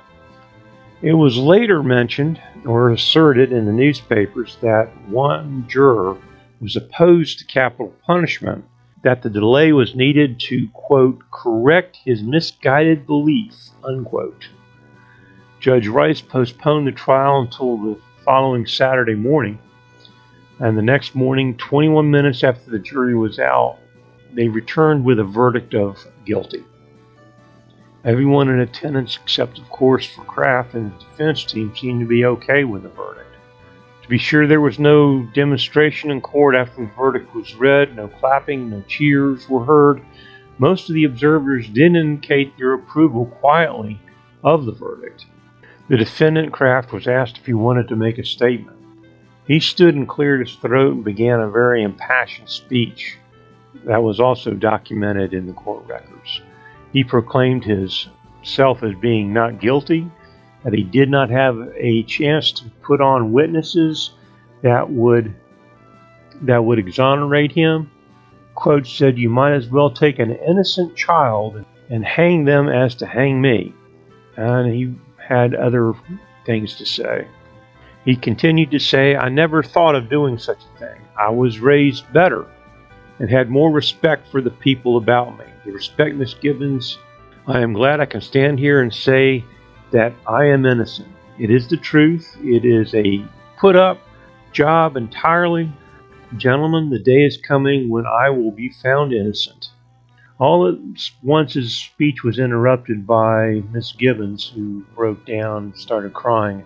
It 1.01 1.14
was 1.14 1.36
later 1.36 1.80
mentioned 1.80 2.40
or 2.66 2.90
asserted 2.90 3.53
in 3.53 3.66
the 3.66 3.72
newspapers 3.72 4.57
that 4.62 4.88
one 5.09 5.64
juror 5.68 6.16
was 6.61 6.74
opposed 6.74 7.38
to 7.38 7.44
capital 7.44 7.94
punishment, 8.05 8.64
that 9.05 9.22
the 9.22 9.30
delay 9.30 9.70
was 9.70 9.94
needed 9.94 10.40
to, 10.40 10.68
quote, 10.72 11.20
correct 11.30 11.99
his 12.05 12.24
misguided 12.24 13.07
belief, 13.07 13.55
unquote. 13.84 14.49
Judge 15.61 15.86
Rice 15.86 16.20
postponed 16.20 16.88
the 16.88 16.92
trial 16.92 17.42
until 17.42 17.76
the 17.76 18.01
following 18.24 18.66
Saturday 18.66 19.14
morning. 19.14 19.61
And 20.59 20.76
the 20.76 20.82
next 20.82 21.14
morning, 21.14 21.57
21 21.59 22.11
minutes 22.11 22.42
after 22.42 22.72
the 22.72 22.78
jury 22.80 23.14
was 23.14 23.38
out, 23.38 23.78
they 24.32 24.49
returned 24.49 25.05
with 25.05 25.20
a 25.20 25.24
verdict 25.24 25.74
of 25.74 26.05
guilty. 26.24 26.64
Everyone 28.09 28.48
in 28.48 28.61
attendance, 28.61 29.18
except 29.22 29.59
of 29.59 29.68
course 29.68 30.06
for 30.06 30.24
Craft 30.24 30.72
and 30.72 30.90
the 30.90 30.98
defense 31.04 31.44
team, 31.44 31.76
seemed 31.76 32.00
to 32.00 32.06
be 32.06 32.24
okay 32.24 32.64
with 32.64 32.84
the 32.84 32.88
verdict. 32.88 33.34
To 34.00 34.09
be 34.09 34.16
sure, 34.16 34.46
there 34.46 34.62
was 34.62 34.78
no 34.78 35.28
demonstration 35.34 36.11
in 36.11 36.22
court 36.22 36.54
after 36.54 36.86
the 36.86 36.90
verdict 36.96 37.34
was 37.34 37.54
read, 37.54 37.94
no 37.94 38.09
clapping, 38.09 38.70
no 38.70 38.80
cheers 38.88 39.46
were 39.50 39.62
heard. 39.62 40.00
Most 40.56 40.88
of 40.88 40.94
the 40.94 41.04
observers 41.04 41.68
did 41.68 41.96
indicate 41.96 42.56
their 42.56 42.72
approval 42.72 43.26
quietly 43.26 44.00
of 44.42 44.64
the 44.64 44.72
verdict. 44.72 45.26
The 45.90 45.98
defendant, 45.98 46.50
Craft, 46.50 46.94
was 46.94 47.06
asked 47.06 47.36
if 47.36 47.44
he 47.44 47.52
wanted 47.52 47.88
to 47.88 47.96
make 47.96 48.16
a 48.16 48.24
statement. 48.24 48.78
He 49.46 49.61
stood 49.61 49.94
and 49.94 50.09
cleared 50.09 50.48
his 50.48 50.56
throat 50.56 50.94
and 50.94 51.04
began 51.04 51.40
a 51.40 51.50
very 51.50 51.82
impassioned 51.82 52.48
speech 52.48 53.18
that 53.84 54.02
was 54.02 54.18
also 54.18 54.52
documented 54.54 55.34
in 55.34 55.46
the 55.46 55.52
court 55.52 55.84
records. 55.86 56.40
He 56.93 57.05
proclaimed 57.05 57.64
himself 57.64 58.82
as 58.82 58.95
being 58.95 59.32
not 59.32 59.61
guilty, 59.61 60.11
that 60.64 60.72
he 60.72 60.82
did 60.82 61.11
not 61.11 61.30
have 61.30 61.57
a 61.76 62.03
chance 62.05 62.51
to 62.53 62.70
put 62.82 63.01
on 63.01 63.32
witnesses 63.32 64.12
that 64.62 64.91
would 64.91 65.34
that 66.43 66.64
would 66.64 66.78
exonerate 66.78 67.53
him. 67.53 67.91
Quote 68.55 68.86
said, 68.86 69.18
"You 69.18 69.28
might 69.28 69.53
as 69.53 69.68
well 69.68 69.91
take 69.91 70.18
an 70.18 70.30
innocent 70.30 70.97
child 70.97 71.64
and 71.91 72.05
hang 72.05 72.45
them 72.45 72.68
as 72.68 72.95
to 72.97 73.07
hang 73.07 73.41
me." 73.41 73.74
And 74.36 74.72
he 74.72 74.95
had 75.16 75.55
other 75.55 75.95
things 76.45 76.76
to 76.76 76.86
say. 76.86 77.26
He 78.05 78.16
continued 78.16 78.70
to 78.70 78.78
say, 78.78 79.16
I 79.16 79.28
never 79.28 79.62
thought 79.62 79.95
of 79.95 80.09
doing 80.09 80.39
such 80.39 80.59
a 80.64 80.78
thing. 80.78 81.01
I 81.18 81.28
was 81.30 81.61
raised 81.61 82.11
better 82.12 82.47
and 83.18 83.30
had 83.30 83.50
more 83.50 83.70
respect 83.70 84.28
for 84.28 84.40
the 84.40 84.50
people 84.50 84.96
about 84.96 85.38
me. 85.38 85.44
The 85.64 85.72
respect, 85.72 86.14
Miss 86.14 86.34
Gibbons, 86.34 86.98
I 87.46 87.60
am 87.60 87.72
glad 87.72 88.00
I 88.00 88.06
can 88.06 88.20
stand 88.20 88.58
here 88.58 88.82
and 88.82 88.92
say 88.92 89.44
that 89.90 90.12
I 90.26 90.46
am 90.46 90.66
innocent. 90.66 91.08
It 91.38 91.50
is 91.50 91.68
the 91.68 91.76
truth. 91.76 92.36
It 92.42 92.64
is 92.64 92.94
a 92.94 93.24
put 93.58 93.76
up 93.76 94.00
job 94.52 94.96
entirely. 94.96 95.72
Gentlemen, 96.36 96.90
the 96.90 96.98
day 96.98 97.24
is 97.24 97.38
coming 97.38 97.88
when 97.88 98.06
I 98.06 98.30
will 98.30 98.50
be 98.50 98.68
found 98.68 99.12
innocent. 99.12 99.70
All 100.38 100.68
at 100.68 100.78
once 101.22 101.54
his 101.54 101.74
speech 101.74 102.22
was 102.22 102.38
interrupted 102.38 103.06
by 103.06 103.62
Miss 103.72 103.92
Gibbons, 103.92 104.52
who 104.54 104.84
broke 104.94 105.24
down 105.26 105.64
and 105.64 105.76
started 105.76 106.12
crying. 106.12 106.64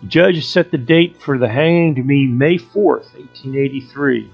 The 0.00 0.08
judge 0.08 0.44
set 0.44 0.70
the 0.72 0.78
date 0.78 1.20
for 1.20 1.38
the 1.38 1.48
hanging 1.48 1.94
to 1.94 2.02
be 2.02 2.26
May 2.26 2.56
4th, 2.56 3.14
1883. 3.14 4.30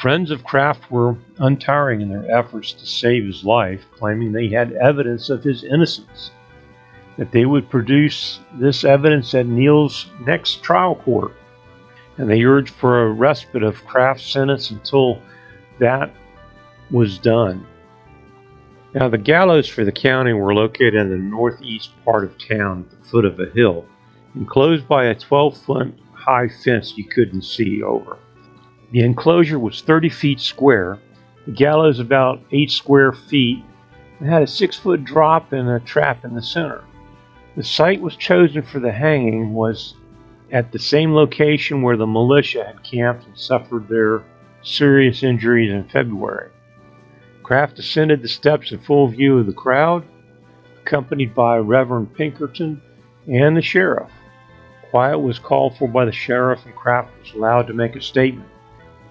Friends 0.00 0.30
of 0.30 0.44
Craft 0.44 0.90
were 0.90 1.16
untiring 1.38 2.00
in 2.00 2.08
their 2.08 2.30
efforts 2.30 2.72
to 2.72 2.86
save 2.86 3.24
his 3.24 3.44
life, 3.44 3.84
claiming 3.92 4.32
they 4.32 4.48
had 4.48 4.72
evidence 4.72 5.30
of 5.30 5.42
his 5.42 5.64
innocence, 5.64 6.30
that 7.16 7.32
they 7.32 7.46
would 7.46 7.70
produce 7.70 8.40
this 8.54 8.84
evidence 8.84 9.34
at 9.34 9.46
Neal's 9.46 10.06
next 10.26 10.62
trial 10.62 10.96
court, 10.96 11.32
and 12.18 12.28
they 12.28 12.44
urged 12.44 12.74
for 12.74 13.02
a 13.02 13.12
respite 13.12 13.62
of 13.62 13.84
Craft's 13.86 14.30
sentence 14.30 14.70
until 14.70 15.20
that 15.78 16.10
was 16.90 17.18
done. 17.18 17.66
Now, 18.94 19.08
the 19.08 19.18
gallows 19.18 19.68
for 19.68 19.84
the 19.84 19.92
county 19.92 20.32
were 20.32 20.54
located 20.54 20.94
in 20.94 21.10
the 21.10 21.16
northeast 21.16 21.90
part 22.04 22.24
of 22.24 22.38
town 22.38 22.86
at 22.90 22.98
the 22.98 23.08
foot 23.08 23.24
of 23.24 23.40
a 23.40 23.50
hill, 23.50 23.84
enclosed 24.36 24.86
by 24.86 25.06
a 25.06 25.14
12 25.14 25.56
foot 25.56 25.94
high 26.12 26.48
fence 26.48 26.96
you 26.96 27.04
couldn't 27.04 27.42
see 27.42 27.82
over. 27.82 28.18
The 28.94 29.00
enclosure 29.00 29.58
was 29.58 29.82
30 29.82 30.08
feet 30.08 30.38
square, 30.38 31.00
the 31.46 31.50
gallows 31.50 31.98
about 31.98 32.40
8 32.52 32.70
square 32.70 33.10
feet, 33.10 33.64
and 34.20 34.28
had 34.28 34.42
a 34.42 34.46
6 34.46 34.76
foot 34.78 35.02
drop 35.02 35.52
and 35.52 35.68
a 35.68 35.80
trap 35.80 36.24
in 36.24 36.36
the 36.36 36.40
center. 36.40 36.84
The 37.56 37.64
site 37.64 38.00
was 38.00 38.14
chosen 38.14 38.62
for 38.62 38.78
the 38.78 38.92
hanging 38.92 39.52
was 39.52 39.96
at 40.52 40.70
the 40.70 40.78
same 40.78 41.12
location 41.12 41.82
where 41.82 41.96
the 41.96 42.06
militia 42.06 42.66
had 42.66 42.84
camped 42.84 43.26
and 43.26 43.36
suffered 43.36 43.88
their 43.88 44.22
serious 44.62 45.24
injuries 45.24 45.72
in 45.72 45.88
February. 45.88 46.50
Craft 47.42 47.80
ascended 47.80 48.22
the 48.22 48.28
steps 48.28 48.70
in 48.70 48.78
full 48.78 49.08
view 49.08 49.40
of 49.40 49.46
the 49.46 49.52
crowd, 49.52 50.04
accompanied 50.80 51.34
by 51.34 51.56
Reverend 51.56 52.14
Pinkerton 52.14 52.80
and 53.26 53.56
the 53.56 53.60
sheriff. 53.60 54.12
Quiet 54.90 55.18
was 55.18 55.40
called 55.40 55.76
for 55.76 55.88
by 55.88 56.04
the 56.04 56.12
sheriff, 56.12 56.64
and 56.64 56.76
Craft 56.76 57.10
was 57.20 57.32
allowed 57.32 57.66
to 57.66 57.74
make 57.74 57.96
a 57.96 58.00
statement. 58.00 58.48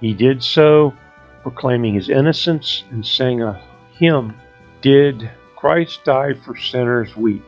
He 0.04 0.14
did 0.14 0.44
so, 0.44 0.94
proclaiming 1.42 1.96
his 1.96 2.10
innocence 2.10 2.84
and 2.92 3.04
saying 3.04 3.42
uh, 3.42 3.54
a 3.54 3.98
hymn, 3.98 4.36
Did 4.82 5.32
Christ 5.56 6.04
die 6.04 6.34
for 6.34 6.56
sinners 6.56 7.16
weep? 7.16 7.44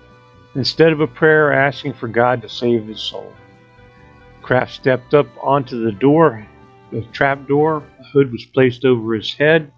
Instead 0.55 0.91
of 0.91 1.01
a 1.01 1.07
prayer 1.07 1.53
asking 1.53 1.93
for 1.93 2.07
God 2.07 2.41
to 2.41 2.49
save 2.49 2.87
his 2.87 3.01
soul. 3.01 3.31
Craft 4.41 4.73
stepped 4.73 5.13
up 5.13 5.27
onto 5.43 5.83
the 5.83 5.91
door, 5.91 6.47
the 6.91 7.01
trap 7.11 7.47
door. 7.47 7.83
A 7.99 8.03
hood 8.05 8.31
was 8.31 8.45
placed 8.45 8.85
over 8.85 9.13
his 9.13 9.33
head 9.33 9.71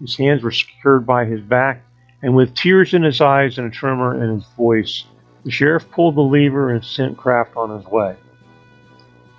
his 0.00 0.16
hands 0.16 0.42
were 0.42 0.50
secured 0.50 1.06
by 1.06 1.24
his 1.24 1.40
back, 1.40 1.82
and 2.22 2.34
with 2.34 2.54
tears 2.54 2.94
in 2.94 3.02
his 3.02 3.20
eyes 3.20 3.58
and 3.58 3.68
a 3.68 3.70
tremor 3.70 4.22
in 4.22 4.34
his 4.34 4.46
voice, 4.56 5.04
the 5.44 5.50
sheriff 5.50 5.90
pulled 5.90 6.16
the 6.16 6.20
lever 6.20 6.70
and 6.70 6.84
sent 6.84 7.16
Craft 7.16 7.56
on 7.56 7.70
his 7.70 7.86
way. 7.86 8.16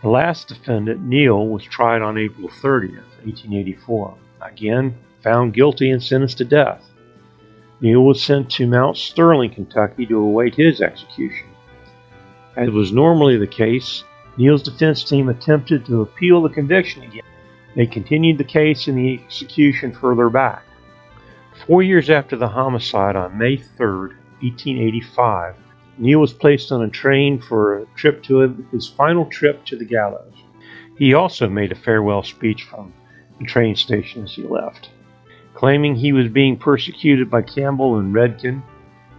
The 0.06 0.12
last 0.12 0.50
defendant, 0.50 1.02
Neal, 1.02 1.48
was 1.48 1.64
tried 1.64 2.04
on 2.04 2.20
April 2.20 2.48
30th, 2.48 3.10
1884. 3.24 4.16
Again, 4.40 4.96
found 5.24 5.56
guilty 5.56 5.90
and 5.90 6.04
sentenced 6.04 6.38
to 6.38 6.46
death. 6.46 6.84
Neal 7.82 8.06
was 8.06 8.22
sent 8.22 8.52
to 8.52 8.68
Mount 8.68 8.98
Sterling, 8.98 9.50
Kentucky 9.50 10.06
to 10.06 10.20
await 10.20 10.54
his 10.54 10.80
execution. 10.80 11.48
As 12.56 12.70
was 12.70 12.92
normally 12.92 13.36
the 13.36 13.48
case, 13.48 14.04
Neal's 14.38 14.62
defense 14.62 15.04
team 15.04 15.28
attempted 15.28 15.88
to 15.88 16.04
appeal 16.04 16.44
the 16.44 16.50
conviction 16.50 17.02
again 17.02 17.24
they 17.76 17.88
continued 17.88 18.38
the 18.38 18.44
case 18.44 18.88
and 18.88 18.96
the 19.00 19.16
execution 19.16 19.92
further 19.92 20.30
back. 20.30 20.66
Four 21.66 21.82
years 21.82 22.12
after 22.12 22.36
the 22.36 22.50
homicide 22.50 23.16
on 23.16 23.40
May 23.40 23.58
3, 23.58 23.88
1885, 23.88 25.56
Neal 25.98 26.20
was 26.20 26.34
placed 26.34 26.72
on 26.72 26.84
a 26.84 26.90
train 26.90 27.40
for 27.40 27.78
a 27.78 27.86
trip 27.96 28.22
to 28.24 28.66
his 28.72 28.88
final 28.88 29.26
trip 29.26 29.64
to 29.66 29.78
the 29.78 29.86
gallows. 29.86 30.34
He 30.98 31.14
also 31.14 31.48
made 31.48 31.72
a 31.72 31.76
farewell 31.76 32.24
speech 32.24 32.64
from 32.64 32.94
the 33.40 33.46
train 33.46 33.76
station 33.76 34.24
as 34.24 34.34
he 34.34 34.44
left. 34.44 34.90
Claiming 35.54 35.96
he 35.96 36.12
was 36.12 36.28
being 36.28 36.58
persecuted 36.58 37.30
by 37.30 37.42
Campbell 37.42 37.98
and 37.98 38.14
Redkin, 38.14 38.62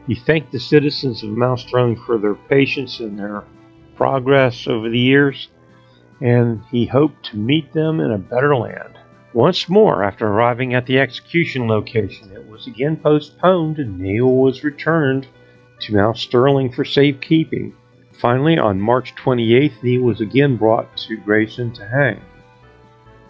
he 0.06 0.14
thanked 0.14 0.52
the 0.52 0.60
citizens 0.60 1.22
of 1.22 1.30
Mount 1.30 1.60
Sterling 1.60 1.96
for 1.96 2.18
their 2.18 2.34
patience 2.34 3.00
and 3.00 3.18
their 3.18 3.44
progress 3.96 4.66
over 4.66 4.88
the 4.88 4.98
years 4.98 5.48
and 6.20 6.62
he 6.70 6.86
hoped 6.86 7.24
to 7.26 7.36
meet 7.36 7.72
them 7.72 8.00
in 8.00 8.10
a 8.10 8.18
better 8.18 8.56
land. 8.56 8.98
Once 9.34 9.68
more, 9.68 10.02
after 10.02 10.26
arriving 10.26 10.72
at 10.72 10.86
the 10.86 10.98
execution 10.98 11.68
location, 11.68 12.32
it 12.32 12.48
was 12.48 12.66
again 12.66 12.96
postponed 12.96 13.78
and 13.78 13.98
Neal 13.98 14.34
was 14.34 14.64
returned 14.64 15.26
to 15.80 15.94
Mount 15.94 16.16
Sterling 16.16 16.72
for 16.72 16.84
safekeeping. 16.84 17.74
Finally, 18.20 18.58
on 18.58 18.80
March 18.80 19.14
28th, 19.16 19.80
he 19.82 19.98
was 19.98 20.20
again 20.20 20.56
brought 20.56 20.96
to 20.96 21.16
Grayson 21.16 21.72
to 21.74 21.86
hang. 21.86 22.20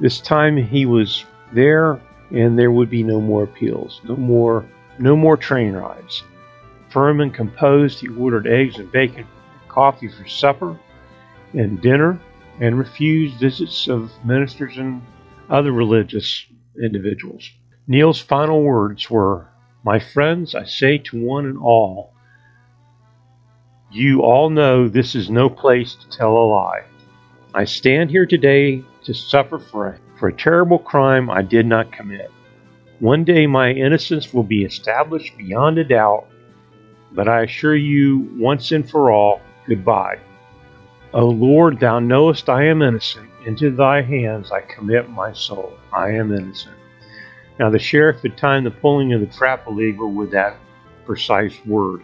This 0.01 0.21
time 0.21 0.57
he 0.57 0.87
was 0.87 1.25
there 1.53 2.01
and 2.31 2.59
there 2.59 2.71
would 2.71 2.91
be 2.91 3.03
no 3.03 3.21
more 3.21 3.45
appeals, 3.45 4.01
no 4.05 4.17
more 4.17 4.65
no 4.99 5.15
more 5.15 5.37
train 5.37 5.75
rides. 5.75 6.23
Firm 6.91 7.21
and 7.21 7.35
composed, 7.35 8.01
he 8.01 8.09
ordered 8.09 8.47
eggs 8.47 8.79
and 8.79 8.91
bacon 8.91 9.27
and 9.27 9.69
coffee 9.69 10.09
for 10.09 10.27
supper 10.27 10.79
and 11.53 11.81
dinner 11.83 12.19
and 12.61 12.79
refused 12.79 13.39
visits 13.39 13.89
of 13.89 14.11
ministers 14.25 14.79
and 14.79 15.03
other 15.51 15.73
religious 15.73 16.47
individuals. 16.83 17.51
Neal's 17.87 18.21
final 18.21 18.63
words 18.63 19.11
were, 19.11 19.49
My 19.85 19.99
friends, 19.99 20.55
I 20.55 20.65
say 20.65 20.99
to 20.99 21.23
one 21.23 21.47
and 21.47 21.59
all, 21.59 22.15
you 23.91 24.23
all 24.23 24.51
know 24.51 24.89
this 24.89 25.15
is 25.15 25.31
no 25.31 25.49
place 25.49 25.95
to 25.95 26.09
tell 26.09 26.37
a 26.37 26.47
lie. 26.47 26.83
I 27.55 27.65
stand 27.65 28.11
here 28.11 28.27
today 28.27 28.85
to 29.05 29.15
suffer 29.15 29.59
for 29.59 29.89
a, 29.89 29.99
for 30.19 30.29
a 30.29 30.37
terrible 30.37 30.79
crime 30.79 31.31
I 31.31 31.43
did 31.43 31.67
not 31.67 31.93
commit. 31.93 32.31
One 32.99 33.25
day 33.25 33.47
my 33.47 33.71
innocence 33.71 34.35
will 34.35 34.43
be 34.43 34.65
established 34.65 35.37
beyond 35.39 35.79
a 35.79 35.85
doubt, 35.85 36.27
but 37.13 37.29
I 37.29 37.43
assure 37.43 37.77
you 37.77 38.29
once 38.37 38.73
and 38.73 38.89
for 38.89 39.11
all, 39.13 39.41
goodbye. 39.67 40.19
O 41.13 41.27
Lord, 41.27 41.79
thou 41.79 41.99
knowest 41.99 42.49
I 42.49 42.65
am 42.65 42.83
innocent. 42.83 43.31
Into 43.47 43.71
thy 43.71 44.03
hands 44.03 44.51
I 44.51 44.63
commit 44.63 45.09
my 45.09 45.33
soul. 45.33 45.79
I 45.93 46.11
am 46.11 46.33
innocent. 46.33 46.75
Now 47.61 47.71
the 47.71 47.79
sheriff 47.79 48.23
had 48.23 48.37
timed 48.37 48.67
the 48.67 48.73
pulling 48.73 49.13
of 49.13 49.21
the 49.21 49.27
trap 49.27 49.67
lever 49.69 50.07
with 50.07 50.33
that 50.33 50.57
precise 51.05 51.55
word. 51.65 52.03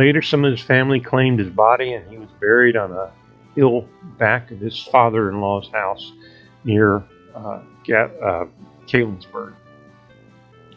Later, 0.00 0.22
some 0.22 0.46
of 0.46 0.52
his 0.52 0.62
family 0.62 0.98
claimed 0.98 1.40
his 1.40 1.50
body, 1.50 1.92
and 1.92 2.10
he 2.10 2.16
was 2.16 2.30
buried 2.40 2.74
on 2.74 2.90
a 2.90 3.12
hill 3.54 3.86
back 4.16 4.50
of 4.50 4.58
his 4.58 4.82
father 4.82 5.28
in 5.28 5.42
law's 5.42 5.68
house 5.68 6.12
near 6.64 7.04
uh, 7.34 7.60
uh, 7.94 8.46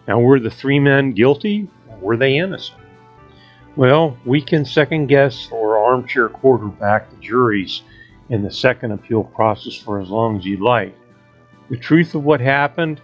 Now, 0.10 0.20
were 0.20 0.42
the 0.42 0.50
three 0.50 0.78
men 0.78 1.14
guilty? 1.14 1.70
Were 2.02 2.18
they 2.18 2.36
innocent? 2.36 2.82
Well, 3.78 4.18
we 4.26 4.42
can 4.42 4.66
second 4.66 5.08
guess 5.08 5.48
or 5.54 5.78
armchair 5.78 6.28
quarterback 6.28 7.10
the 7.10 7.16
juries 7.22 7.82
in 8.28 8.44
the 8.44 8.52
second 8.52 8.92
appeal 8.92 9.24
process 9.24 9.74
for 9.74 10.02
as 10.02 10.10
long 10.10 10.38
as 10.38 10.44
you 10.44 10.58
like. 10.58 10.94
The 11.70 11.78
truth 11.78 12.14
of 12.14 12.26
what 12.26 12.42
happened 12.42 13.00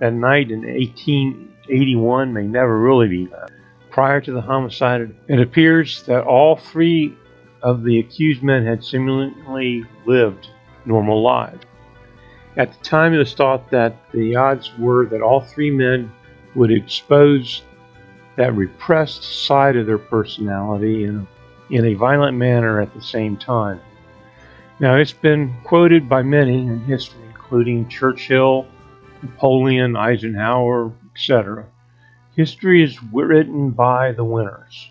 that 0.00 0.12
night 0.12 0.50
in 0.50 0.66
1881 0.66 2.30
may 2.30 2.42
never 2.42 2.78
really 2.78 3.08
be 3.08 3.24
known. 3.24 3.61
Prior 3.92 4.22
to 4.22 4.32
the 4.32 4.40
homicide, 4.40 5.14
it 5.28 5.38
appears 5.38 6.02
that 6.04 6.24
all 6.24 6.56
three 6.56 7.14
of 7.62 7.84
the 7.84 8.00
accused 8.00 8.42
men 8.42 8.64
had 8.64 8.82
seemingly 8.82 9.84
lived 10.06 10.48
normal 10.86 11.22
lives. 11.22 11.64
At 12.56 12.72
the 12.72 12.84
time, 12.84 13.12
it 13.14 13.18
was 13.18 13.34
thought 13.34 13.70
that 13.70 14.10
the 14.12 14.34
odds 14.34 14.70
were 14.78 15.06
that 15.06 15.22
all 15.22 15.42
three 15.42 15.70
men 15.70 16.10
would 16.54 16.72
expose 16.72 17.62
that 18.36 18.54
repressed 18.54 19.44
side 19.44 19.76
of 19.76 19.86
their 19.86 19.98
personality 19.98 21.04
in 21.04 21.26
in 21.70 21.86
a 21.86 21.94
violent 21.94 22.36
manner 22.36 22.80
at 22.80 22.92
the 22.94 23.00
same 23.00 23.36
time. 23.36 23.80
Now, 24.80 24.96
it's 24.96 25.12
been 25.12 25.54
quoted 25.64 26.08
by 26.08 26.22
many 26.22 26.66
in 26.66 26.80
history, 26.80 27.22
including 27.26 27.88
Churchill, 27.88 28.66
Napoleon, 29.22 29.96
Eisenhower, 29.96 30.92
etc. 31.14 31.66
History 32.36 32.82
is 32.82 33.02
written 33.12 33.70
by 33.70 34.12
the 34.12 34.24
winners. 34.24 34.90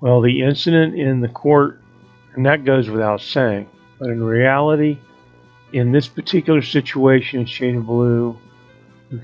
Well, 0.00 0.20
the 0.20 0.42
incident 0.42 0.98
in 0.98 1.20
the 1.20 1.28
court, 1.28 1.80
and 2.34 2.44
that 2.44 2.64
goes 2.64 2.90
without 2.90 3.20
saying, 3.20 3.68
but 4.00 4.10
in 4.10 4.22
reality, 4.22 4.98
in 5.72 5.92
this 5.92 6.08
particular 6.08 6.60
situation, 6.60 7.46
Shade 7.46 7.76
of 7.76 7.86
Blue, 7.86 8.36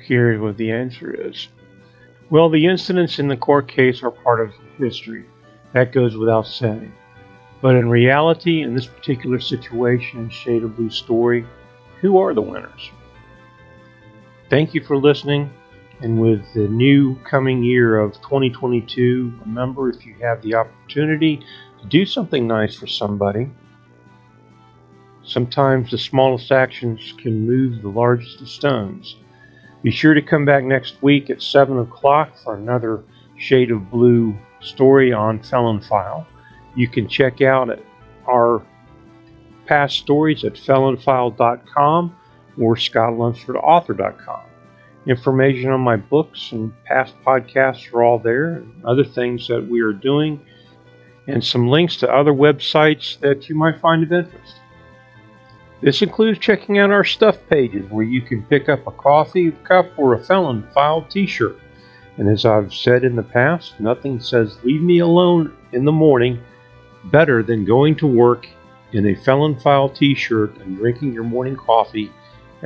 here's 0.04 0.40
what 0.40 0.56
the 0.56 0.70
answer 0.70 1.12
is. 1.12 1.48
Well, 2.30 2.48
the 2.48 2.66
incidents 2.66 3.18
in 3.18 3.26
the 3.26 3.36
court 3.36 3.66
case 3.66 4.04
are 4.04 4.10
part 4.12 4.40
of 4.40 4.52
history. 4.78 5.24
That 5.72 5.92
goes 5.92 6.16
without 6.16 6.46
saying. 6.46 6.92
But 7.60 7.74
in 7.74 7.88
reality, 7.88 8.62
in 8.62 8.74
this 8.74 8.86
particular 8.86 9.40
situation, 9.40 10.30
Shade 10.30 10.62
of 10.62 10.76
Blue 10.76 10.90
story, 10.90 11.44
who 12.00 12.18
are 12.18 12.34
the 12.34 12.40
winners? 12.40 12.92
Thank 14.48 14.74
you 14.74 14.84
for 14.84 14.96
listening. 14.96 15.50
And 16.00 16.20
with 16.20 16.42
the 16.54 16.68
new 16.68 17.16
coming 17.24 17.62
year 17.62 17.98
of 17.98 18.14
2022, 18.22 19.32
remember 19.44 19.90
if 19.90 20.06
you 20.06 20.14
have 20.20 20.40
the 20.42 20.54
opportunity 20.54 21.42
to 21.80 21.86
do 21.88 22.06
something 22.06 22.46
nice 22.46 22.76
for 22.76 22.86
somebody, 22.86 23.50
sometimes 25.24 25.90
the 25.90 25.98
smallest 25.98 26.52
actions 26.52 27.14
can 27.18 27.46
move 27.46 27.82
the 27.82 27.88
largest 27.88 28.40
of 28.40 28.48
stones. 28.48 29.16
Be 29.82 29.90
sure 29.90 30.14
to 30.14 30.22
come 30.22 30.44
back 30.44 30.64
next 30.64 31.02
week 31.02 31.30
at 31.30 31.42
7 31.42 31.78
o'clock 31.78 32.36
for 32.36 32.54
another 32.54 33.02
Shade 33.36 33.70
of 33.70 33.90
Blue 33.90 34.36
story 34.60 35.12
on 35.12 35.42
Felon 35.42 35.80
File. 35.80 36.26
You 36.76 36.88
can 36.88 37.08
check 37.08 37.40
out 37.40 37.70
our 38.28 38.62
past 39.66 39.98
stories 39.98 40.44
at 40.44 40.54
felonfile.com 40.54 42.16
or 42.60 42.76
scottlunsfordauthor.com. 42.76 44.42
Information 45.08 45.70
on 45.70 45.80
my 45.80 45.96
books 45.96 46.52
and 46.52 46.70
past 46.84 47.14
podcasts 47.24 47.90
are 47.94 48.02
all 48.02 48.18
there, 48.18 48.56
and 48.56 48.84
other 48.84 49.04
things 49.04 49.48
that 49.48 49.66
we 49.66 49.80
are 49.80 49.92
doing, 49.94 50.38
and 51.26 51.42
some 51.42 51.66
links 51.66 51.96
to 51.96 52.14
other 52.14 52.32
websites 52.32 53.18
that 53.20 53.48
you 53.48 53.54
might 53.54 53.80
find 53.80 54.02
of 54.02 54.12
interest. 54.12 54.56
This 55.80 56.02
includes 56.02 56.38
checking 56.38 56.78
out 56.78 56.90
our 56.90 57.04
stuff 57.04 57.38
pages 57.48 57.90
where 57.90 58.04
you 58.04 58.20
can 58.20 58.42
pick 58.42 58.68
up 58.68 58.86
a 58.86 58.90
coffee 58.90 59.52
cup 59.64 59.86
or 59.96 60.12
a 60.12 60.22
felon 60.22 60.68
file 60.74 61.02
t 61.02 61.26
shirt. 61.26 61.58
And 62.18 62.28
as 62.28 62.44
I've 62.44 62.74
said 62.74 63.02
in 63.02 63.16
the 63.16 63.22
past, 63.22 63.80
nothing 63.80 64.20
says 64.20 64.58
leave 64.62 64.82
me 64.82 64.98
alone 64.98 65.56
in 65.72 65.86
the 65.86 65.92
morning 65.92 66.38
better 67.04 67.42
than 67.42 67.64
going 67.64 67.96
to 67.96 68.06
work 68.06 68.46
in 68.92 69.06
a 69.06 69.14
felon 69.14 69.58
file 69.58 69.88
t 69.88 70.14
shirt 70.14 70.54
and 70.58 70.76
drinking 70.76 71.14
your 71.14 71.24
morning 71.24 71.56
coffee 71.56 72.12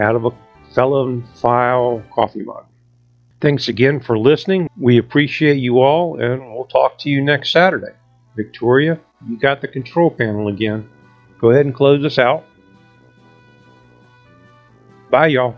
out 0.01 0.17
of 0.17 0.25
a 0.25 0.31
felon 0.75 1.25
file 1.35 2.03
coffee 2.15 2.43
mug. 2.43 2.65
Thanks 3.41 3.69
again 3.69 4.01
for 4.01 4.19
listening. 4.19 4.69
We 4.79 4.99
appreciate 4.99 5.57
you 5.57 5.81
all, 5.81 6.21
and 6.21 6.41
we'll 6.55 6.67
talk 6.67 6.99
to 7.01 7.11
you 7.11 7.23
next 7.23 7.51
Saturday. 7.51 7.95
Victoria, 8.37 9.01
you 9.29 9.37
got 9.39 9.61
the 9.61 9.69
control 9.69 10.11
panel 10.11 10.49
again. 10.49 10.89
Go 11.41 11.51
ahead 11.51 11.67
and 11.67 11.75
close 11.75 12.05
us 12.05 12.19
out. 12.19 12.45
Bye, 15.11 15.29
y'all. 15.29 15.57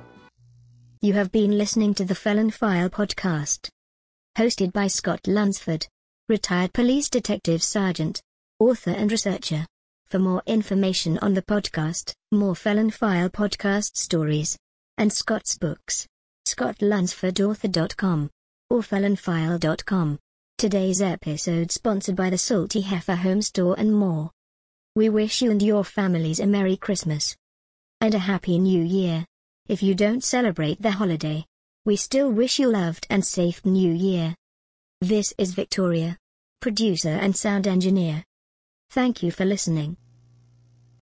You 1.01 1.13
have 1.13 1.31
been 1.31 1.59
listening 1.59 1.93
to 1.95 2.05
the 2.05 2.15
Felon 2.15 2.51
File 2.51 2.89
podcast. 2.89 3.69
Hosted 4.39 4.73
by 4.73 4.87
Scott 4.87 5.21
Lunsford, 5.27 5.87
retired 6.29 6.73
police 6.73 7.11
detective 7.11 7.63
sergeant, 7.63 8.23
author 8.59 8.91
and 8.91 9.13
researcher. 9.13 9.67
For 10.07 10.19
more 10.19 10.43
information 10.47 11.19
on 11.19 11.35
the 11.35 11.43
podcast, 11.43 12.13
more 12.33 12.57
Felon 12.57 12.91
File 12.91 13.29
podcast 13.29 13.97
stories, 13.97 14.57
and 14.99 15.13
Scott's 15.13 15.59
books, 15.59 16.07
scottlunsfordauthor.com 16.47 18.31
or 18.71 18.81
felonfile.com. 18.81 20.19
Today's 20.57 21.03
episode 21.03 21.71
sponsored 21.73 22.17
by 22.17 22.31
the 22.31 22.39
Salty 22.39 22.81
Heifer 22.81 23.17
Home 23.17 23.43
Store 23.43 23.75
and 23.79 23.95
more. 23.95 24.31
We 24.95 25.09
wish 25.09 25.43
you 25.43 25.51
and 25.51 25.63
your 25.63 25.85
families 25.85 26.41
a 26.41 26.47
Merry 26.47 26.77
Christmas 26.77 27.37
and 28.01 28.15
a 28.15 28.19
Happy 28.19 28.59
New 28.59 28.83
Year. 28.83 29.27
If 29.69 29.83
you 29.83 29.95
don't 29.95 30.23
celebrate 30.23 30.81
the 30.81 30.93
holiday, 30.93 31.45
we 31.85 31.97
still 31.97 32.31
wish 32.31 32.59
you 32.59 32.71
loved 32.71 33.07
and 33.11 33.25
safe 33.25 33.65
New 33.65 33.93
Year. 33.93 34.35
This 35.01 35.35
is 35.37 35.55
Victoria, 35.55 36.17
producer 36.61 37.11
and 37.11 37.37
sound 37.37 37.67
engineer. 37.67 38.25
Thank 38.91 39.23
you 39.23 39.31
for 39.31 39.45
listening. 39.45 39.97